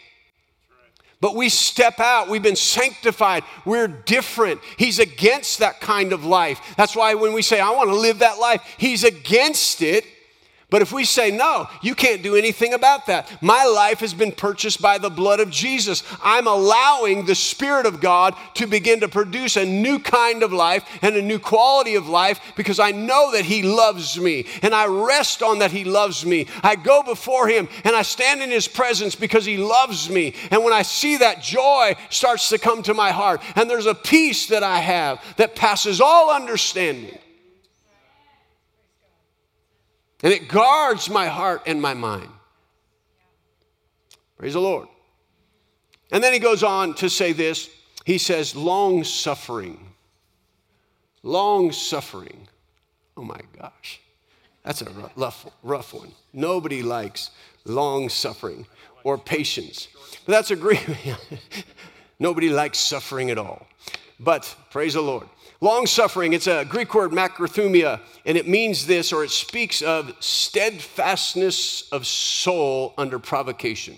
But 1.20 1.34
we 1.34 1.50
step 1.50 2.00
out. 2.00 2.28
We've 2.28 2.42
been 2.42 2.56
sanctified. 2.56 3.44
We're 3.64 3.88
different. 3.88 4.60
He's 4.78 4.98
against 4.98 5.58
that 5.58 5.80
kind 5.80 6.12
of 6.12 6.24
life. 6.24 6.60
That's 6.76 6.96
why 6.96 7.14
when 7.14 7.34
we 7.34 7.42
say, 7.42 7.60
I 7.60 7.70
want 7.70 7.90
to 7.90 7.96
live 7.96 8.20
that 8.20 8.38
life, 8.38 8.62
He's 8.78 9.04
against 9.04 9.82
it. 9.82 10.04
But 10.70 10.82
if 10.82 10.92
we 10.92 11.04
say, 11.04 11.32
no, 11.32 11.68
you 11.82 11.96
can't 11.96 12.22
do 12.22 12.36
anything 12.36 12.74
about 12.74 13.06
that. 13.06 13.42
My 13.42 13.64
life 13.64 13.98
has 14.00 14.14
been 14.14 14.30
purchased 14.30 14.80
by 14.80 14.98
the 14.98 15.10
blood 15.10 15.40
of 15.40 15.50
Jesus. 15.50 16.04
I'm 16.22 16.46
allowing 16.46 17.26
the 17.26 17.34
Spirit 17.34 17.86
of 17.86 18.00
God 18.00 18.36
to 18.54 18.68
begin 18.68 19.00
to 19.00 19.08
produce 19.08 19.56
a 19.56 19.66
new 19.66 19.98
kind 19.98 20.44
of 20.44 20.52
life 20.52 20.84
and 21.02 21.16
a 21.16 21.22
new 21.22 21.40
quality 21.40 21.96
of 21.96 22.08
life 22.08 22.40
because 22.56 22.78
I 22.78 22.92
know 22.92 23.32
that 23.32 23.44
He 23.44 23.64
loves 23.64 24.18
me 24.18 24.46
and 24.62 24.72
I 24.72 24.86
rest 24.86 25.42
on 25.42 25.58
that 25.58 25.72
He 25.72 25.82
loves 25.82 26.24
me. 26.24 26.46
I 26.62 26.76
go 26.76 27.02
before 27.02 27.48
Him 27.48 27.68
and 27.82 27.96
I 27.96 28.02
stand 28.02 28.40
in 28.40 28.50
His 28.50 28.68
presence 28.68 29.16
because 29.16 29.44
He 29.44 29.56
loves 29.56 30.08
me. 30.08 30.34
And 30.52 30.62
when 30.62 30.72
I 30.72 30.82
see 30.82 31.16
that, 31.16 31.42
joy 31.42 31.96
starts 32.10 32.48
to 32.50 32.58
come 32.58 32.84
to 32.84 32.94
my 32.94 33.10
heart. 33.10 33.42
And 33.56 33.68
there's 33.68 33.86
a 33.86 33.94
peace 33.94 34.46
that 34.46 34.62
I 34.62 34.78
have 34.78 35.20
that 35.36 35.56
passes 35.56 36.00
all 36.00 36.30
understanding. 36.30 37.18
And 40.22 40.32
it 40.32 40.48
guards 40.48 41.08
my 41.08 41.26
heart 41.26 41.62
and 41.66 41.80
my 41.80 41.94
mind. 41.94 42.28
Praise 44.36 44.52
the 44.54 44.60
Lord. 44.60 44.88
And 46.12 46.22
then 46.22 46.32
he 46.32 46.38
goes 46.38 46.62
on 46.62 46.94
to 46.94 47.08
say 47.08 47.32
this. 47.32 47.70
He 48.04 48.18
says, 48.18 48.56
long 48.56 49.04
suffering. 49.04 49.92
Long 51.22 51.72
suffering. 51.72 52.48
Oh 53.16 53.22
my 53.22 53.40
gosh. 53.58 54.00
That's 54.64 54.82
a 54.82 54.90
rough, 55.16 55.46
rough 55.62 55.94
one. 55.94 56.12
Nobody 56.32 56.82
likes 56.82 57.30
long 57.64 58.08
suffering 58.08 58.66
or 59.04 59.16
patience. 59.18 59.88
But 60.26 60.32
that's 60.32 60.50
a 60.50 60.56
great, 60.56 60.86
nobody 62.18 62.50
likes 62.50 62.78
suffering 62.78 63.30
at 63.30 63.38
all. 63.38 63.66
But 64.18 64.54
praise 64.70 64.94
the 64.94 65.00
Lord. 65.00 65.26
Long 65.62 65.86
suffering, 65.86 66.32
it's 66.32 66.46
a 66.46 66.64
Greek 66.64 66.94
word 66.94 67.10
macrothumia, 67.10 68.00
and 68.24 68.38
it 68.38 68.48
means 68.48 68.86
this, 68.86 69.12
or 69.12 69.24
it 69.24 69.30
speaks 69.30 69.82
of 69.82 70.14
steadfastness 70.18 71.88
of 71.92 72.06
soul 72.06 72.94
under 72.96 73.18
provocation. 73.18 73.96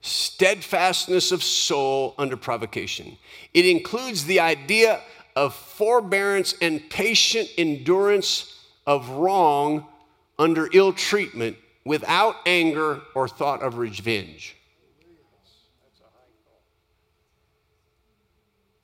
Steadfastness 0.00 1.30
of 1.30 1.44
soul 1.44 2.14
under 2.18 2.36
provocation. 2.36 3.16
It 3.54 3.66
includes 3.66 4.24
the 4.24 4.40
idea 4.40 5.00
of 5.36 5.54
forbearance 5.54 6.54
and 6.60 6.90
patient 6.90 7.48
endurance 7.56 8.60
of 8.84 9.08
wrong 9.10 9.86
under 10.40 10.68
ill 10.72 10.92
treatment 10.92 11.56
without 11.84 12.34
anger 12.46 13.00
or 13.14 13.28
thought 13.28 13.62
of 13.62 13.78
revenge. 13.78 14.56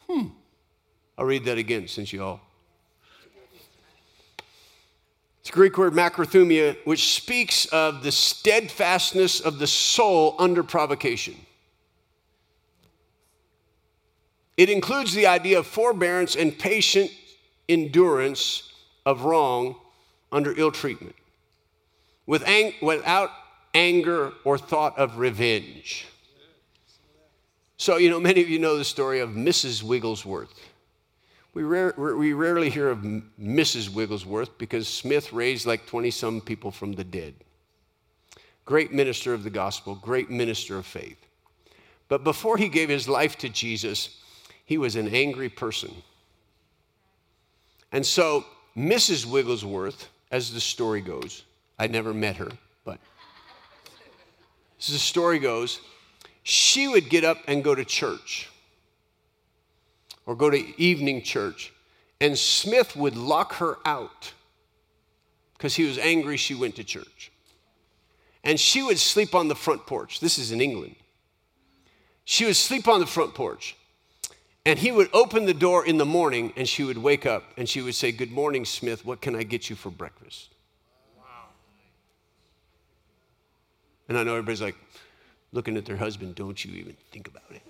Hmm. 0.09 0.28
I'll 1.17 1.27
read 1.27 1.45
that 1.45 1.59
again 1.59 1.89
since 1.89 2.12
you 2.12 2.23
all. 2.25 2.41
It's 5.41 5.51
a 5.51 5.53
Greek 5.53 5.77
word 5.77 5.93
macrothumia, 5.93 6.77
which 6.85 7.12
speaks 7.15 7.67
of 7.67 8.03
the 8.03 8.11
steadfastness 8.11 9.41
of 9.41 9.59
the 9.59 9.67
soul 9.67 10.35
under 10.39 10.62
provocation. 10.62 11.37
It 14.57 14.71
includes 14.71 15.12
the 15.12 15.27
idea 15.27 15.59
of 15.59 15.67
forbearance 15.67 16.35
and 16.35 16.59
patient 16.59 17.11
endurance 17.69 18.73
of 19.05 19.23
wrong 19.25 19.77
under 20.33 20.59
ill 20.59 20.73
treatment, 20.73 21.15
with 22.27 22.43
ang- 22.49 22.75
without 22.81 23.31
anger 23.75 24.33
or 24.45 24.57
thought 24.57 24.99
of 24.99 25.19
revenge. 25.19 26.07
So, 27.77 27.97
you 27.99 28.09
know, 28.09 28.21
many 28.21 28.41
of 28.41 28.49
you 28.49 28.59
know 28.59 28.79
the 28.79 28.85
story 28.85 29.21
of 29.21 29.31
Mrs. 29.31 29.83
Wigglesworth. 29.83 30.49
We, 31.55 31.62
rare, 31.62 31.94
we 31.96 32.32
rarely 32.32 32.68
hear 32.68 32.90
of 32.90 32.98
Mrs. 33.40 33.88
Wigglesworth 33.88 34.59
because 34.59 34.88
Smith 34.88 35.32
raised 35.32 35.66
like 35.66 35.86
20 35.86 36.11
some 36.11 36.40
people 36.40 36.72
from 36.72 36.92
the 36.92 37.05
dead. 37.05 37.34
Great 38.64 38.92
minister 38.92 39.32
of 39.32 39.44
the 39.44 39.50
gospel, 39.50 39.94
great 39.94 40.30
minister 40.30 40.76
of 40.76 40.84
faith. 40.84 41.24
But 42.09 42.24
before 42.24 42.57
he 42.57 42.68
gave 42.68 42.88
his 42.88 43.09
life 43.09 43.38
to 43.38 43.48
Jesus, 43.48 44.20
he 44.64 44.78
was 44.78 44.96
an 44.96 45.09
angry 45.14 45.48
person. 45.48 45.92
And 47.92 48.05
so, 48.05 48.44
Mrs. 48.76 49.24
Wigglesworth, 49.24 50.09
as 50.32 50.52
the 50.52 50.61
story 50.61 51.00
goes, 51.00 51.44
I 51.78 51.86
never 51.86 52.12
met 52.12 52.36
her, 52.36 52.50
but 52.84 52.98
as 54.80 54.88
the 54.88 54.98
story 54.98 55.38
goes, 55.38 55.80
she 56.42 56.88
would 56.88 57.09
get 57.09 57.22
up 57.22 57.38
and 57.46 57.62
go 57.62 57.74
to 57.74 57.84
church 57.84 58.50
or 60.27 60.35
go 60.35 60.51
to 60.51 60.81
evening 60.81 61.22
church. 61.22 61.72
And 62.20 62.39
Smith 62.39 62.97
would 62.97 63.16
lock 63.16 63.55
her 63.55 63.77
out 63.85 64.33
because 65.55 65.75
he 65.75 65.85
was 65.85 65.99
angry 65.99 66.37
she 66.37 66.55
went 66.55 66.77
to 66.77 66.85
church. 66.85 67.33
And 68.43 68.61
she 68.61 68.83
would 68.83 68.99
sleep 68.99 69.35
on 69.35 69.49
the 69.49 69.55
front 69.55 69.87
porch. 69.87 70.20
This 70.20 70.39
is 70.39 70.53
in 70.53 70.61
England. 70.61 70.97
She 72.25 72.45
would 72.45 72.57
sleep 72.57 72.89
on 72.89 73.01
the 73.01 73.07
front 73.07 73.35
porch. 73.35 73.77
And 74.66 74.79
he 74.79 74.91
would 74.93 75.11
open 75.12 75.45
the 75.45 75.55
door 75.55 75.85
in 75.85 75.99
the 75.99 76.07
morning 76.07 76.53
and 76.57 76.66
she 76.66 76.85
would 76.85 76.97
wake 76.97 77.27
up 77.27 77.45
and 77.59 77.68
she 77.68 77.83
would 77.83 77.95
say, 77.95 78.12
Good 78.12 78.31
morning, 78.31 78.64
Smith. 78.64 79.05
What 79.05 79.20
can 79.20 79.37
I 79.37 79.43
get 79.43 79.68
you 79.68 79.77
for 79.77 79.91
breakfast? 79.91 80.55
Wow. 81.18 81.25
And 84.09 84.16
I 84.16 84.22
know 84.22 84.33
everybody's 84.33 84.62
like 84.62 84.77
looking 85.53 85.77
at 85.77 85.85
their 85.85 85.99
husband, 85.99 86.35
Don't 86.35 86.64
you 86.64 86.72
even 86.77 86.97
think 87.11 87.29
about 87.29 87.51
it. 87.51 87.62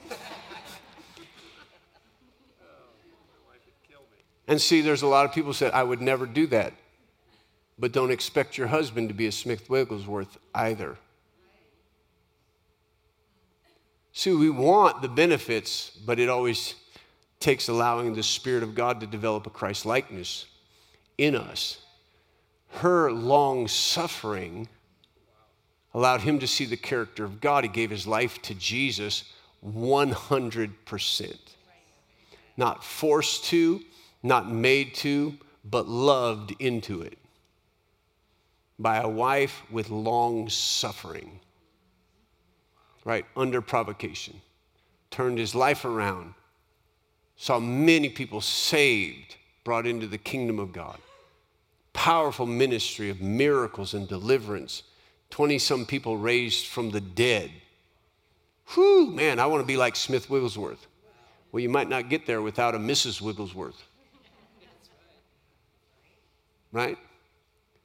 And 4.47 4.61
see, 4.61 4.81
there's 4.81 5.03
a 5.03 5.07
lot 5.07 5.25
of 5.25 5.33
people 5.33 5.53
said, 5.53 5.73
I 5.73 5.83
would 5.83 6.01
never 6.01 6.27
do 6.27 6.47
that. 6.49 6.75
But 7.79 7.93
don't 7.93 8.11
expect 8.11 8.57
your 8.59 8.69
husband 8.69 9.09
to 9.09 9.15
be 9.15 9.27
a 9.27 9.33
Smith 9.33 9.69
Wigglesworth 9.69 10.39
either. 10.55 10.97
See, 14.13 14.33
we 14.33 14.51
want 14.51 15.03
the 15.03 15.09
benefits, 15.09 15.91
but 15.91 16.21
it 16.21 16.29
always 16.29 16.75
takes 17.41 17.69
allowing 17.69 18.15
the 18.15 18.23
Spirit 18.23 18.63
of 18.63 18.75
God 18.75 19.01
to 19.01 19.07
develop 19.07 19.47
a 19.47 19.51
Christ 19.51 19.85
likeness 19.85 20.47
in 21.19 21.35
us. 21.35 21.81
Her 22.69 23.11
long 23.11 23.67
suffering 23.67 24.69
allowed 25.93 26.21
him 26.21 26.39
to 26.41 26.47
see 26.47 26.65
the 26.65 26.77
character 26.77 27.25
of 27.25 27.41
God. 27.41 27.65
He 27.65 27.69
gave 27.69 27.91
his 27.91 28.07
life 28.07 28.41
to 28.43 28.55
Jesus 28.55 29.25
100%. 29.67 31.37
Not 32.57 32.85
forced 32.85 33.45
to, 33.47 33.81
not 34.25 34.51
made 34.51 34.95
to, 34.95 35.37
but 35.65 35.87
loved 35.87 36.55
into 36.59 37.03
it 37.03 37.19
by 38.79 38.97
a 38.97 39.09
wife 39.09 39.63
with 39.71 39.91
long 39.91 40.49
suffering, 40.49 41.39
right? 43.05 43.25
Under 43.37 43.61
provocation. 43.61 44.41
Turned 45.11 45.39
his 45.39 45.55
life 45.55 45.85
around, 45.85 46.35
saw 47.37 47.61
many 47.61 48.09
people 48.09 48.41
saved, 48.41 49.37
brought 49.63 49.87
into 49.87 50.09
the 50.09 50.19
kingdom 50.19 50.59
of 50.59 50.73
God. 50.73 50.99
Powerful 51.93 52.47
ministry 52.47 53.11
of 53.11 53.21
miracles 53.21 53.95
and 53.95 54.09
deliverance. 54.09 54.83
20 55.31 55.59
some 55.59 55.87
people 55.87 56.17
raised 56.17 56.67
from 56.67 56.91
the 56.91 57.01
dead. 57.01 57.51
Whew, 58.75 59.13
man, 59.13 59.39
I 59.39 59.47
want 59.47 59.63
to 59.63 59.67
be 59.67 59.77
like 59.77 59.95
Smith 59.95 60.29
Wigglesworth. 60.29 60.87
Well, 61.53 61.61
you 61.61 61.69
might 61.69 61.89
not 61.89 62.09
get 62.09 62.27
there 62.27 62.43
without 62.43 62.75
a 62.75 62.79
Mrs. 62.79 63.21
Wigglesworth 63.21 63.85
right? 66.75 66.99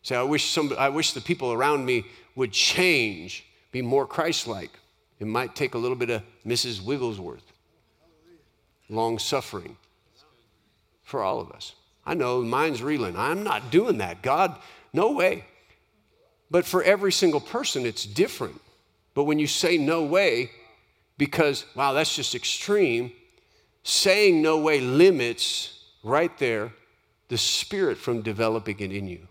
Say, 0.01 0.15
I 0.15 0.23
wish, 0.23 0.51
some, 0.51 0.73
I 0.77 0.89
wish 0.89 1.13
the 1.13 1.21
people 1.21 1.53
around 1.53 1.85
me 1.85 2.03
would 2.35 2.51
change, 2.51 3.45
be 3.71 3.81
more 3.81 4.05
Christ 4.05 4.47
like. 4.47 4.71
It 5.19 5.27
might 5.27 5.55
take 5.55 5.75
a 5.75 5.77
little 5.77 5.95
bit 5.95 6.09
of 6.09 6.23
Mrs. 6.45 6.81
Wigglesworth, 6.81 7.43
long 8.89 9.19
suffering 9.19 9.77
for 11.03 11.21
all 11.21 11.39
of 11.39 11.51
us. 11.51 11.73
I 12.05 12.15
know 12.15 12.41
mine's 12.41 12.81
reeling. 12.81 13.15
I'm 13.15 13.43
not 13.43 13.69
doing 13.69 13.99
that. 13.99 14.23
God, 14.23 14.57
no 14.91 15.11
way. 15.11 15.45
But 16.49 16.65
for 16.65 16.81
every 16.81 17.11
single 17.11 17.41
person, 17.41 17.85
it's 17.85 18.05
different. 18.05 18.59
But 19.13 19.25
when 19.25 19.37
you 19.37 19.45
say 19.45 19.77
no 19.77 20.03
way, 20.03 20.49
because, 21.17 21.65
wow, 21.75 21.93
that's 21.93 22.15
just 22.15 22.33
extreme, 22.33 23.11
saying 23.83 24.41
no 24.41 24.57
way 24.57 24.79
limits 24.79 25.77
right 26.03 26.35
there 26.39 26.71
the 27.29 27.37
Spirit 27.37 27.97
from 27.97 28.21
developing 28.21 28.79
it 28.79 28.91
in 28.91 29.07
you. 29.07 29.27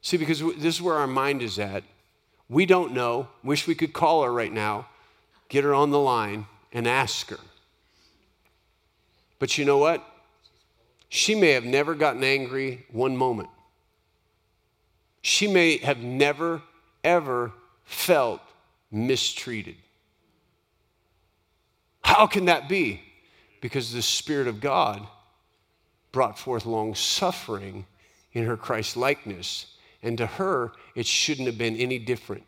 See, 0.00 0.16
because 0.16 0.38
this 0.38 0.76
is 0.76 0.82
where 0.82 0.96
our 0.96 1.06
mind 1.06 1.42
is 1.42 1.58
at. 1.58 1.82
We 2.48 2.64
don't 2.64 2.94
know. 2.94 3.28
Wish 3.42 3.66
we 3.66 3.74
could 3.74 3.92
call 3.92 4.22
her 4.22 4.32
right 4.32 4.52
now, 4.52 4.86
get 5.48 5.64
her 5.64 5.74
on 5.74 5.90
the 5.90 5.98
line, 5.98 6.46
and 6.72 6.86
ask 6.86 7.28
her. 7.30 7.40
But 9.40 9.58
you 9.58 9.64
know 9.64 9.78
what? 9.78 10.04
She 11.08 11.34
may 11.34 11.50
have 11.50 11.64
never 11.64 11.94
gotten 11.94 12.22
angry 12.22 12.86
one 12.90 13.16
moment. 13.16 13.48
She 15.22 15.48
may 15.48 15.78
have 15.78 15.98
never, 15.98 16.62
ever 17.02 17.52
felt 17.84 18.40
mistreated. 18.92 19.76
How 22.02 22.28
can 22.28 22.44
that 22.44 22.68
be? 22.68 23.02
Because 23.60 23.92
the 23.92 24.02
Spirit 24.02 24.46
of 24.46 24.60
God 24.60 25.04
brought 26.16 26.38
forth 26.38 26.64
long 26.64 26.94
suffering 26.94 27.84
in 28.32 28.46
her 28.46 28.56
Christ 28.56 28.96
likeness. 28.96 29.66
And 30.02 30.16
to 30.16 30.24
her, 30.24 30.72
it 30.94 31.04
shouldn't 31.04 31.46
have 31.46 31.58
been 31.58 31.76
any 31.76 31.98
different. 31.98 32.44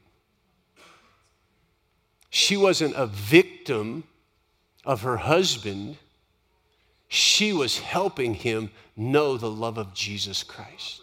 She 2.30 2.56
wasn't 2.56 2.94
a 2.96 3.06
victim 3.06 4.04
of 4.86 5.02
her 5.02 5.18
husband, 5.18 5.98
she 7.08 7.52
was 7.52 7.78
helping 7.78 8.32
him 8.32 8.70
know 8.96 9.36
the 9.36 9.50
love 9.50 9.76
of 9.76 9.92
Jesus 9.92 10.42
Christ. 10.42 11.02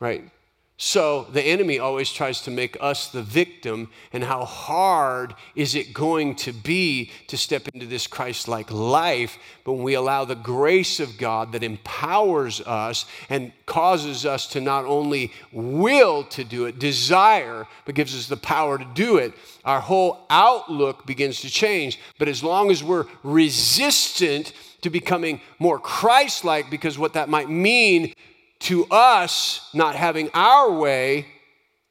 Right? 0.00 0.30
So 0.78 1.28
the 1.32 1.42
enemy 1.42 1.78
always 1.78 2.10
tries 2.10 2.40
to 2.40 2.50
make 2.50 2.76
us 2.80 3.08
the 3.08 3.22
victim, 3.22 3.88
and 4.12 4.24
how 4.24 4.44
hard 4.44 5.34
is 5.54 5.76
it 5.76 5.94
going 5.94 6.34
to 6.36 6.52
be 6.52 7.12
to 7.28 7.36
step 7.36 7.68
into 7.72 7.86
this 7.86 8.08
Christ 8.08 8.48
like 8.48 8.68
life? 8.72 9.38
But 9.62 9.74
when 9.74 9.84
we 9.84 9.94
allow 9.94 10.24
the 10.24 10.34
grace 10.34 10.98
of 10.98 11.18
God 11.18 11.52
that 11.52 11.62
empowers 11.62 12.60
us 12.62 13.06
and 13.28 13.52
causes 13.64 14.26
us 14.26 14.48
to 14.48 14.60
not 14.60 14.84
only 14.84 15.30
will 15.52 16.24
to 16.24 16.42
do 16.42 16.64
it, 16.64 16.80
desire, 16.80 17.68
but 17.84 17.94
gives 17.94 18.16
us 18.16 18.26
the 18.26 18.36
power 18.36 18.76
to 18.76 18.86
do 18.92 19.18
it, 19.18 19.34
our 19.64 19.80
whole 19.80 20.26
outlook 20.30 21.06
begins 21.06 21.42
to 21.42 21.50
change. 21.50 22.00
But 22.18 22.26
as 22.26 22.42
long 22.42 22.72
as 22.72 22.82
we're 22.82 23.06
resistant 23.22 24.52
to 24.80 24.90
becoming 24.90 25.40
more 25.60 25.78
Christ 25.78 26.44
like, 26.44 26.70
because 26.70 26.98
what 26.98 27.12
that 27.12 27.28
might 27.28 27.48
mean 27.48 28.14
to 28.62 28.86
us 28.86 29.68
not 29.74 29.94
having 29.94 30.30
our 30.34 30.70
way, 30.70 31.26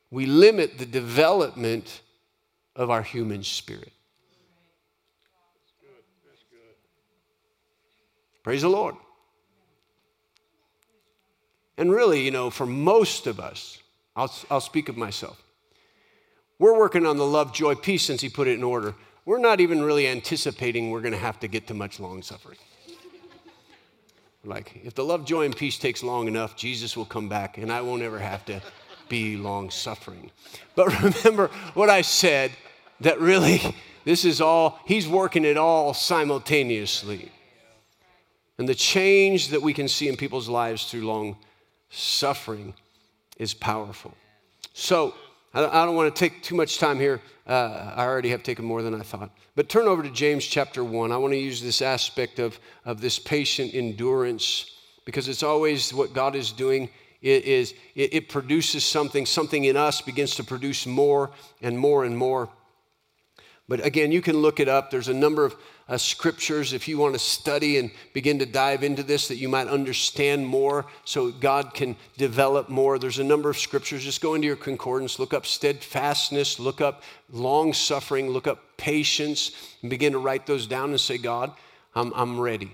we 0.10 0.26
limit 0.26 0.78
the 0.78 0.86
development 0.86 2.02
of 2.76 2.90
our 2.90 3.02
human 3.02 3.44
spirit. 3.44 3.92
Praise 8.44 8.62
the 8.62 8.70
Lord. 8.70 8.96
And 11.78 11.92
really, 11.92 12.22
you 12.22 12.32
know, 12.32 12.50
for 12.50 12.66
most 12.66 13.28
of 13.28 13.40
us, 13.40 13.80
I'll, 14.16 14.32
I'll 14.50 14.62
speak 14.62 14.90
of 14.90 14.98
myself. 14.98 15.42
We're 16.60 16.78
working 16.78 17.06
on 17.06 17.18
the 17.18 17.26
love, 17.26 17.54
joy, 17.54 17.76
peace 17.76 18.04
since 18.04 18.22
he 18.22 18.30
put 18.30 18.48
it 18.48 18.58
in 18.58 18.64
order. 18.64 18.94
We're 19.26 19.40
not 19.40 19.60
even 19.60 19.82
really 19.82 20.08
anticipating 20.08 20.90
we're 20.90 21.02
going 21.02 21.14
to 21.14 21.20
have 21.20 21.40
to 21.40 21.48
get 21.48 21.68
to 21.68 21.74
much 21.74 22.00
long 22.00 22.22
suffering. 22.22 22.58
Like, 24.44 24.82
if 24.84 24.96
the 24.96 25.04
love, 25.04 25.26
joy, 25.26 25.46
and 25.46 25.56
peace 25.56 25.78
takes 25.78 26.02
long 26.02 26.28
enough, 26.28 26.56
Jesus 26.56 26.98
will 26.98 27.06
come 27.06 27.30
back 27.30 27.58
and 27.58 27.72
I 27.72 27.82
won't 27.82 28.02
ever 28.02 28.20
have 28.20 28.44
to 28.46 28.62
be 29.08 29.38
long 29.38 29.70
suffering. 29.70 30.32
But 30.76 31.02
remember 31.26 31.52
what 31.74 31.90
I 31.90 32.02
said 32.02 32.52
that 33.02 33.20
really, 33.20 33.62
this 34.04 34.26
is 34.26 34.42
all, 34.42 34.80
He's 34.86 35.08
working 35.08 35.46
it 35.46 35.58
all 35.58 35.94
simultaneously. 35.94 37.32
And 38.58 38.68
the 38.68 38.76
change 38.76 39.50
that 39.50 39.62
we 39.62 39.74
can 39.74 39.88
see 39.88 40.08
in 40.08 40.18
people's 40.18 40.50
lives 40.50 40.86
through 40.86 41.06
long 41.06 41.38
suffering 41.90 42.74
is 43.38 43.54
powerful. 43.54 44.14
So, 44.74 45.14
I 45.54 45.86
don't 45.86 45.96
want 45.96 46.14
to 46.16 46.18
take 46.18 46.42
too 46.42 46.56
much 46.56 46.80
time 46.80 46.98
here. 46.98 47.22
Uh, 47.46 47.92
I 47.96 48.06
already 48.06 48.30
have 48.30 48.42
taken 48.42 48.64
more 48.64 48.82
than 48.82 48.96
I 48.96 49.02
thought. 49.02 49.32
But 49.56 49.68
turn 49.68 49.86
over 49.86 50.02
to 50.02 50.10
James 50.10 50.46
chapter 50.46 50.82
1. 50.82 51.12
I 51.12 51.18
want 51.18 51.34
to 51.34 51.38
use 51.38 51.62
this 51.62 51.82
aspect 51.82 52.40
of, 52.40 52.58
of 52.86 53.02
this 53.02 53.20
patient 53.20 53.74
endurance 53.74 54.72
because 55.04 55.28
it's 55.28 55.44
always 55.44 55.94
what 55.94 56.14
God 56.14 56.36
is 56.36 56.54
doing. 56.54 56.90
It, 57.22 57.44
is, 57.44 57.74
it, 57.96 58.14
it 58.14 58.30
produces 58.30 58.86
something, 58.86 59.26
something 59.26 59.66
in 59.66 59.76
us 59.76 60.00
begins 60.02 60.36
to 60.36 60.44
produce 60.44 60.88
more 60.88 61.32
and 61.62 61.78
more 61.78 62.06
and 62.06 62.18
more. 62.18 62.50
But 63.68 63.86
again, 63.86 64.12
you 64.14 64.22
can 64.22 64.38
look 64.38 64.62
it 64.62 64.70
up. 64.70 64.90
There's 64.90 65.10
a 65.10 65.14
number 65.14 65.44
of 65.44 65.56
uh, 65.92 65.98
scriptures 65.98 66.72
if 66.72 66.88
you 66.88 66.98
want 66.98 67.14
to 67.14 67.20
study 67.20 67.78
and 67.78 67.92
begin 68.14 68.40
to 68.40 68.46
dive 68.46 68.82
into 68.82 69.04
this 69.04 69.28
that 69.28 69.36
you 69.36 69.50
might 69.50 69.68
understand 69.68 70.48
more 70.48 70.86
so 71.04 71.32
God 71.32 71.74
can 71.74 71.98
develop 72.18 72.70
more. 72.70 72.98
There's 72.98 73.20
a 73.20 73.26
number 73.26 73.50
of 73.50 73.58
scriptures. 73.58 74.02
Just 74.02 74.22
go 74.22 74.34
into 74.34 74.48
your 74.48 74.56
concordance, 74.56 75.20
look 75.20 75.34
up 75.34 75.46
steadfastness, 75.46 76.60
look 76.60 76.80
up 76.80 77.04
long 77.30 77.74
suffering, 77.74 78.30
look 78.30 78.48
up 78.48 78.78
patience, 78.78 79.52
and 79.82 79.90
begin 79.90 80.14
to 80.14 80.20
write 80.20 80.46
those 80.48 80.66
down 80.66 80.92
and 80.92 81.00
say, 81.00 81.18
God, 81.18 81.52
I'm, 81.94 82.14
I'm 82.16 82.40
ready. 82.40 82.72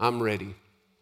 I'm 0.00 0.22
ready. 0.22 0.54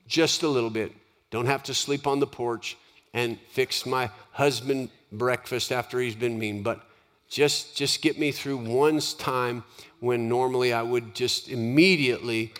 Just 0.08 0.42
a 0.42 0.48
little 0.48 0.70
bit. 0.70 0.90
Don't 1.30 1.46
have 1.46 1.62
to 1.64 1.74
sleep 1.74 2.08
on 2.08 2.18
the 2.18 2.26
porch 2.26 2.76
and 3.14 3.38
fix 3.52 3.86
my 3.86 4.10
husband 4.32 4.90
breakfast 5.12 5.70
after 5.70 6.00
he's 6.00 6.16
been 6.16 6.36
mean, 6.36 6.64
but 6.64 6.84
just, 7.30 7.76
just 7.76 8.02
get 8.02 8.18
me 8.18 8.32
through 8.32 8.56
one 8.56 9.00
time 9.18 9.62
when 10.00 10.28
normally 10.28 10.72
I 10.72 10.82
would 10.82 11.14
just 11.14 11.48
immediately 11.48 12.52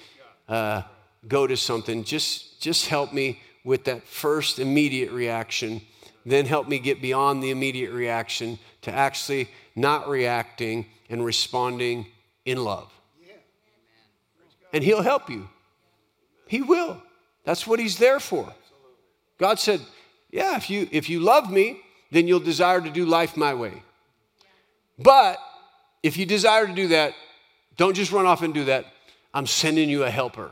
uh, 0.49 0.83
go 1.27 1.47
to 1.47 1.57
something. 1.57 2.05
Just, 2.05 2.61
just 2.61 2.87
help 2.87 3.13
me 3.13 3.41
with 3.65 3.85
that 3.85 4.05
first 4.05 4.61
immediate 4.61 5.11
reaction. 5.11 5.81
Then 6.25 6.47
help 6.47 6.69
me 6.69 6.79
get 6.79 7.03
beyond 7.03 7.43
the 7.43 7.51
immediate 7.51 7.91
reaction 7.91 8.61
to 8.83 8.93
actually 8.93 9.49
not 9.75 10.09
reacting 10.09 10.87
and 11.09 11.25
responding 11.25 12.07
in 12.45 12.63
love. 12.63 12.93
And 14.73 14.85
He'll 14.85 15.03
help 15.03 15.29
you. 15.29 15.49
He 16.47 16.63
will. 16.63 17.03
That's 17.45 17.67
what 17.67 17.81
He's 17.81 17.99
there 17.99 18.21
for. 18.21 18.55
God 19.37 19.59
said, 19.59 19.81
Yeah, 20.31 20.57
if 20.57 20.71
you, 20.71 20.89
if 20.93 21.11
you 21.11 21.19
love 21.19 21.51
me, 21.51 21.81
then 22.13 22.29
you'll 22.29 22.39
desire 22.39 22.81
to 22.81 22.91
do 22.91 23.05
life 23.05 23.37
my 23.37 23.53
way. 23.53 23.83
But 25.01 25.39
if 26.03 26.17
you 26.17 26.27
desire 26.27 26.67
to 26.67 26.75
do 26.75 26.89
that, 26.89 27.15
don't 27.77 27.95
just 27.95 28.13
run 28.13 28.27
off 28.27 28.43
and 28.43 28.53
do 28.53 28.67
that. 28.67 28.85
I'm 29.33 29.47
sending 29.47 29.89
you 29.89 30.05
a 30.05 30.11
helper. 30.11 30.51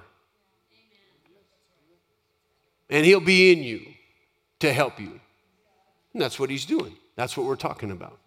And 2.88 3.04
he'll 3.04 3.20
be 3.20 3.52
in 3.52 3.62
you 3.62 3.82
to 4.60 4.72
help 4.72 4.98
you. 4.98 5.20
And 6.14 6.22
that's 6.22 6.40
what 6.40 6.48
he's 6.48 6.64
doing. 6.64 6.96
That's 7.16 7.36
what 7.36 7.46
we're 7.46 7.56
talking 7.56 7.90
about. 7.90 8.18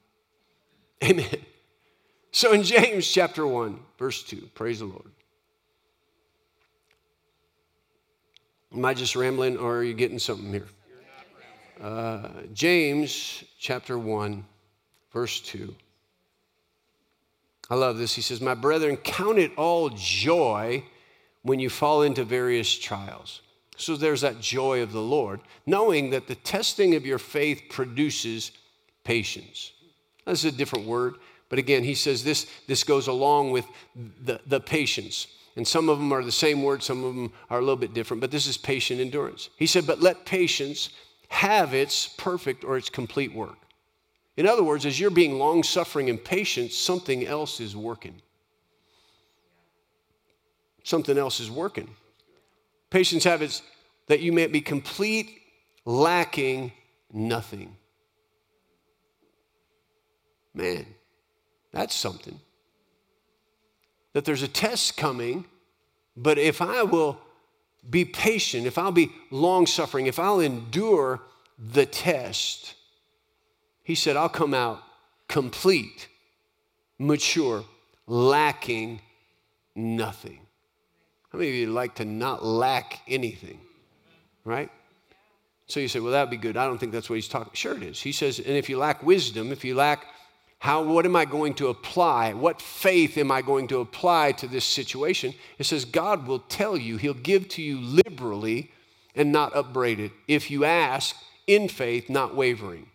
Amen. 1.03 1.25
So 2.31 2.53
in 2.53 2.63
James 2.63 3.07
chapter 3.07 3.45
1, 3.47 3.79
verse 3.97 4.23
2, 4.23 4.49
praise 4.53 4.79
the 4.79 4.85
Lord. 4.85 5.11
Am 8.73 8.85
I 8.85 8.93
just 8.93 9.15
rambling 9.15 9.57
or 9.57 9.77
are 9.77 9.83
you 9.83 9.93
getting 9.93 10.19
something 10.19 10.49
here? 10.49 10.67
Uh, 11.81 12.29
James 12.53 13.43
chapter 13.59 13.97
1, 13.97 14.45
verse 15.11 15.41
2. 15.41 15.75
I 17.71 17.75
love 17.75 17.97
this. 17.97 18.13
He 18.13 18.21
says, 18.21 18.41
My 18.41 18.53
brethren, 18.53 18.97
count 18.97 19.39
it 19.39 19.53
all 19.55 19.89
joy 19.89 20.83
when 21.41 21.59
you 21.59 21.69
fall 21.69 22.01
into 22.01 22.25
various 22.25 22.77
trials. 22.77 23.41
So 23.77 23.95
there's 23.95 24.21
that 24.21 24.41
joy 24.41 24.83
of 24.83 24.91
the 24.91 25.01
Lord, 25.01 25.39
knowing 25.65 26.09
that 26.09 26.27
the 26.27 26.35
testing 26.35 26.95
of 26.95 27.05
your 27.05 27.17
faith 27.17 27.63
produces 27.69 28.51
patience. 29.05 29.71
That's 30.25 30.43
a 30.43 30.51
different 30.51 30.85
word, 30.85 31.15
but 31.47 31.59
again, 31.59 31.83
he 31.83 31.95
says 31.95 32.23
this, 32.23 32.45
this 32.67 32.83
goes 32.83 33.07
along 33.07 33.51
with 33.51 33.65
the, 33.95 34.41
the 34.45 34.59
patience. 34.59 35.27
And 35.55 35.67
some 35.67 35.89
of 35.89 35.97
them 35.97 36.11
are 36.11 36.23
the 36.23 36.31
same 36.31 36.63
word, 36.63 36.83
some 36.83 37.03
of 37.03 37.15
them 37.15 37.31
are 37.49 37.57
a 37.57 37.61
little 37.61 37.75
bit 37.77 37.93
different, 37.93 38.19
but 38.19 38.31
this 38.31 38.47
is 38.47 38.57
patient 38.57 38.99
endurance. 38.99 39.49
He 39.55 39.65
said, 39.65 39.87
But 39.87 40.01
let 40.01 40.25
patience 40.25 40.89
have 41.29 41.73
its 41.73 42.05
perfect 42.05 42.65
or 42.65 42.75
its 42.75 42.89
complete 42.89 43.33
work 43.33 43.60
in 44.37 44.47
other 44.47 44.63
words, 44.63 44.85
as 44.85 44.99
you're 44.99 45.09
being 45.09 45.37
long 45.37 45.63
suffering 45.63 46.09
and 46.09 46.23
patient, 46.23 46.71
something 46.71 47.25
else 47.25 47.59
is 47.59 47.75
working. 47.75 48.21
Something 50.83 51.17
else 51.17 51.39
is 51.39 51.51
working. 51.51 51.89
Patience 52.89 53.23
habits 53.23 53.61
that 54.07 54.21
you 54.21 54.31
may 54.31 54.47
be 54.47 54.61
complete, 54.61 55.41
lacking 55.85 56.71
nothing. 57.11 57.75
Man, 60.53 60.85
that's 61.71 61.95
something. 61.95 62.39
That 64.13 64.25
there's 64.25 64.43
a 64.43 64.47
test 64.47 64.97
coming, 64.97 65.45
but 66.17 66.37
if 66.37 66.61
I 66.61 66.83
will 66.83 67.17
be 67.89 68.05
patient, 68.05 68.65
if 68.67 68.77
I'll 68.77 68.91
be 68.91 69.11
long 69.29 69.65
suffering, 69.65 70.07
if 70.07 70.19
I'll 70.19 70.39
endure 70.39 71.21
the 71.57 71.85
test, 71.85 72.75
he 73.91 73.95
said, 73.95 74.15
I'll 74.15 74.29
come 74.29 74.53
out 74.53 74.81
complete, 75.27 76.07
mature, 76.97 77.65
lacking 78.07 79.01
nothing. 79.75 80.39
How 81.29 81.39
many 81.39 81.49
of 81.49 81.55
you 81.55 81.67
like 81.67 81.95
to 81.95 82.05
not 82.05 82.45
lack 82.45 83.01
anything? 83.05 83.59
Right? 84.45 84.69
So 85.67 85.81
you 85.81 85.89
say, 85.89 85.99
well, 85.99 86.13
that'd 86.13 86.29
be 86.29 86.37
good. 86.37 86.55
I 86.55 86.67
don't 86.67 86.77
think 86.77 86.93
that's 86.93 87.09
what 87.09 87.15
he's 87.17 87.27
talking. 87.27 87.51
Sure, 87.53 87.75
it 87.75 87.83
is. 87.83 87.99
He 87.99 88.13
says, 88.13 88.39
and 88.39 88.55
if 88.55 88.69
you 88.69 88.77
lack 88.77 89.03
wisdom, 89.03 89.51
if 89.51 89.65
you 89.65 89.75
lack 89.75 90.05
how, 90.59 90.83
what 90.83 91.05
am 91.05 91.17
I 91.17 91.25
going 91.25 91.55
to 91.55 91.67
apply? 91.67 92.31
What 92.31 92.61
faith 92.61 93.17
am 93.17 93.29
I 93.29 93.41
going 93.41 93.67
to 93.69 93.79
apply 93.79 94.31
to 94.33 94.47
this 94.47 94.63
situation? 94.63 95.33
It 95.57 95.65
says, 95.65 95.83
God 95.83 96.27
will 96.27 96.39
tell 96.39 96.77
you, 96.77 96.95
He'll 96.95 97.13
give 97.13 97.49
to 97.49 97.61
you 97.61 97.77
liberally 97.77 98.71
and 99.15 99.33
not 99.33 99.53
upbraid 99.53 99.99
it. 99.99 100.13
If 100.29 100.49
you 100.49 100.63
ask 100.63 101.17
in 101.45 101.67
faith, 101.67 102.09
not 102.09 102.35
wavering. 102.35 102.90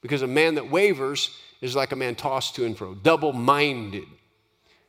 Because 0.00 0.22
a 0.22 0.26
man 0.26 0.54
that 0.54 0.70
wavers 0.70 1.30
is 1.60 1.76
like 1.76 1.92
a 1.92 1.96
man 1.96 2.14
tossed 2.14 2.54
to 2.56 2.64
and 2.64 2.76
fro, 2.76 2.94
double 2.94 3.32
minded. 3.32 4.08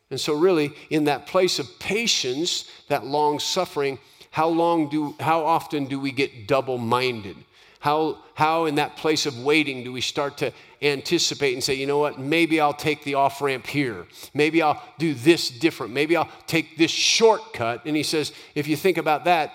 And 0.09 0.20
so, 0.20 0.34
really, 0.34 0.74
in 0.89 1.05
that 1.05 1.28
place 1.28 1.59
of 1.59 1.68
patience, 1.80 2.70
that 2.88 3.05
long 3.05 3.39
suffering, 3.39 3.99
How 4.32 4.47
long 4.47 4.89
do, 4.89 5.14
how 5.20 5.43
often 5.45 5.88
do 5.88 5.99
we 5.99 6.12
get 6.12 6.47
double 6.47 6.78
minded? 6.78 7.36
How, 7.80 8.20
how 8.34 8.66
in 8.66 8.76
that 8.76 8.95
place 8.95 9.26
of 9.26 9.38
waiting 9.43 9.84
do 9.84 9.91
we 9.91 10.01
start 10.01 10.38
to 10.38 10.53
anticipate 10.82 11.53
and 11.53 11.64
say, 11.64 11.74
you 11.74 11.86
know 11.86 11.99
what, 11.99 12.18
maybe 12.18 12.62
I'll 12.62 12.74
take 12.74 13.03
the 13.03 13.16
off 13.16 13.41
ramp 13.41 13.68
here. 13.68 14.05
Maybe 14.34 14.62
I'll 14.62 14.82
do 14.97 15.14
this 15.14 15.49
different. 15.49 15.91
Maybe 15.91 16.16
I'll 16.16 16.30
take 16.47 16.78
this 16.78 16.91
shortcut. 16.91 17.86
And 17.86 17.95
he 17.95 18.03
says, 18.03 18.32
if 18.55 18.68
you 18.68 18.78
think 18.78 18.97
about 18.97 19.26
that, 19.26 19.51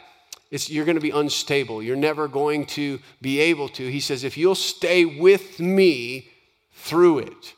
you're 0.51 0.85
going 0.85 0.97
to 0.97 1.01
be 1.01 1.11
unstable. 1.11 1.83
You're 1.83 1.97
never 1.97 2.29
going 2.29 2.67
to 2.67 3.01
be 3.21 3.41
able 3.41 3.69
to. 3.71 3.91
He 3.91 4.01
says, 4.01 4.25
if 4.25 4.37
you'll 4.37 4.55
stay 4.55 5.05
with 5.05 5.59
me 5.59 6.29
through 6.73 7.19
it. 7.21 7.55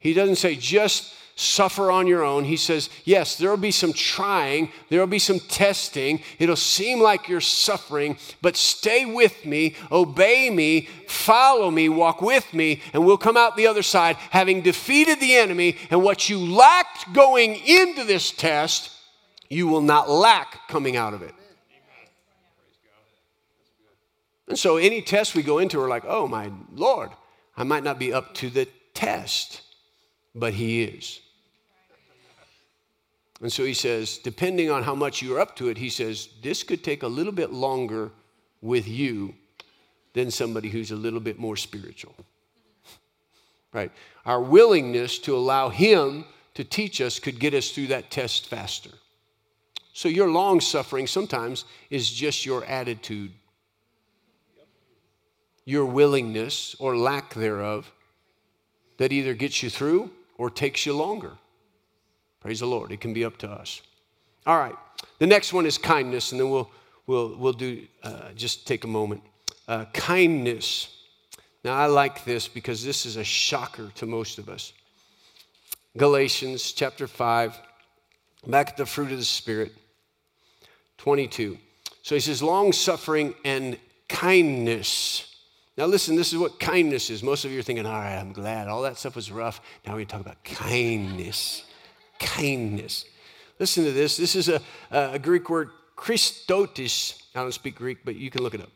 He 0.00 0.12
doesn't 0.12 0.36
say 0.36 0.56
just 0.56 1.14
suffer 1.38 1.88
on 1.88 2.08
your 2.08 2.24
own. 2.24 2.44
He 2.44 2.56
says, 2.56 2.90
Yes, 3.04 3.36
there 3.36 3.48
will 3.48 3.56
be 3.56 3.70
some 3.70 3.92
trying, 3.92 4.72
there 4.88 4.98
will 4.98 5.06
be 5.06 5.20
some 5.20 5.38
testing. 5.38 6.20
It'll 6.40 6.56
seem 6.56 7.00
like 7.00 7.28
you're 7.28 7.40
suffering, 7.40 8.18
but 8.42 8.56
stay 8.56 9.06
with 9.06 9.46
me, 9.46 9.76
obey 9.92 10.50
me, 10.50 10.88
follow 11.06 11.70
me, 11.70 11.88
walk 11.88 12.20
with 12.20 12.52
me, 12.52 12.82
and 12.92 13.06
we'll 13.06 13.18
come 13.18 13.36
out 13.36 13.56
the 13.56 13.68
other 13.68 13.84
side 13.84 14.16
having 14.30 14.62
defeated 14.62 15.20
the 15.20 15.36
enemy. 15.36 15.76
And 15.90 16.02
what 16.02 16.28
you 16.28 16.38
lacked 16.38 17.12
going 17.12 17.54
into 17.54 18.02
this 18.02 18.32
test, 18.32 18.90
you 19.48 19.68
will 19.68 19.80
not 19.80 20.10
lack 20.10 20.66
coming 20.68 20.96
out 20.96 21.14
of 21.14 21.22
it. 21.22 21.34
And 24.48 24.58
so, 24.58 24.78
any 24.78 25.02
test 25.02 25.34
we 25.34 25.42
go 25.42 25.58
into, 25.58 25.78
we're 25.78 25.88
like, 25.88 26.04
oh 26.06 26.26
my 26.26 26.50
Lord, 26.72 27.10
I 27.56 27.64
might 27.64 27.84
not 27.84 27.98
be 27.98 28.12
up 28.12 28.34
to 28.36 28.50
the 28.50 28.66
test, 28.94 29.60
but 30.34 30.54
He 30.54 30.82
is. 30.82 31.20
And 33.40 33.52
so 33.52 33.64
he 33.64 33.74
says, 33.74 34.18
depending 34.18 34.70
on 34.70 34.82
how 34.82 34.94
much 34.94 35.22
you're 35.22 35.40
up 35.40 35.54
to 35.56 35.68
it, 35.68 35.78
he 35.78 35.90
says, 35.90 36.28
this 36.42 36.62
could 36.62 36.82
take 36.82 37.02
a 37.02 37.08
little 37.08 37.32
bit 37.32 37.52
longer 37.52 38.10
with 38.60 38.88
you 38.88 39.34
than 40.12 40.30
somebody 40.30 40.68
who's 40.68 40.90
a 40.90 40.96
little 40.96 41.20
bit 41.20 41.38
more 41.38 41.56
spiritual. 41.56 42.14
Right? 43.72 43.92
Our 44.26 44.40
willingness 44.40 45.18
to 45.20 45.36
allow 45.36 45.68
him 45.68 46.24
to 46.54 46.64
teach 46.64 47.00
us 47.00 47.20
could 47.20 47.38
get 47.38 47.54
us 47.54 47.70
through 47.70 47.88
that 47.88 48.10
test 48.10 48.48
faster. 48.48 48.90
So 49.92 50.08
your 50.08 50.28
long 50.28 50.60
suffering 50.60 51.06
sometimes 51.06 51.64
is 51.90 52.10
just 52.10 52.44
your 52.44 52.64
attitude, 52.64 53.30
your 55.68 55.84
willingness 55.84 56.74
or 56.78 56.96
lack 56.96 57.34
thereof 57.34 57.92
that 58.96 59.12
either 59.12 59.34
gets 59.34 59.62
you 59.62 59.68
through 59.68 60.10
or 60.38 60.48
takes 60.48 60.86
you 60.86 60.94
longer. 60.94 61.32
Praise 62.40 62.60
the 62.60 62.66
Lord. 62.66 62.90
It 62.90 63.02
can 63.02 63.12
be 63.12 63.22
up 63.22 63.36
to 63.38 63.50
us. 63.50 63.82
All 64.46 64.56
right. 64.56 64.74
The 65.18 65.26
next 65.26 65.52
one 65.52 65.66
is 65.66 65.76
kindness, 65.76 66.32
and 66.32 66.40
then 66.40 66.48
we'll, 66.48 66.70
we'll, 67.06 67.36
we'll 67.36 67.52
do 67.52 67.86
uh, 68.02 68.30
just 68.34 68.66
take 68.66 68.84
a 68.84 68.88
moment. 68.88 69.20
Uh, 69.68 69.84
kindness. 69.92 70.88
Now, 71.62 71.74
I 71.74 71.84
like 71.84 72.24
this 72.24 72.48
because 72.48 72.82
this 72.82 73.04
is 73.04 73.16
a 73.16 73.24
shocker 73.24 73.92
to 73.96 74.06
most 74.06 74.38
of 74.38 74.48
us. 74.48 74.72
Galatians 75.98 76.72
chapter 76.72 77.06
5, 77.06 77.60
back 78.46 78.70
at 78.70 78.78
the 78.78 78.86
fruit 78.86 79.12
of 79.12 79.18
the 79.18 79.24
Spirit, 79.24 79.74
22. 80.96 81.58
So 82.00 82.14
he 82.14 82.22
says, 82.22 82.42
long 82.42 82.72
suffering 82.72 83.34
and 83.44 83.78
kindness. 84.08 85.26
Now, 85.78 85.86
listen, 85.86 86.16
this 86.16 86.32
is 86.32 86.38
what 86.38 86.60
kindness 86.60 87.08
is. 87.08 87.22
Most 87.22 87.46
of 87.46 87.52
you 87.52 87.60
are 87.60 87.62
thinking, 87.62 87.86
all 87.86 87.92
right, 87.92 88.16
I'm 88.16 88.32
glad. 88.32 88.68
All 88.68 88.82
that 88.82 88.98
stuff 88.98 89.16
was 89.16 89.30
rough. 89.32 89.62
Now 89.86 89.96
we 89.96 90.04
talk 90.04 90.20
about 90.20 90.44
kindness 90.44 91.64
kindness. 92.18 93.04
Listen 93.58 93.84
to 93.84 93.92
this. 93.92 94.16
This 94.16 94.36
is 94.36 94.48
a, 94.48 94.60
a 94.90 95.18
Greek 95.18 95.48
word, 95.50 95.70
Christotis. 95.96 97.22
I 97.34 97.40
don't 97.40 97.52
speak 97.52 97.76
Greek, 97.76 97.98
but 98.04 98.16
you 98.16 98.30
can 98.30 98.42
look 98.42 98.54
it 98.54 98.60
up. 98.60 98.70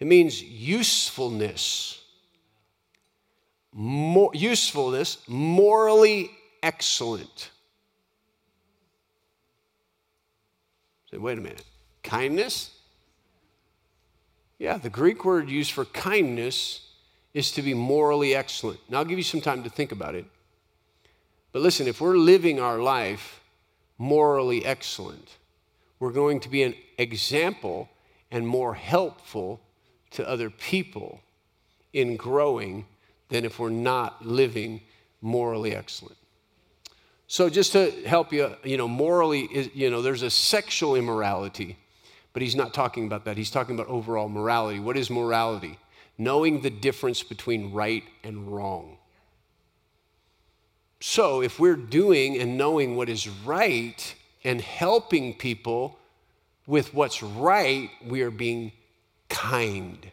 It 0.00 0.06
means 0.06 0.42
usefulness. 0.42 2.02
More, 3.72 4.30
usefulness, 4.34 5.18
morally 5.28 6.30
excellent. 6.62 7.50
Say, 11.10 11.18
wait 11.18 11.38
a 11.38 11.40
minute. 11.40 11.64
Kindness? 12.02 12.70
Yeah, 14.58 14.78
the 14.78 14.90
Greek 14.90 15.24
word 15.24 15.50
used 15.50 15.72
for 15.72 15.84
kindness 15.84 16.80
is 17.34 17.52
to 17.52 17.62
be 17.62 17.74
morally 17.74 18.34
excellent. 18.34 18.80
Now, 18.88 18.98
I'll 18.98 19.04
give 19.04 19.18
you 19.18 19.24
some 19.24 19.42
time 19.42 19.62
to 19.64 19.70
think 19.70 19.92
about 19.92 20.14
it. 20.14 20.24
But 21.52 21.62
listen, 21.62 21.86
if 21.86 22.00
we're 22.00 22.16
living 22.16 22.60
our 22.60 22.78
life 22.78 23.40
morally 23.98 24.64
excellent, 24.64 25.36
we're 26.00 26.12
going 26.12 26.40
to 26.40 26.48
be 26.48 26.62
an 26.62 26.74
example 26.98 27.88
and 28.30 28.46
more 28.46 28.74
helpful 28.74 29.60
to 30.10 30.28
other 30.28 30.50
people 30.50 31.20
in 31.92 32.16
growing 32.16 32.86
than 33.28 33.44
if 33.44 33.58
we're 33.58 33.70
not 33.70 34.24
living 34.24 34.80
morally 35.20 35.74
excellent. 35.74 36.16
So 37.26 37.50
just 37.50 37.72
to 37.72 37.90
help 38.06 38.32
you, 38.32 38.54
you 38.62 38.76
know, 38.76 38.88
morally, 38.88 39.70
you 39.74 39.90
know, 39.90 40.00
there's 40.00 40.22
a 40.22 40.30
sexual 40.30 40.94
immorality, 40.94 41.76
but 42.36 42.42
he's 42.42 42.54
not 42.54 42.74
talking 42.74 43.06
about 43.06 43.24
that. 43.24 43.38
He's 43.38 43.50
talking 43.50 43.74
about 43.74 43.88
overall 43.88 44.28
morality. 44.28 44.78
What 44.78 44.98
is 44.98 45.08
morality? 45.08 45.78
Knowing 46.18 46.60
the 46.60 46.68
difference 46.68 47.22
between 47.22 47.72
right 47.72 48.04
and 48.22 48.52
wrong. 48.52 48.98
So, 51.00 51.40
if 51.40 51.58
we're 51.58 51.76
doing 51.76 52.36
and 52.36 52.58
knowing 52.58 52.94
what 52.94 53.08
is 53.08 53.26
right 53.26 54.14
and 54.44 54.60
helping 54.60 55.32
people 55.32 55.98
with 56.66 56.92
what's 56.92 57.22
right, 57.22 57.88
we 58.06 58.20
are 58.20 58.30
being 58.30 58.72
kind. 59.30 60.06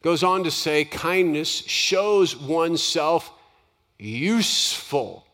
Goes 0.00 0.22
on 0.22 0.44
to 0.44 0.50
say, 0.50 0.86
kindness 0.86 1.50
shows 1.50 2.34
oneself 2.34 3.30
useful. 3.98 5.26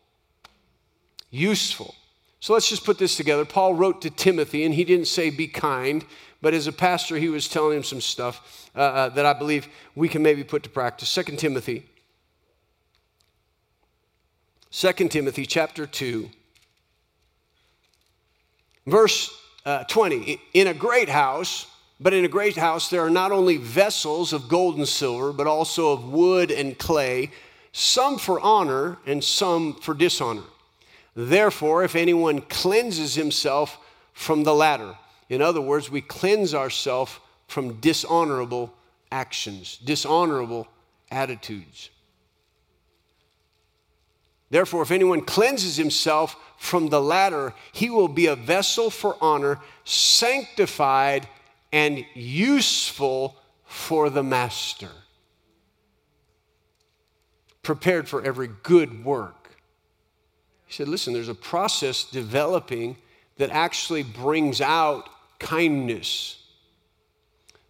Useful. 1.30 1.94
So 2.40 2.52
let's 2.52 2.68
just 2.68 2.84
put 2.84 2.98
this 2.98 3.16
together. 3.16 3.44
Paul 3.44 3.74
wrote 3.74 4.02
to 4.02 4.10
Timothy, 4.10 4.64
and 4.64 4.74
he 4.74 4.84
didn't 4.84 5.06
say 5.06 5.30
be 5.30 5.48
kind, 5.48 6.04
but 6.42 6.54
as 6.54 6.66
a 6.66 6.72
pastor, 6.72 7.16
he 7.16 7.28
was 7.28 7.48
telling 7.48 7.76
him 7.76 7.82
some 7.82 8.00
stuff 8.00 8.70
uh, 8.74 8.80
uh, 8.80 9.08
that 9.10 9.26
I 9.26 9.32
believe 9.32 9.68
we 9.94 10.08
can 10.08 10.22
maybe 10.22 10.44
put 10.44 10.62
to 10.64 10.70
practice. 10.70 11.08
Second 11.08 11.38
Timothy 11.38 11.86
2 14.70 14.92
Timothy 15.08 15.46
chapter 15.46 15.86
2, 15.86 16.28
verse 18.86 19.30
uh, 19.64 19.84
20. 19.84 20.38
In 20.52 20.66
a 20.66 20.74
great 20.74 21.08
house, 21.08 21.66
but 21.98 22.12
in 22.12 22.26
a 22.26 22.28
great 22.28 22.56
house, 22.56 22.90
there 22.90 23.00
are 23.00 23.10
not 23.10 23.32
only 23.32 23.56
vessels 23.56 24.34
of 24.34 24.48
gold 24.48 24.76
and 24.76 24.86
silver, 24.86 25.32
but 25.32 25.46
also 25.46 25.92
of 25.92 26.04
wood 26.04 26.50
and 26.50 26.78
clay, 26.78 27.30
some 27.72 28.18
for 28.18 28.38
honor 28.40 28.98
and 29.06 29.24
some 29.24 29.74
for 29.74 29.94
dishonor. 29.94 30.42
Therefore, 31.16 31.82
if 31.82 31.96
anyone 31.96 32.42
cleanses 32.42 33.14
himself 33.14 33.78
from 34.12 34.44
the 34.44 34.54
latter, 34.54 34.94
in 35.30 35.40
other 35.40 35.62
words, 35.62 35.90
we 35.90 36.02
cleanse 36.02 36.54
ourselves 36.54 37.18
from 37.48 37.80
dishonorable 37.80 38.74
actions, 39.10 39.78
dishonorable 39.78 40.68
attitudes. 41.10 41.88
Therefore, 44.50 44.82
if 44.82 44.90
anyone 44.90 45.22
cleanses 45.22 45.76
himself 45.76 46.36
from 46.58 46.90
the 46.90 47.00
latter, 47.00 47.54
he 47.72 47.88
will 47.88 48.08
be 48.08 48.26
a 48.26 48.36
vessel 48.36 48.90
for 48.90 49.16
honor, 49.20 49.58
sanctified 49.84 51.26
and 51.72 52.04
useful 52.14 53.36
for 53.64 54.10
the 54.10 54.22
master, 54.22 54.90
prepared 57.62 58.06
for 58.08 58.22
every 58.22 58.48
good 58.62 59.04
work. 59.04 59.45
He 60.66 60.74
said, 60.74 60.88
Listen, 60.88 61.12
there's 61.12 61.28
a 61.28 61.34
process 61.34 62.04
developing 62.04 62.96
that 63.38 63.50
actually 63.50 64.02
brings 64.02 64.60
out 64.60 65.08
kindness. 65.38 66.42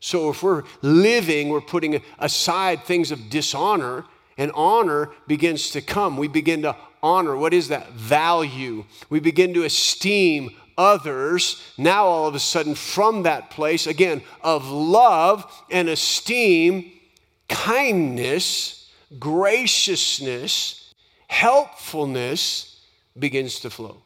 So 0.00 0.30
if 0.30 0.42
we're 0.42 0.62
living, 0.82 1.48
we're 1.48 1.60
putting 1.60 2.00
aside 2.18 2.84
things 2.84 3.10
of 3.10 3.30
dishonor 3.30 4.04
and 4.38 4.52
honor 4.54 5.10
begins 5.26 5.70
to 5.70 5.80
come. 5.80 6.16
We 6.16 6.28
begin 6.28 6.62
to 6.62 6.76
honor. 7.02 7.36
What 7.36 7.54
is 7.54 7.68
that? 7.68 7.90
Value. 7.92 8.84
We 9.08 9.20
begin 9.20 9.54
to 9.54 9.64
esteem 9.64 10.50
others. 10.78 11.62
Now, 11.78 12.04
all 12.04 12.28
of 12.28 12.34
a 12.34 12.38
sudden, 12.38 12.74
from 12.74 13.24
that 13.24 13.50
place, 13.50 13.86
again, 13.86 14.22
of 14.42 14.68
love 14.68 15.50
and 15.70 15.88
esteem, 15.88 16.92
kindness, 17.48 18.90
graciousness, 19.18 20.94
helpfulness 21.28 22.75
begins 23.18 23.60
to 23.60 23.70
flow. 23.70 24.02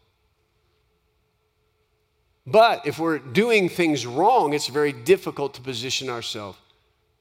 But 2.46 2.86
if 2.86 2.98
we're 2.98 3.18
doing 3.18 3.68
things 3.68 4.06
wrong, 4.06 4.54
it's 4.54 4.68
very 4.68 4.92
difficult 4.92 5.54
to 5.54 5.60
position 5.60 6.08
ourselves 6.08 6.58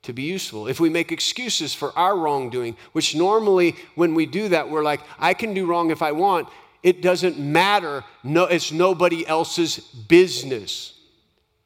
to 0.04 0.14
be 0.14 0.24
useful. 0.24 0.68
If 0.68 0.80
we 0.80 0.90
make 0.90 1.12
excuses 1.12 1.74
for 1.74 1.98
our 1.98 2.18
wrongdoing, 2.18 2.78
which 2.94 3.16
normally 3.16 3.76
when 3.96 4.16
we 4.16 4.26
do 4.26 4.50
that, 4.50 4.70
we're 4.70 4.84
like, 4.84 5.02
I 5.20 5.34
can 5.34 5.54
do 5.54 5.66
wrong 5.66 5.92
if 5.92 6.02
I 6.02 6.14
want, 6.14 6.48
it 6.84 7.02
doesn't 7.02 7.38
matter. 7.38 8.04
No, 8.24 8.46
it's 8.46 8.72
nobody 8.72 9.28
else's 9.28 9.78
business, 9.78 10.94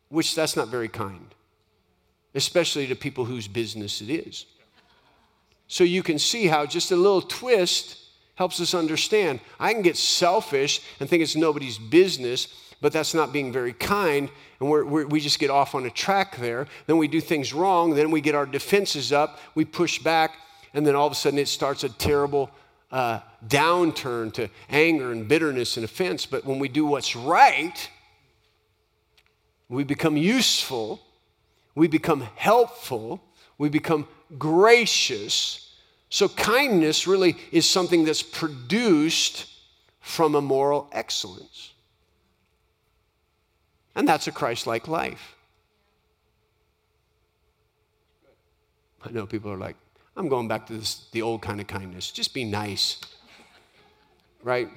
which 0.09 0.33
that's 0.33 0.55
not 0.55 0.69
very 0.69 0.89
kind, 0.89 1.35
especially 2.33 2.87
to 2.87 2.95
people 2.95 3.25
whose 3.25 3.47
business 3.47 4.01
it 4.01 4.09
is. 4.09 4.47
So 5.67 5.83
you 5.83 6.01
can 6.01 6.17
see 6.17 6.47
how 6.47 6.65
just 6.65 6.91
a 6.91 6.95
little 6.95 7.21
twist 7.21 7.97
helps 8.43 8.59
us 8.59 8.73
understand. 8.73 9.39
I 9.57 9.71
can 9.71 9.83
get 9.83 9.95
selfish 9.95 10.81
and 10.99 11.09
think 11.09 11.23
it's 11.23 11.33
nobody's 11.33 11.77
business, 11.77 12.49
but 12.81 12.91
that's 12.91 13.13
not 13.13 13.31
being 13.31 13.53
very 13.53 13.71
kind. 13.71 14.29
And 14.59 14.69
we're, 14.69 14.83
we're, 14.83 15.07
we 15.07 15.21
just 15.21 15.39
get 15.39 15.49
off 15.49 15.73
on 15.75 15.85
a 15.85 15.89
track 15.89 16.35
there. 16.35 16.67
Then 16.85 16.97
we 16.97 17.07
do 17.07 17.21
things 17.21 17.53
wrong. 17.53 17.95
Then 17.95 18.11
we 18.11 18.19
get 18.19 18.35
our 18.35 18.45
defenses 18.45 19.13
up. 19.13 19.39
We 19.55 19.63
push 19.63 19.99
back. 19.99 20.35
And 20.73 20.85
then 20.85 20.93
all 20.93 21.07
of 21.07 21.13
a 21.13 21.15
sudden 21.15 21.39
it 21.39 21.47
starts 21.47 21.85
a 21.85 21.89
terrible 21.89 22.51
uh, 22.91 23.21
downturn 23.47 24.33
to 24.33 24.49
anger 24.69 25.13
and 25.13 25.25
bitterness 25.25 25.77
and 25.77 25.85
offense. 25.85 26.25
But 26.25 26.43
when 26.43 26.59
we 26.59 26.67
do 26.67 26.85
what's 26.85 27.15
right, 27.15 27.89
we 29.69 29.85
become 29.85 30.17
useful, 30.17 31.01
we 31.75 31.87
become 31.87 32.27
helpful, 32.35 33.23
we 33.57 33.69
become 33.69 34.05
gracious 34.37 35.63
so, 36.13 36.29
kindness 36.29 37.07
really 37.07 37.37
is 37.51 37.67
something 37.67 38.05
that's 38.05 38.21
produced 38.21 39.47
from 39.99 40.35
a 40.35 40.41
moral 40.41 40.87
excellence. 40.91 41.73
And 43.95 44.07
that's 44.07 44.27
a 44.27 44.31
Christ 44.31 44.67
like 44.67 44.87
life. 44.87 45.35
I 49.03 49.09
know 49.09 49.25
people 49.25 49.51
are 49.51 49.57
like, 49.57 49.75
I'm 50.15 50.27
going 50.27 50.47
back 50.47 50.67
to 50.67 50.73
this, 50.73 51.07
the 51.13 51.23
old 51.23 51.41
kind 51.41 51.59
of 51.59 51.65
kindness. 51.65 52.11
Just 52.11 52.35
be 52.35 52.43
nice. 52.43 53.01
Right? 54.43 54.69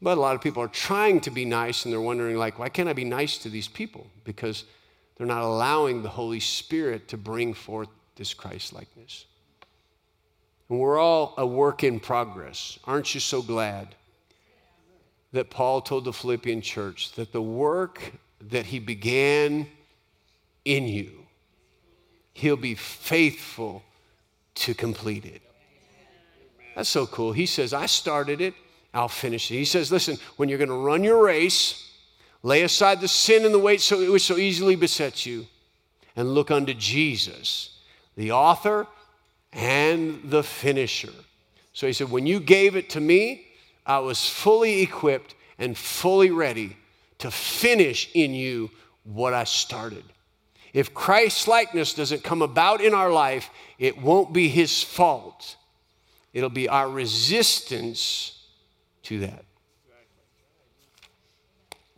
But 0.00 0.16
a 0.16 0.20
lot 0.22 0.34
of 0.36 0.40
people 0.40 0.62
are 0.62 0.68
trying 0.68 1.20
to 1.20 1.30
be 1.30 1.44
nice 1.44 1.84
and 1.84 1.92
they're 1.92 2.00
wondering, 2.00 2.38
like, 2.38 2.58
why 2.58 2.70
can't 2.70 2.88
I 2.88 2.94
be 2.94 3.04
nice 3.04 3.36
to 3.36 3.50
these 3.50 3.68
people? 3.68 4.06
Because 4.24 4.64
they're 5.18 5.26
not 5.26 5.42
allowing 5.42 6.02
the 6.02 6.08
Holy 6.08 6.40
Spirit 6.40 7.08
to 7.08 7.18
bring 7.18 7.52
forth 7.52 7.90
this 8.16 8.32
Christ 8.32 8.72
likeness. 8.72 9.26
And 10.68 10.78
we're 10.78 10.98
all 10.98 11.34
a 11.36 11.46
work 11.46 11.84
in 11.84 12.00
progress. 12.00 12.78
Aren't 12.84 13.14
you 13.14 13.20
so 13.20 13.42
glad 13.42 13.94
that 15.32 15.50
Paul 15.50 15.80
told 15.80 16.04
the 16.04 16.12
Philippian 16.12 16.60
church 16.60 17.12
that 17.12 17.32
the 17.32 17.42
work 17.42 18.12
that 18.50 18.66
he 18.66 18.78
began 18.78 19.66
in 20.64 20.86
you, 20.86 21.26
he'll 22.34 22.56
be 22.56 22.74
faithful 22.74 23.82
to 24.54 24.74
complete 24.74 25.24
it. 25.24 25.42
That's 26.74 26.88
so 26.88 27.06
cool. 27.06 27.32
He 27.32 27.46
says, 27.46 27.72
I 27.72 27.86
started 27.86 28.40
it, 28.40 28.54
I'll 28.94 29.08
finish 29.08 29.50
it. 29.50 29.54
He 29.54 29.64
says, 29.64 29.90
listen, 29.90 30.16
when 30.36 30.48
you're 30.48 30.58
going 30.58 30.68
to 30.68 30.74
run 30.74 31.04
your 31.04 31.24
race, 31.24 31.90
lay 32.42 32.62
aside 32.62 33.00
the 33.00 33.08
sin 33.08 33.44
and 33.44 33.54
the 33.54 33.58
weight 33.58 33.80
so, 33.80 34.12
which 34.12 34.22
so 34.22 34.36
easily 34.36 34.76
besets 34.76 35.24
you, 35.26 35.46
and 36.14 36.34
look 36.34 36.50
unto 36.50 36.74
Jesus, 36.74 37.78
the 38.16 38.32
author 38.32 38.86
and 39.52 40.20
the 40.24 40.42
finisher. 40.42 41.12
So 41.72 41.86
he 41.86 41.92
said, 41.92 42.10
When 42.10 42.26
you 42.26 42.40
gave 42.40 42.76
it 42.76 42.90
to 42.90 43.00
me, 43.00 43.46
I 43.84 43.98
was 43.98 44.28
fully 44.28 44.80
equipped 44.80 45.34
and 45.58 45.76
fully 45.76 46.30
ready 46.30 46.76
to 47.18 47.30
finish 47.30 48.10
in 48.14 48.34
you 48.34 48.70
what 49.04 49.34
I 49.34 49.44
started. 49.44 50.04
If 50.72 50.94
Christ's 50.94 51.46
likeness 51.46 51.92
doesn't 51.94 52.24
come 52.24 52.40
about 52.40 52.80
in 52.80 52.94
our 52.94 53.10
life, 53.10 53.50
it 53.78 54.00
won't 54.00 54.32
be 54.32 54.48
his 54.48 54.82
fault. 54.82 55.56
It'll 56.32 56.48
be 56.48 56.68
our 56.68 56.88
resistance 56.88 58.46
to 59.04 59.20
that. 59.20 59.44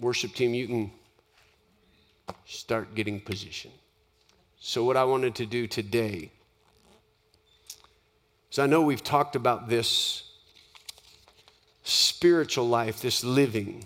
Worship 0.00 0.34
team, 0.34 0.54
you 0.54 0.66
can 0.66 0.90
start 2.44 2.94
getting 2.94 3.20
position. 3.20 3.70
So, 4.58 4.82
what 4.82 4.96
I 4.96 5.04
wanted 5.04 5.36
to 5.36 5.46
do 5.46 5.66
today 5.66 6.32
so 8.54 8.62
I 8.62 8.66
know 8.66 8.82
we've 8.82 9.02
talked 9.02 9.34
about 9.34 9.68
this 9.68 10.30
spiritual 11.82 12.68
life, 12.68 13.00
this 13.00 13.24
living. 13.24 13.84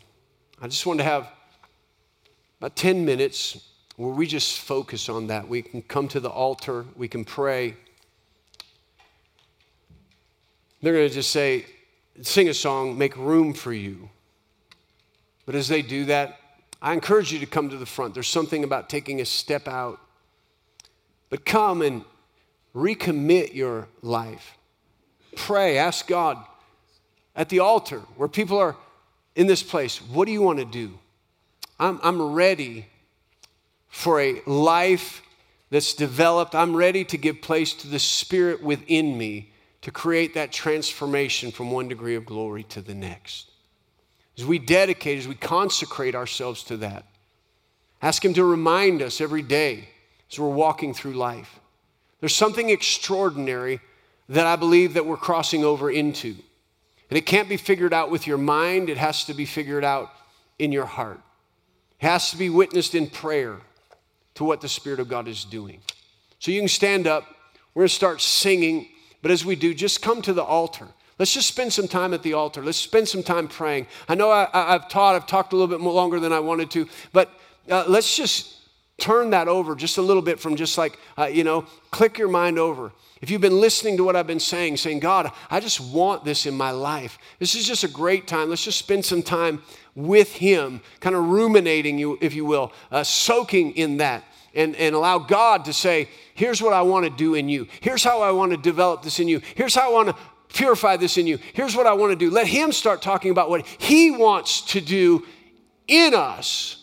I 0.60 0.68
just 0.68 0.84
want 0.84 1.00
to 1.00 1.04
have 1.04 1.26
about 2.60 2.76
10 2.76 3.02
minutes 3.02 3.66
where 3.96 4.12
we 4.12 4.26
just 4.26 4.58
focus 4.58 5.08
on 5.08 5.28
that. 5.28 5.48
We 5.48 5.62
can 5.62 5.80
come 5.80 6.06
to 6.08 6.20
the 6.20 6.28
altar, 6.28 6.84
we 6.96 7.08
can 7.08 7.24
pray. 7.24 7.76
They're 10.82 10.92
going 10.92 11.08
to 11.08 11.14
just 11.14 11.30
say, 11.30 11.64
sing 12.20 12.50
a 12.50 12.54
song, 12.54 12.98
make 12.98 13.16
room 13.16 13.54
for 13.54 13.72
you. 13.72 14.10
But 15.46 15.54
as 15.54 15.68
they 15.68 15.80
do 15.80 16.04
that, 16.04 16.40
I 16.82 16.92
encourage 16.92 17.32
you 17.32 17.38
to 17.38 17.46
come 17.46 17.70
to 17.70 17.78
the 17.78 17.86
front. 17.86 18.12
There's 18.12 18.28
something 18.28 18.64
about 18.64 18.90
taking 18.90 19.22
a 19.22 19.24
step 19.24 19.66
out. 19.66 19.98
But 21.30 21.46
come 21.46 21.80
and 21.80 22.04
recommit 22.74 23.54
your 23.54 23.88
life 24.02 24.56
pray, 25.36 25.78
ask 25.78 26.06
God 26.06 26.38
at 27.34 27.48
the 27.48 27.60
altar 27.60 28.00
where 28.16 28.28
people 28.28 28.58
are 28.58 28.76
in 29.36 29.46
this 29.46 29.62
place, 29.62 29.98
what 29.98 30.26
do 30.26 30.32
you 30.32 30.42
want 30.42 30.58
to 30.58 30.64
do? 30.64 30.98
I'm, 31.78 32.00
I'm 32.02 32.20
ready 32.20 32.86
for 33.88 34.20
a 34.20 34.42
life 34.46 35.22
that's 35.70 35.94
developed. 35.94 36.54
I'm 36.54 36.74
ready 36.74 37.04
to 37.04 37.16
give 37.16 37.40
place 37.40 37.72
to 37.74 37.88
the 37.88 37.98
Spirit 37.98 38.62
within 38.62 39.16
me 39.16 39.52
to 39.82 39.90
create 39.90 40.34
that 40.34 40.50
transformation 40.52 41.52
from 41.52 41.70
one 41.70 41.88
degree 41.88 42.16
of 42.16 42.26
glory 42.26 42.64
to 42.64 42.80
the 42.80 42.94
next. 42.94 43.50
As 44.36 44.44
we 44.44 44.58
dedicate, 44.58 45.18
as 45.18 45.28
we 45.28 45.34
consecrate 45.34 46.14
ourselves 46.14 46.62
to 46.64 46.76
that, 46.78 47.04
ask 48.02 48.24
Him 48.24 48.34
to 48.34 48.44
remind 48.44 49.02
us 49.02 49.20
every 49.20 49.42
day 49.42 49.88
as 50.30 50.38
we're 50.38 50.48
walking 50.48 50.94
through 50.94 51.14
life. 51.14 51.60
There's 52.20 52.34
something 52.34 52.70
extraordinary 52.70 53.80
that 54.28 54.46
I 54.46 54.56
believe 54.56 54.94
that 54.94 55.06
we're 55.06 55.16
crossing 55.16 55.64
over 55.64 55.90
into. 55.90 56.36
And 57.10 57.16
it 57.16 57.26
can't 57.26 57.48
be 57.48 57.56
figured 57.56 57.94
out 57.94 58.10
with 58.10 58.26
your 58.26 58.38
mind, 58.38 58.90
it 58.90 58.98
has 58.98 59.24
to 59.24 59.34
be 59.34 59.46
figured 59.46 59.84
out 59.84 60.10
in 60.58 60.72
your 60.72 60.84
heart. 60.84 61.20
It 62.00 62.06
has 62.06 62.30
to 62.30 62.36
be 62.36 62.50
witnessed 62.50 62.94
in 62.94 63.08
prayer 63.08 63.58
to 64.34 64.44
what 64.44 64.60
the 64.60 64.68
Spirit 64.68 65.00
of 65.00 65.08
God 65.08 65.26
is 65.26 65.44
doing. 65.44 65.80
So 66.38 66.50
you 66.50 66.60
can 66.60 66.68
stand 66.68 67.06
up. 67.06 67.24
We're 67.74 67.82
going 67.82 67.88
to 67.88 67.94
start 67.94 68.20
singing, 68.20 68.88
but 69.22 69.30
as 69.30 69.44
we 69.44 69.56
do, 69.56 69.72
just 69.72 70.02
come 70.02 70.22
to 70.22 70.32
the 70.32 70.44
altar. 70.44 70.86
Let's 71.18 71.32
just 71.32 71.48
spend 71.48 71.72
some 71.72 71.88
time 71.88 72.14
at 72.14 72.22
the 72.22 72.34
altar. 72.34 72.62
Let's 72.62 72.78
spend 72.78 73.08
some 73.08 73.22
time 73.22 73.48
praying. 73.48 73.88
I 74.08 74.14
know 74.14 74.30
I, 74.30 74.48
have 74.52 74.88
taught, 74.88 75.16
I've 75.16 75.26
talked 75.26 75.52
a 75.52 75.56
little 75.56 75.76
bit 75.76 75.84
longer 75.84 76.20
than 76.20 76.32
I 76.32 76.38
wanted 76.38 76.70
to, 76.72 76.88
but 77.12 77.30
uh, 77.68 77.84
let's 77.88 78.16
just 78.16 78.54
turn 78.98 79.30
that 79.30 79.48
over 79.48 79.74
just 79.74 79.98
a 79.98 80.02
little 80.02 80.22
bit 80.22 80.38
from 80.38 80.56
just 80.56 80.78
like, 80.78 80.98
uh, 81.16 81.24
you 81.24 81.44
know, 81.44 81.66
click 81.90 82.18
your 82.18 82.28
mind 82.28 82.58
over. 82.58 82.92
If 83.20 83.30
you've 83.30 83.40
been 83.40 83.60
listening 83.60 83.96
to 83.96 84.04
what 84.04 84.14
I've 84.14 84.26
been 84.26 84.38
saying, 84.40 84.76
saying, 84.76 85.00
God, 85.00 85.32
I 85.50 85.60
just 85.60 85.80
want 85.80 86.24
this 86.24 86.46
in 86.46 86.56
my 86.56 86.70
life, 86.70 87.18
this 87.38 87.54
is 87.54 87.66
just 87.66 87.84
a 87.84 87.88
great 87.88 88.26
time. 88.28 88.48
Let's 88.48 88.64
just 88.64 88.78
spend 88.78 89.04
some 89.04 89.22
time 89.22 89.62
with 89.94 90.32
Him, 90.34 90.80
kind 91.00 91.16
of 91.16 91.24
ruminating, 91.24 91.98
you, 91.98 92.18
if 92.20 92.34
you 92.34 92.44
will, 92.44 92.72
uh, 92.92 93.02
soaking 93.02 93.72
in 93.72 93.96
that, 93.96 94.24
and, 94.54 94.76
and 94.76 94.94
allow 94.94 95.18
God 95.18 95.64
to 95.64 95.72
say, 95.72 96.08
Here's 96.34 96.62
what 96.62 96.72
I 96.72 96.82
want 96.82 97.04
to 97.04 97.10
do 97.10 97.34
in 97.34 97.48
you. 97.48 97.66
Here's 97.80 98.04
how 98.04 98.22
I 98.22 98.30
want 98.30 98.52
to 98.52 98.56
develop 98.56 99.02
this 99.02 99.18
in 99.18 99.26
you. 99.26 99.40
Here's 99.56 99.74
how 99.74 99.90
I 99.90 99.92
want 99.92 100.08
to 100.10 100.16
purify 100.54 100.96
this 100.96 101.18
in 101.18 101.26
you. 101.26 101.38
Here's 101.52 101.74
what 101.74 101.86
I 101.86 101.94
want 101.94 102.12
to 102.12 102.16
do. 102.16 102.30
Let 102.30 102.46
Him 102.46 102.70
start 102.70 103.02
talking 103.02 103.32
about 103.32 103.50
what 103.50 103.66
He 103.66 104.12
wants 104.12 104.60
to 104.72 104.80
do 104.80 105.26
in 105.88 106.14
us 106.14 106.77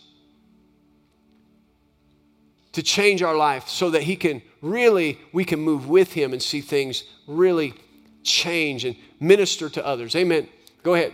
to 2.76 2.84
change 2.84 3.22
our 3.24 3.36
life 3.36 3.68
so 3.68 3.90
that 3.90 4.04
He 4.04 4.16
can 4.16 4.42
really, 4.62 5.18
we 5.34 5.44
can 5.44 5.60
move 5.60 5.88
with 5.88 6.14
Him 6.14 6.34
and 6.34 6.42
see 6.42 6.62
things 6.62 7.04
really 7.28 7.74
change 8.24 8.86
and 8.86 8.96
minister 9.20 9.70
to 9.70 9.86
others. 9.86 10.16
Amen. 10.16 10.48
Go 10.84 10.94
ahead. 10.94 11.14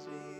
Jesus. 0.00 0.39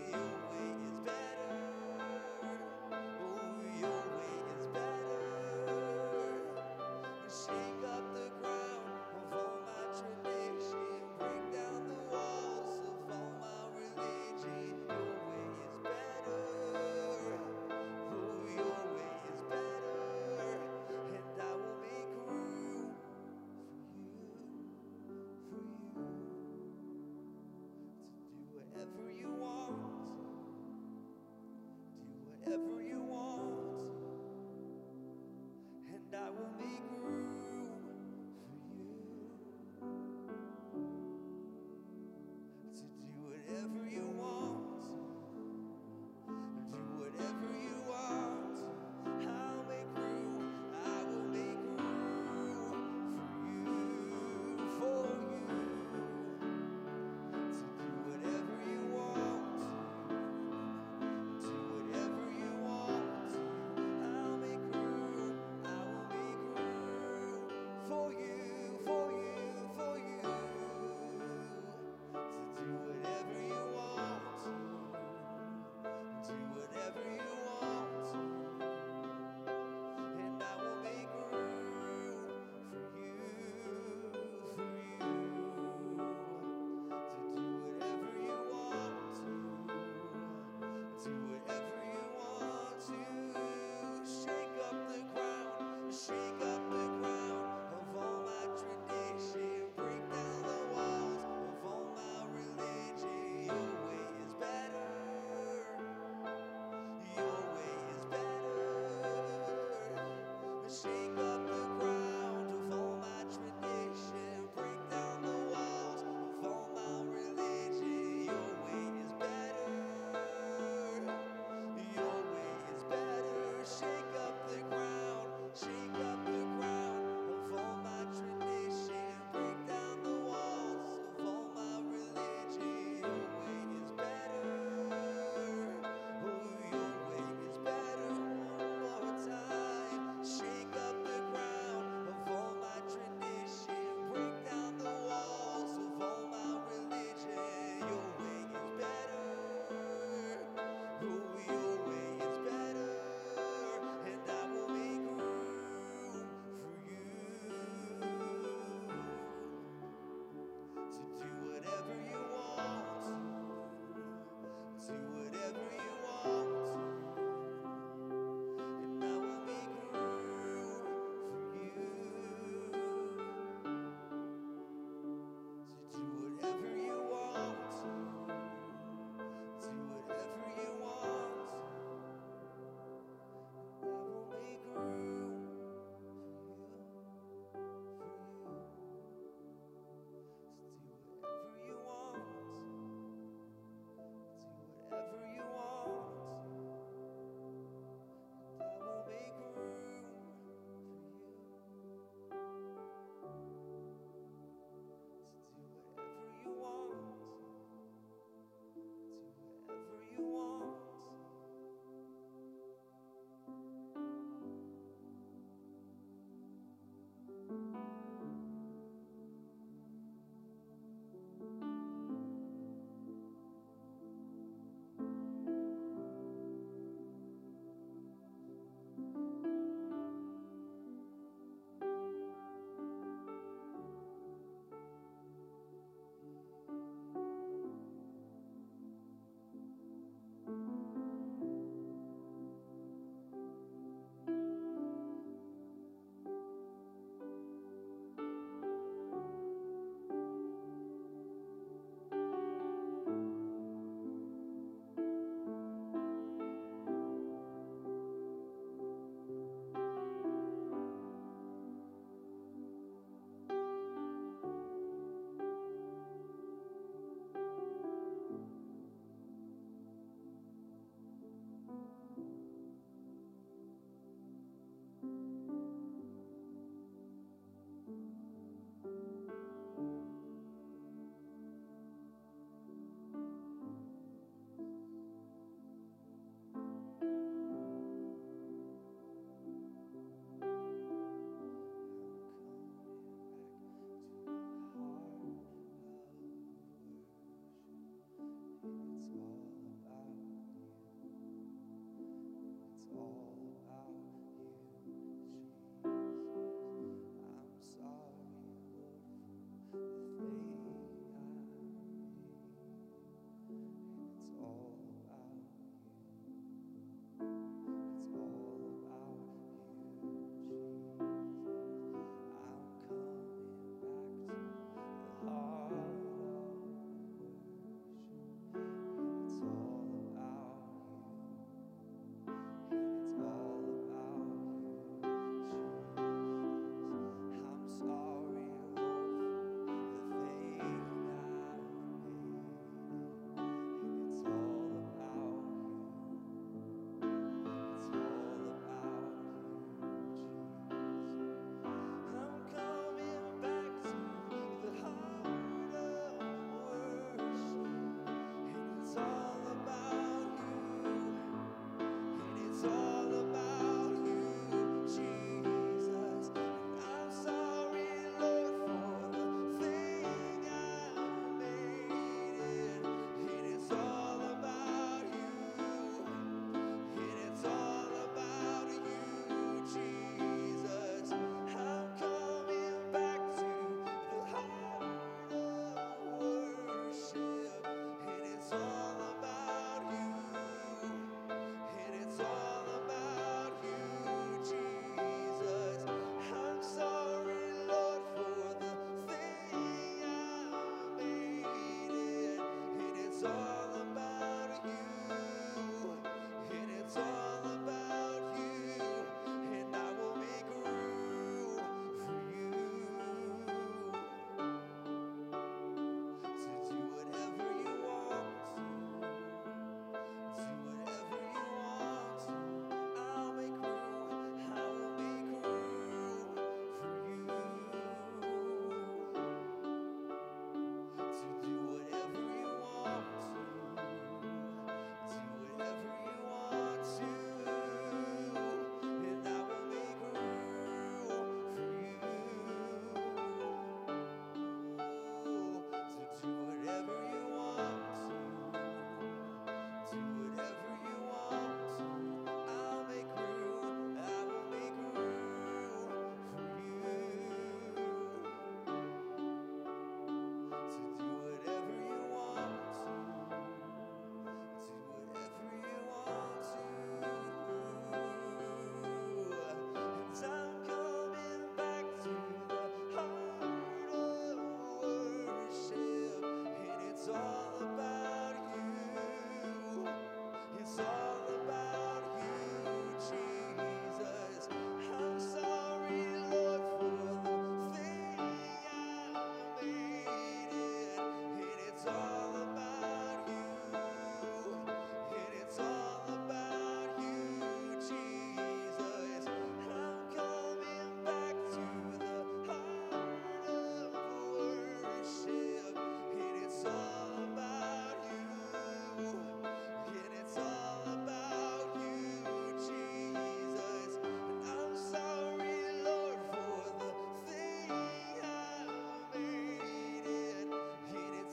small. 302.91 303.20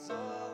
It's 0.09 0.48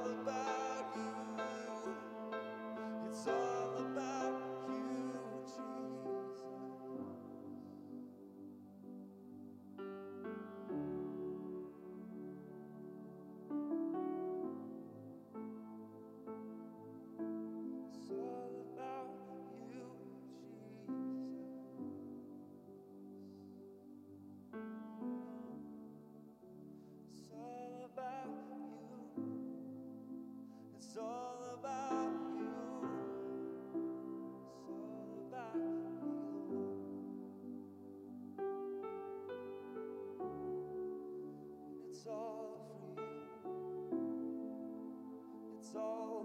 It's 45.75 46.24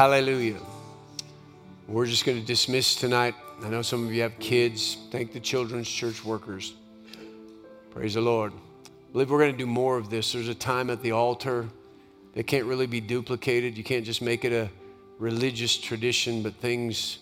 Hallelujah. 0.00 0.56
We're 1.86 2.06
just 2.06 2.24
going 2.24 2.40
to 2.40 2.46
dismiss 2.46 2.94
tonight. 2.94 3.34
I 3.62 3.68
know 3.68 3.82
some 3.82 4.06
of 4.06 4.14
you 4.14 4.22
have 4.22 4.38
kids. 4.38 4.96
Thank 5.10 5.34
the 5.34 5.40
children's 5.40 5.90
church 5.90 6.24
workers. 6.24 6.72
Praise 7.90 8.14
the 8.14 8.22
Lord. 8.22 8.54
I 8.86 9.12
believe 9.12 9.30
we're 9.30 9.40
going 9.40 9.52
to 9.52 9.58
do 9.58 9.66
more 9.66 9.98
of 9.98 10.08
this. 10.08 10.32
There's 10.32 10.48
a 10.48 10.54
time 10.54 10.88
at 10.88 11.02
the 11.02 11.12
altar 11.12 11.68
that 12.32 12.46
can't 12.46 12.64
really 12.64 12.86
be 12.86 13.02
duplicated. 13.02 13.76
You 13.76 13.84
can't 13.84 14.06
just 14.06 14.22
make 14.22 14.46
it 14.46 14.54
a 14.54 14.70
religious 15.18 15.76
tradition, 15.76 16.42
but 16.42 16.54
things 16.54 17.18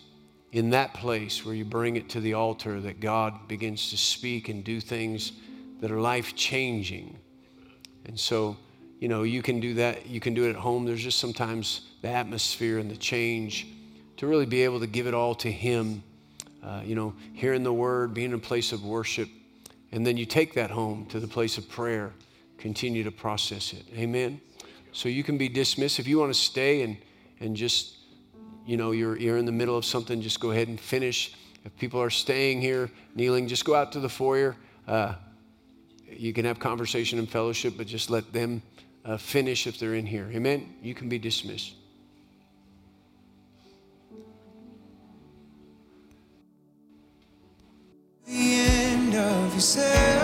in 0.53 0.69
that 0.69 0.93
place 0.93 1.45
where 1.45 1.55
you 1.55 1.65
bring 1.65 1.97
it 1.97 2.07
to 2.11 2.21
the 2.21 2.33
altar 2.35 2.79
that 2.79 3.01
God 3.01 3.49
begins 3.49 3.89
to 3.89 3.97
speak 3.97 4.47
and 4.47 4.63
do 4.63 4.79
things 4.79 5.33
that 5.81 5.91
are 5.91 5.99
life 5.99 6.33
changing. 6.33 7.19
And 8.05 8.17
so, 8.17 8.55
you 9.01 9.09
know, 9.09 9.23
you 9.23 9.41
can 9.41 9.59
do 9.59 9.73
that. 9.73 10.05
You 10.05 10.21
can 10.21 10.33
do 10.33 10.45
it 10.45 10.51
at 10.51 10.55
home. 10.55 10.85
There's 10.85 11.03
just 11.03 11.19
sometimes 11.19 11.88
the 12.01 12.09
atmosphere 12.09 12.79
and 12.79 12.89
the 12.89 12.97
change 12.97 13.67
to 14.17 14.27
really 14.27 14.45
be 14.45 14.63
able 14.63 14.79
to 14.79 14.87
give 14.87 15.07
it 15.07 15.13
all 15.13 15.35
to 15.35 15.51
Him. 15.51 16.03
Uh, 16.63 16.81
you 16.83 16.95
know, 16.95 17.13
hearing 17.33 17.63
the 17.63 17.73
word, 17.73 18.13
being 18.13 18.31
in 18.31 18.33
a 18.33 18.39
place 18.39 18.71
of 18.71 18.83
worship, 18.83 19.29
and 19.91 20.05
then 20.05 20.17
you 20.17 20.25
take 20.25 20.53
that 20.53 20.69
home 20.69 21.05
to 21.07 21.19
the 21.19 21.27
place 21.27 21.57
of 21.57 21.67
prayer. 21.69 22.11
Continue 22.57 23.03
to 23.05 23.11
process 23.11 23.71
it. 23.71 23.85
Amen. 23.95 24.41
So 24.91 25.07
you 25.07 25.23
can 25.23 25.37
be 25.37 25.47
dismissed 25.47 25.99
if 25.99 26.07
you 26.07 26.19
want 26.19 26.33
to 26.33 26.39
stay 26.39 26.81
and 26.81 26.97
and 27.39 27.55
just 27.55 27.95
you 28.65 28.75
know 28.75 28.91
you're 28.91 29.17
you're 29.17 29.37
in 29.37 29.45
the 29.45 29.51
middle 29.51 29.77
of 29.77 29.85
something. 29.85 30.21
Just 30.21 30.39
go 30.39 30.51
ahead 30.51 30.67
and 30.67 30.79
finish. 30.79 31.33
If 31.63 31.75
people 31.77 32.01
are 32.01 32.09
staying 32.09 32.61
here, 32.61 32.89
kneeling, 33.15 33.47
just 33.47 33.65
go 33.65 33.75
out 33.75 33.91
to 33.93 33.99
the 33.99 34.09
foyer. 34.09 34.55
Uh, 34.87 35.15
you 36.09 36.33
can 36.33 36.45
have 36.45 36.59
conversation 36.59 37.19
and 37.19 37.29
fellowship, 37.29 37.75
but 37.77 37.87
just 37.87 38.09
let 38.09 38.33
them 38.33 38.61
uh, 39.05 39.17
finish 39.17 39.67
if 39.67 39.79
they're 39.79 39.95
in 39.95 40.05
here. 40.05 40.29
Amen. 40.33 40.73
You 40.81 40.93
can 40.93 41.09
be 41.09 41.19
dismissed. 41.19 41.75
Of? 49.19 50.18